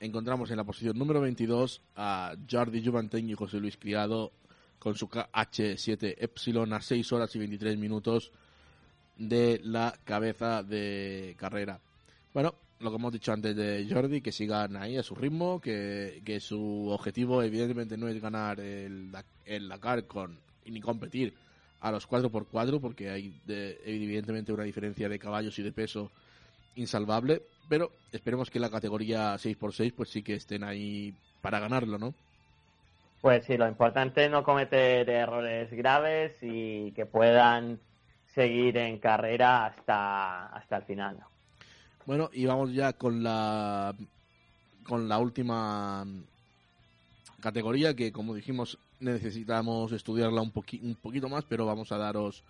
encontramos 0.00 0.50
en 0.50 0.56
la 0.56 0.64
posición 0.64 0.96
número 0.96 1.20
22 1.20 1.82
a 1.96 2.34
Jordi 2.48 2.84
Juventen 2.84 3.28
y 3.28 3.34
José 3.34 3.58
Luis 3.58 3.76
Criado 3.76 4.32
con 4.78 4.94
su 4.94 5.08
H7 5.08 6.14
Epsilon 6.18 6.72
a 6.72 6.80
6 6.80 7.12
horas 7.12 7.34
y 7.34 7.38
23 7.40 7.76
minutos 7.78 8.30
de 9.16 9.60
la 9.64 9.98
cabeza 10.04 10.62
de 10.62 11.34
carrera. 11.36 11.80
Bueno, 12.32 12.54
lo 12.80 12.90
que 12.90 12.96
hemos 12.96 13.12
dicho 13.12 13.32
antes 13.32 13.56
de 13.56 13.86
Jordi, 13.90 14.20
que 14.20 14.32
sigan 14.32 14.76
ahí 14.76 14.96
a 14.96 15.02
su 15.02 15.14
ritmo, 15.14 15.60
que, 15.60 16.22
que 16.24 16.40
su 16.40 16.88
objetivo 16.90 17.42
evidentemente 17.42 17.96
no 17.96 18.08
es 18.08 18.20
ganar 18.20 18.60
el, 18.60 19.10
el 19.44 19.68
Dakar 19.68 20.04
con, 20.04 20.38
ni 20.64 20.80
competir 20.80 21.34
a 21.80 21.90
los 21.90 22.08
4x4, 22.08 22.80
porque 22.80 23.10
hay 23.10 23.32
evidentemente 23.84 24.52
una 24.52 24.64
diferencia 24.64 25.08
de 25.08 25.18
caballos 25.18 25.58
y 25.58 25.62
de 25.62 25.72
peso 25.72 26.10
insalvable, 26.74 27.42
pero 27.68 27.90
esperemos 28.12 28.50
que 28.50 28.60
la 28.60 28.70
categoría 28.70 29.34
6x6 29.34 29.92
pues 29.94 30.10
sí 30.10 30.22
que 30.22 30.34
estén 30.34 30.64
ahí 30.64 31.14
para 31.40 31.58
ganarlo, 31.58 31.98
¿no? 31.98 32.14
Pues 33.20 33.44
sí, 33.44 33.56
lo 33.56 33.66
importante 33.66 34.24
es 34.24 34.30
no 34.30 34.44
cometer 34.44 35.08
errores 35.10 35.72
graves 35.72 36.38
y 36.40 36.92
que 36.92 37.04
puedan 37.04 37.80
seguir 38.26 38.76
en 38.76 38.98
carrera 38.98 39.66
hasta, 39.66 40.46
hasta 40.46 40.76
el 40.76 40.82
final. 40.84 41.16
Bueno, 42.08 42.30
y 42.32 42.46
vamos 42.46 42.72
ya 42.72 42.94
con 42.94 43.22
la 43.22 43.94
con 44.86 45.10
la 45.10 45.18
última 45.18 46.06
categoría 47.42 47.94
que, 47.94 48.12
como 48.12 48.34
dijimos, 48.34 48.78
necesitamos 48.98 49.92
estudiarla 49.92 50.40
un, 50.40 50.50
un 50.54 50.94
poquito 50.94 51.28
más, 51.28 51.44
pero 51.44 51.66
vamos 51.66 51.92
a 51.92 51.98
daros 51.98 52.44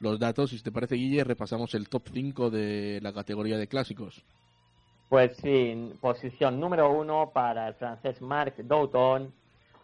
los 0.00 0.18
datos. 0.18 0.50
Si 0.50 0.60
te 0.60 0.72
parece, 0.72 0.96
Guille, 0.96 1.22
repasamos 1.22 1.72
el 1.76 1.88
top 1.88 2.08
5 2.12 2.50
de 2.50 2.98
la 3.00 3.12
categoría 3.12 3.56
de 3.58 3.68
clásicos. 3.68 4.24
Pues 5.08 5.36
sí, 5.36 5.92
posición 6.00 6.58
número 6.58 6.90
uno 6.90 7.30
para 7.32 7.68
el 7.68 7.74
francés 7.74 8.20
Marc 8.20 8.56
Douton 8.56 9.32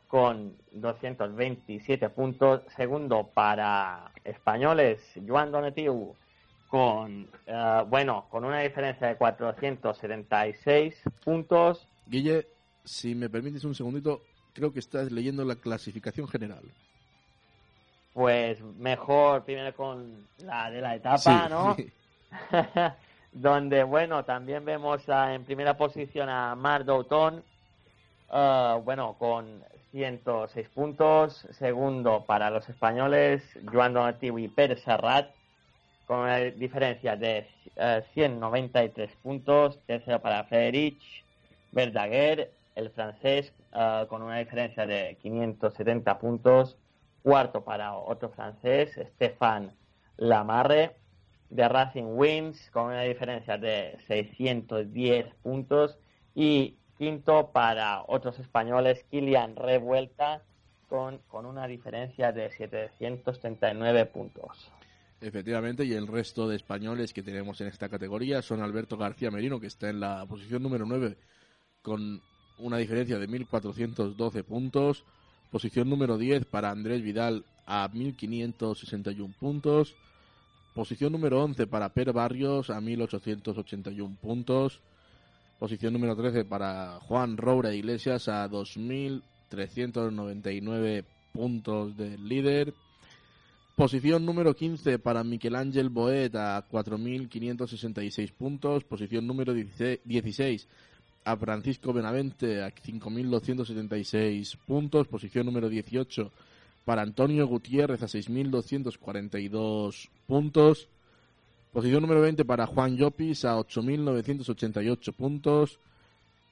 con 0.09 0.57
227 0.73 2.09
puntos. 2.09 2.63
Segundo 2.77 3.31
para 3.33 4.11
españoles 4.25 5.01
Joan 5.25 5.53
Donatiu 5.53 6.17
con, 6.73 7.29
eh, 7.47 7.85
bueno, 7.87 8.25
con 8.31 8.47
una 8.47 8.61
diferencia 8.61 9.09
de 9.09 9.17
476 9.17 11.03
puntos. 11.23 11.87
Guille, 12.07 12.47
si 12.83 13.15
me 13.15 13.29
permites 13.29 13.65
un 13.65 13.75
segundito, 13.75 14.23
creo 14.55 14.73
que 14.73 14.79
estás 14.79 15.13
leyendo 15.13 15.45
la 15.45 15.57
clasificación 15.57 16.27
general. 16.29 16.63
Pues 18.15 18.59
mejor 18.63 19.45
primero 19.45 19.77
con 19.77 20.27
la 20.39 20.71
de 20.71 20.81
la 20.81 20.95
etapa, 20.95 21.47
¿no? 21.51 21.77
Donde, 23.33 23.85
bueno, 23.85 24.25
también 24.25 24.65
vemos 24.65 25.03
en 25.07 25.45
primera 25.45 25.77
posición 25.77 26.31
a 26.31 26.55
Mar 26.55 26.87
Douton, 26.87 27.45
uh, 28.31 28.81
bueno, 28.83 29.17
con 29.19 29.63
106 29.91 30.71
puntos. 30.71 31.47
Segundo 31.51 32.25
para 32.25 32.49
los 32.49 32.67
españoles, 32.71 33.43
Joan 33.71 33.93
Donatiu 33.93 34.39
y 34.39 34.49
Pérez 34.49 34.83
Serrat, 34.83 35.35
con 36.13 36.21
una 36.21 36.37
diferencia 36.41 37.17
de 37.17 37.47
193 38.13 39.11
uh, 39.11 39.23
puntos. 39.23 39.79
Tercero 39.87 40.21
para 40.21 40.45
Frederic 40.45 40.99
Verdaguer, 41.71 42.53
el 42.75 42.91
francés, 42.91 43.55
uh, 43.73 44.07
con 44.09 44.21
una 44.21 44.37
diferencia 44.37 44.85
de 44.85 45.17
570 45.23 46.19
puntos. 46.19 46.77
Cuarto 47.23 47.65
para 47.65 47.95
otro 47.95 48.29
francés, 48.29 48.91
Stéphane 49.15 49.71
Lamarre, 50.19 50.97
de 51.49 51.67
Racing 51.67 52.15
Wins, 52.15 52.71
con 52.73 52.89
una 52.89 53.01
diferencia 53.05 53.57
de 53.57 53.97
610 54.07 55.35
puntos. 55.43 55.97
Y 56.35 56.77
quinto 56.99 57.53
para 57.53 58.05
otros 58.07 58.39
españoles, 58.39 59.03
Kilian 59.11 59.57
Revuelta, 59.57 60.43
con, 60.91 61.21
con 61.29 61.47
una 61.47 61.67
diferencia 61.67 62.33
de 62.33 62.51
739 62.51 64.05
puntos. 64.05 64.71
Efectivamente, 65.23 65.85
y 65.85 65.93
el 65.93 66.09
resto 66.09 66.49
de 66.49 66.57
españoles 66.57 67.13
que 67.13 67.23
tenemos 67.23 67.61
en 67.61 67.69
esta 67.69 67.89
categoría 67.89 68.43
son 68.43 68.61
Alberto 68.61 68.97
García 68.97 69.31
Merino, 69.31 69.61
que 69.61 69.69
está 69.69 69.89
en 69.89 70.01
la 70.01 70.27
posición 70.27 70.65
número 70.65 70.85
9 70.85 71.17
con 71.81 72.21
una 72.59 72.79
diferencia 72.79 73.21
de 73.21 73.29
1.412 73.29 74.43
puntos. 74.43 75.05
Posición 75.53 75.89
número 75.89 76.19
10 76.19 76.47
para 76.47 76.73
Andrés 76.73 77.03
Vidal 77.03 77.45
a 77.67 77.89
1.561 77.89 79.33
puntos. 79.37 79.95
Posición 80.75 81.13
número 81.13 81.41
11 81.45 81.69
para 81.69 81.91
Per 81.91 82.13
Barrios 82.13 82.69
a 82.71 82.81
1.881 82.81 84.19
puntos. 84.19 84.81
Posición 85.61 85.93
número 85.93 86.17
13 86.17 86.47
para 86.47 86.99
Juan 87.01 87.37
Roura 87.37 87.73
Iglesias 87.73 88.27
a 88.27 88.51
2.399 88.51 91.05
puntos 91.33 91.97
del 91.97 92.29
líder. 92.29 92.75
Posición 93.77 94.25
número 94.27 94.55
15 94.55 94.99
para 94.99 95.25
Miquel 95.25 95.57
Ángel 95.57 95.89
Boet 95.89 96.37
a 96.37 96.63
4.566 96.69 98.31
puntos. 98.33 98.85
Posición 98.85 99.27
número 99.27 99.55
16 99.55 100.69
a 101.25 101.37
Francisco 101.37 101.95
Benavente 101.95 102.63
a 102.63 102.71
5.276 102.71 104.59
puntos. 104.67 105.09
Posición 105.09 105.47
número 105.47 105.71
18 105.71 106.31
para 106.85 107.01
Antonio 107.01 107.47
Gutiérrez 107.47 108.03
a 108.03 108.07
6.242 108.07 110.11
puntos. 110.27 110.89
Posición 111.73 112.03
número 112.03 112.21
20 112.21 112.45
para 112.45 112.67
Juan 112.67 112.97
Llopis 112.97 113.47
a 113.47 113.57
8.988 113.57 115.15
puntos. 115.15 115.79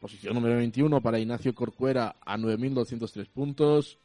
Posición 0.01 0.35
número 0.35 0.57
21 0.57 1.03
para 1.03 1.18
Ignacio 1.18 1.55
Corcuera 1.55 2.16
a 2.25 2.39
9.203 2.39 3.29
puntos. 3.29 3.99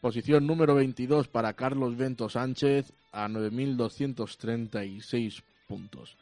Posición 0.00 0.46
número 0.46 0.74
22 0.74 1.28
para 1.28 1.52
Carlos 1.54 1.96
Bento 1.96 2.28
Sánchez 2.28 2.92
a 3.12 3.28
9.236 3.28 5.42
puntos. 5.66 6.18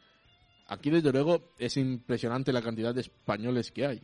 Aquí, 0.67 0.89
desde 0.89 1.11
luego, 1.11 1.41
es 1.59 1.75
impresionante 1.77 2.53
la 2.53 2.61
cantidad 2.61 2.95
de 2.95 3.01
españoles 3.01 3.71
que 3.71 3.85
hay. 3.85 4.01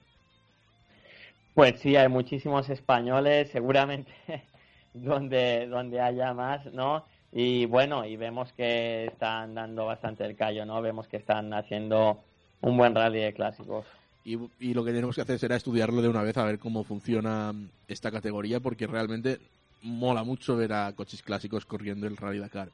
Pues 1.56 1.80
sí, 1.80 1.96
hay 1.96 2.10
muchísimos 2.10 2.70
españoles, 2.70 3.50
seguramente 3.52 4.12
donde, 4.94 5.68
donde 5.68 6.00
haya 6.00 6.34
más, 6.34 6.66
¿no? 6.74 7.06
Y 7.32 7.66
bueno, 7.66 8.06
y 8.06 8.18
vemos 8.18 8.52
que 8.54 9.06
están 9.06 9.56
dando 9.56 9.86
bastante 9.86 10.26
el 10.26 10.36
callo, 10.36 10.66
¿no? 10.66 10.82
Vemos 10.82 11.08
que 11.08 11.18
están 11.18 11.54
haciendo 11.54 12.20
un 12.60 12.78
buen 12.78 12.94
rally 12.94 13.22
de 13.22 13.34
clásicos. 13.34 13.86
Y, 14.24 14.38
y, 14.60 14.74
lo 14.74 14.84
que 14.84 14.92
tenemos 14.92 15.16
que 15.16 15.22
hacer 15.22 15.40
será 15.40 15.56
estudiarlo 15.56 16.02
de 16.02 16.10
una 16.10 16.22
vez 16.22 16.38
a 16.38 16.44
ver 16.44 16.60
cómo 16.60 16.84
funciona 16.84 17.54
esta 17.88 18.12
categoría, 18.12 18.60
porque 18.60 18.86
realmente 18.86 19.40
mola 19.82 20.24
mucho 20.24 20.56
ver 20.56 20.74
a 20.74 20.94
coches 20.94 21.22
clásicos 21.22 21.66
corriendo 21.66 22.08
el 22.08 22.18
Rally 22.18 22.40
Dakar. 22.40 22.70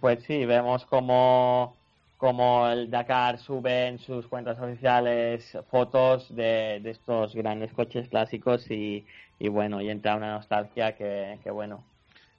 Pues 0.00 0.22
sí, 0.24 0.44
vemos 0.44 0.84
como 0.86 1.76
como 2.16 2.66
el 2.68 2.90
Dakar 2.90 3.38
sube 3.38 3.88
en 3.88 3.98
sus 3.98 4.26
cuentas 4.26 4.58
oficiales 4.58 5.56
fotos 5.70 6.34
de, 6.34 6.76
estos 6.84 7.34
grandes 7.34 7.72
coches 7.72 8.08
clásicos 8.08 8.70
y, 8.70 9.04
bueno, 9.50 9.82
y 9.82 9.90
entra 9.90 10.16
una 10.16 10.32
nostalgia 10.32 10.96
que, 10.96 11.38
bueno. 11.50 11.84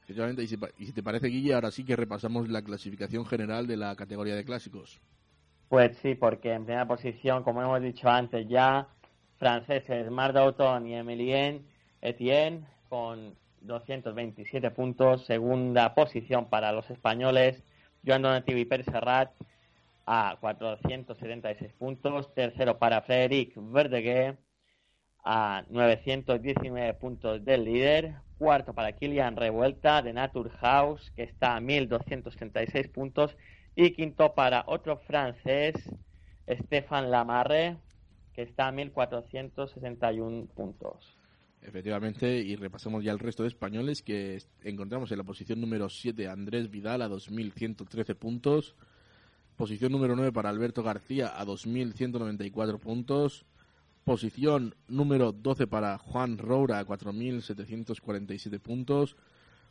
Efectivamente, 0.04 0.44
y 0.44 0.48
si, 0.48 0.58
y 0.80 0.86
si 0.86 0.94
te 0.94 1.04
parece, 1.04 1.28
Guille, 1.28 1.54
ahora 1.54 1.70
sí 1.70 1.84
que 1.84 1.96
repasamos 1.96 2.50
la 2.50 2.64
clasificación 2.64 3.26
general 3.26 3.68
de 3.68 3.78
la 3.78 3.96
categoría 3.96 4.36
de 4.36 4.46
clásicos. 4.46 5.00
Pues 5.70 5.98
sí, 5.98 6.16
porque 6.16 6.54
en 6.54 6.64
primera 6.64 6.88
posición, 6.88 7.44
como 7.44 7.62
hemos 7.62 7.82
dicho 7.82 8.10
antes 8.10 8.48
ya, 8.48 8.88
franceses 9.38 10.10
Marc 10.10 10.36
y 10.86 10.94
Emilien 10.94 11.62
Etienne 12.02 12.66
con 12.90 13.36
227 13.62 14.72
puntos. 14.72 15.26
Segunda 15.26 15.96
posición 15.96 16.50
para 16.50 16.72
los 16.72 16.90
españoles, 16.90 17.64
Joan 18.06 18.22
Donativo 18.22 18.60
y 18.60 18.84
Serrat 18.84 19.32
a 20.06 20.38
476 20.40 21.74
puntos. 21.74 22.34
Tercero 22.34 22.80
para 22.80 23.02
Frederic 23.02 23.54
Verdeguer 23.56 24.38
a 25.24 25.66
919 25.70 26.94
puntos 26.96 27.44
del 27.44 27.66
líder. 27.66 28.16
Cuarto 28.38 28.74
para 28.74 28.94
Kilian 28.94 29.36
Revuelta 29.36 30.02
de 30.02 30.14
Naturhaus, 30.14 31.12
que 31.12 31.24
está 31.24 31.56
a 31.56 31.60
1236 31.60 32.88
puntos. 32.88 33.36
Y 33.76 33.92
quinto 33.92 34.34
para 34.34 34.64
otro 34.68 34.98
francés, 34.98 35.76
Stefan 36.50 37.12
Lamarre, 37.12 37.78
que 38.34 38.44
está 38.44 38.68
a 38.68 38.72
1461 38.72 40.48
puntos. 40.56 41.17
Efectivamente, 41.62 42.38
y 42.38 42.56
repasamos 42.56 43.04
ya 43.04 43.12
el 43.12 43.20
resto 43.20 43.44
de 43.44 43.50
españoles 43.50 44.02
que 44.02 44.42
encontramos 44.64 45.12
en 45.12 45.18
la 45.18 45.24
posición 45.24 45.60
número 45.60 45.90
7 45.90 46.28
Andrés 46.28 46.70
Vidal 46.70 47.02
a 47.02 47.10
2.113 47.10 48.16
puntos, 48.16 48.76
Posición 49.58 49.92
número 49.92 50.16
9 50.16 50.32
para 50.32 50.50
Alberto 50.50 50.84
García 50.84 51.34
a 51.36 51.44
2.194 51.44 52.78
puntos. 52.78 53.44
Posición 54.04 54.76
número 54.88 55.32
12 55.32 55.66
para 55.66 55.98
Juan 55.98 56.38
Roura 56.38 56.78
a 56.78 56.86
4.747 56.86 58.60
puntos. 58.60 59.16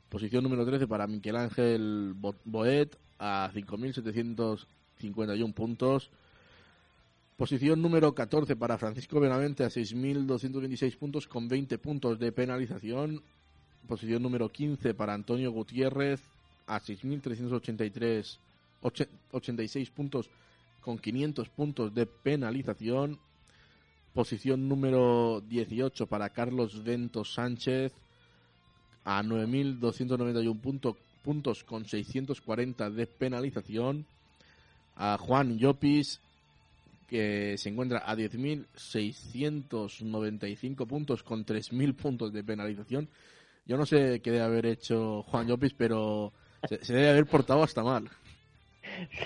Posición 0.09 0.43
número 0.43 0.67
13 0.67 0.89
para 0.89 1.07
Miguel 1.07 1.37
Ángel 1.37 2.15
Boet 2.17 2.99
a 3.21 3.49
5.751 3.55 5.55
puntos. 5.55 6.11
Posición 7.37 7.83
número 7.83 8.15
14 8.15 8.57
para 8.57 8.79
Francisco 8.79 9.21
Benavente 9.21 9.63
a 9.63 9.69
6.226 9.69 10.97
puntos 10.97 11.29
con 11.29 11.49
20 11.49 11.77
puntos 11.77 12.19
de 12.19 12.33
penalización. 12.33 13.23
Posición 13.87 14.23
número 14.23 14.49
15 14.49 14.95
para 14.95 15.13
Antonio 15.13 15.53
Gutiérrez 15.53 16.23
a 16.67 16.81
6.383 16.81 18.39
86 18.81 19.91
puntos 19.91 20.31
con 20.81 20.97
500 20.99 21.51
puntos 21.51 21.95
de 21.95 22.07
penalización. 22.07 23.19
Posición 24.15 24.67
número 24.67 25.43
18 25.43 26.07
para 26.07 26.31
Carlos 26.31 26.83
Ventos 26.85 27.35
Sánchez 27.35 27.93
a 29.05 29.23
9.291 29.23 30.59
puntos, 30.59 30.97
puntos 31.23 31.65
con 31.65 31.85
640 31.85 32.89
de 32.89 33.07
penalización. 33.07 34.07
A 34.97 35.19
Juan 35.19 35.59
Llopis 35.59 36.19
que 37.07 37.57
se 37.59 37.69
encuentra 37.69 38.03
a 38.05 38.17
10.695 38.17 40.87
puntos 40.87 41.23
con 41.23 41.47
3.000 41.47 41.95
puntos 41.95 42.33
de 42.33 42.43
penalización. 42.45 43.09
Yo 43.65 43.77
no 43.77 43.87
sé 43.87 44.21
qué 44.21 44.31
debe 44.31 44.45
haber 44.45 44.67
hecho 44.67 45.23
Juan 45.25 45.47
Llopis, 45.47 45.75
pero 45.75 46.33
se 46.69 46.93
debe 46.93 47.11
haber 47.11 47.27
portado 47.27 47.63
hasta 47.63 47.83
mal. 47.83 48.09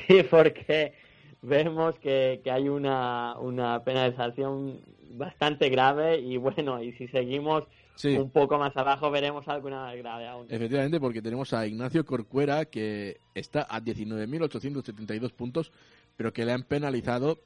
Sí, 0.09 0.25
porque 0.29 0.95
vemos 1.43 1.97
que, 1.99 2.41
hay 2.51 2.69
una, 2.69 3.39
una 3.39 3.85
penalización 3.85 4.81
bastante 5.13 5.69
grave 5.69 6.19
y 6.19 6.39
bueno, 6.39 6.83
y 6.83 6.93
si 6.93 7.07
seguimos 7.09 7.65
un 8.05 8.31
poco 8.31 8.59
más 8.59 8.77
abajo 8.77 9.11
veremos 9.11 9.47
alguna 9.49 9.83
más 9.83 9.97
grave 9.97 10.27
aún. 10.27 10.47
Efectivamente, 10.49 10.99
porque 10.99 11.23
tenemos 11.23 11.53
a 11.53 11.67
Ignacio 11.67 12.05
Corcuera 12.05 12.65
que 12.65 13.19
está 13.35 13.67
a 13.69 13.81
19.872 13.81 15.33
puntos, 15.33 15.73
pero 16.17 16.33
que 16.33 16.45
le 16.45 16.53
han 16.53 16.63
penalizado 16.63 17.39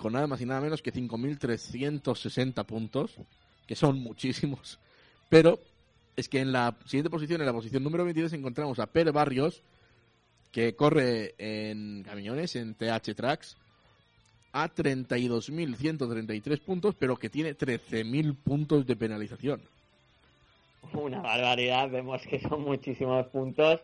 con 0.00 0.14
nada 0.14 0.26
más 0.26 0.40
y 0.40 0.46
nada 0.46 0.62
menos 0.62 0.80
que 0.80 0.92
5.360 0.92 2.64
puntos, 2.64 3.16
que 3.66 3.76
son 3.76 3.98
muchísimos. 3.98 4.78
Pero 5.28 5.60
es 6.16 6.28
que 6.28 6.40
en 6.40 6.52
la 6.52 6.74
siguiente 6.86 7.10
posición, 7.10 7.42
en 7.42 7.46
la 7.46 7.52
posición 7.52 7.84
número 7.84 8.04
22, 8.04 8.32
encontramos 8.32 8.78
a 8.78 8.86
Per 8.86 9.12
Barrios, 9.12 9.62
que 10.52 10.74
corre 10.74 11.34
en 11.36 12.02
camiones, 12.02 12.56
en 12.56 12.74
TH 12.74 13.14
Tracks, 13.14 13.58
a 14.52 14.68
32.133 14.68 16.60
puntos, 16.60 16.94
pero 16.98 17.16
que 17.16 17.28
tiene 17.28 17.56
13.000 17.56 18.36
puntos 18.36 18.86
de 18.86 18.96
penalización. 18.96 19.60
Una 20.94 21.20
barbaridad, 21.20 21.90
vemos 21.90 22.22
que 22.22 22.40
son 22.40 22.62
muchísimos 22.62 23.26
puntos. 23.26 23.80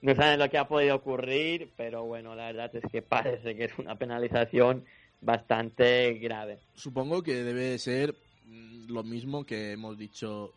No 0.00 0.14
saben 0.14 0.38
lo 0.38 0.48
que 0.48 0.56
ha 0.58 0.66
podido 0.66 0.96
ocurrir, 0.96 1.70
pero 1.76 2.04
bueno, 2.04 2.34
la 2.34 2.46
verdad 2.46 2.74
es 2.74 2.90
que 2.90 3.02
parece 3.02 3.54
que 3.54 3.64
es 3.64 3.78
una 3.78 3.96
penalización 3.96 4.84
bastante 5.20 6.14
grave. 6.14 6.58
Supongo 6.74 7.22
que 7.22 7.42
debe 7.42 7.78
ser 7.78 8.14
mm, 8.46 8.90
lo 8.90 9.02
mismo 9.02 9.44
que 9.44 9.72
hemos 9.72 9.98
dicho, 9.98 10.52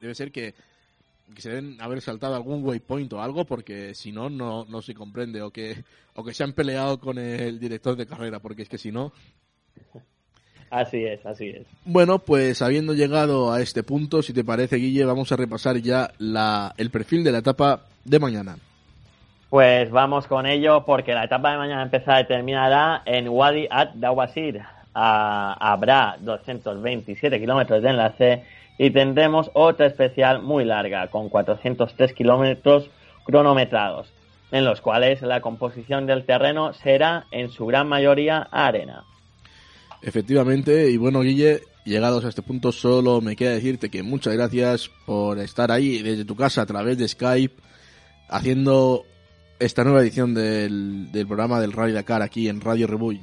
debe 0.00 0.14
ser 0.14 0.32
que 0.32 0.54
que 1.34 1.42
se 1.42 1.50
deben 1.50 1.80
haber 1.80 2.00
saltado 2.00 2.34
algún 2.34 2.64
waypoint 2.64 3.12
o 3.12 3.22
algo 3.22 3.44
porque 3.44 3.94
si 3.94 4.12
no, 4.12 4.30
no, 4.30 4.64
no 4.66 4.82
se 4.82 4.94
comprende 4.94 5.42
o 5.42 5.50
que, 5.50 5.84
o 6.14 6.24
que 6.24 6.34
se 6.34 6.44
han 6.44 6.52
peleado 6.52 7.00
con 7.00 7.18
el 7.18 7.58
director 7.58 7.96
de 7.96 8.06
carrera 8.06 8.38
porque 8.38 8.62
es 8.62 8.68
que 8.68 8.78
si 8.78 8.92
no... 8.92 9.12
Así 10.70 11.04
es, 11.04 11.24
así 11.26 11.48
es. 11.48 11.66
Bueno, 11.84 12.18
pues 12.18 12.62
habiendo 12.62 12.94
llegado 12.94 13.52
a 13.52 13.60
este 13.60 13.82
punto, 13.82 14.22
si 14.22 14.32
te 14.32 14.42
parece, 14.42 14.76
Guille, 14.76 15.04
vamos 15.04 15.30
a 15.30 15.36
repasar 15.36 15.76
ya 15.78 16.10
la, 16.16 16.74
el 16.78 16.88
perfil 16.88 17.24
de 17.24 17.32
la 17.32 17.38
etapa 17.38 17.84
de 18.04 18.18
mañana. 18.18 18.56
Pues 19.52 19.90
vamos 19.90 20.26
con 20.28 20.46
ello 20.46 20.82
porque 20.86 21.12
la 21.12 21.24
etapa 21.24 21.50
de 21.50 21.58
mañana 21.58 21.82
empezará 21.82 22.22
y 22.22 22.26
terminará 22.26 23.02
en 23.04 23.28
Wadi 23.28 23.68
Ad 23.70 23.90
Dawasir. 23.96 24.62
Ah, 24.94 25.54
habrá 25.60 26.16
227 26.22 27.38
kilómetros 27.38 27.82
de 27.82 27.90
enlace 27.90 28.44
y 28.78 28.88
tendremos 28.88 29.50
otra 29.52 29.84
especial 29.84 30.40
muy 30.40 30.64
larga, 30.64 31.08
con 31.08 31.28
403 31.28 32.14
kilómetros 32.14 32.88
cronometrados, 33.24 34.10
en 34.52 34.64
los 34.64 34.80
cuales 34.80 35.20
la 35.20 35.42
composición 35.42 36.06
del 36.06 36.24
terreno 36.24 36.72
será 36.72 37.26
en 37.30 37.50
su 37.50 37.66
gran 37.66 37.86
mayoría 37.88 38.48
arena. 38.50 39.04
Efectivamente, 40.00 40.90
y 40.90 40.96
bueno, 40.96 41.20
Guille, 41.20 41.60
llegados 41.84 42.24
a 42.24 42.30
este 42.30 42.40
punto, 42.40 42.72
solo 42.72 43.20
me 43.20 43.36
queda 43.36 43.50
decirte 43.50 43.90
que 43.90 44.02
muchas 44.02 44.32
gracias 44.32 44.90
por 45.04 45.38
estar 45.38 45.70
ahí 45.70 46.00
desde 46.00 46.24
tu 46.24 46.36
casa 46.36 46.62
a 46.62 46.66
través 46.66 46.96
de 46.96 47.06
Skype, 47.06 47.60
haciendo 48.30 49.04
esta 49.64 49.84
nueva 49.84 50.00
edición 50.00 50.34
del, 50.34 51.10
del 51.12 51.26
programa 51.26 51.60
del 51.60 51.72
Rally 51.72 51.92
Dakar 51.92 52.20
aquí 52.22 52.48
en 52.48 52.60
Radio 52.60 52.86
Rebuy. 52.86 53.22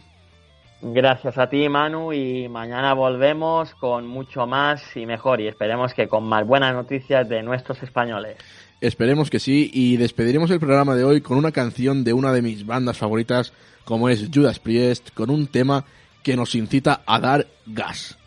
Gracias 0.81 1.37
a 1.37 1.49
ti, 1.49 1.67
Manu, 1.67 2.13
y 2.13 2.47
mañana 2.47 2.93
volvemos 2.93 3.75
con 3.75 4.07
mucho 4.07 4.47
más 4.47 4.81
y 4.95 5.05
mejor, 5.05 5.41
y 5.41 5.47
esperemos 5.47 5.93
que 5.93 6.07
con 6.07 6.23
más 6.23 6.47
buenas 6.47 6.73
noticias 6.73 7.27
de 7.27 7.43
nuestros 7.43 7.83
españoles. 7.83 8.37
Esperemos 8.79 9.29
que 9.29 9.39
sí, 9.39 9.69
y 9.73 9.97
despediremos 9.97 10.49
el 10.51 10.59
programa 10.59 10.95
de 10.95 11.03
hoy 11.03 11.19
con 11.19 11.37
una 11.37 11.51
canción 11.51 12.05
de 12.05 12.13
una 12.13 12.31
de 12.31 12.41
mis 12.41 12.65
bandas 12.65 12.97
favoritas, 12.97 13.51
como 13.83 14.07
es 14.07 14.29
Judas 14.33 14.59
Priest, 14.59 15.09
con 15.13 15.29
un 15.29 15.47
tema 15.47 15.83
que 16.23 16.37
nos 16.37 16.55
incita 16.55 17.01
a 17.05 17.19
dar 17.19 17.47
gas. 17.65 18.17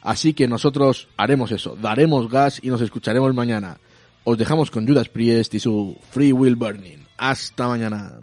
Así 0.00 0.32
que 0.32 0.48
nosotros 0.48 1.08
haremos 1.18 1.52
eso, 1.52 1.76
daremos 1.76 2.30
gas 2.30 2.60
y 2.62 2.68
nos 2.70 2.80
escucharemos 2.80 3.34
mañana. 3.34 3.76
Os 4.24 4.38
dejamos 4.38 4.70
con 4.70 4.86
Judas 4.86 5.10
Priest 5.10 5.52
y 5.52 5.60
su 5.60 5.98
Free 6.10 6.32
Will 6.32 6.56
Burning. 6.56 6.99
Hasta 7.20 7.68
mañana. 7.68 8.18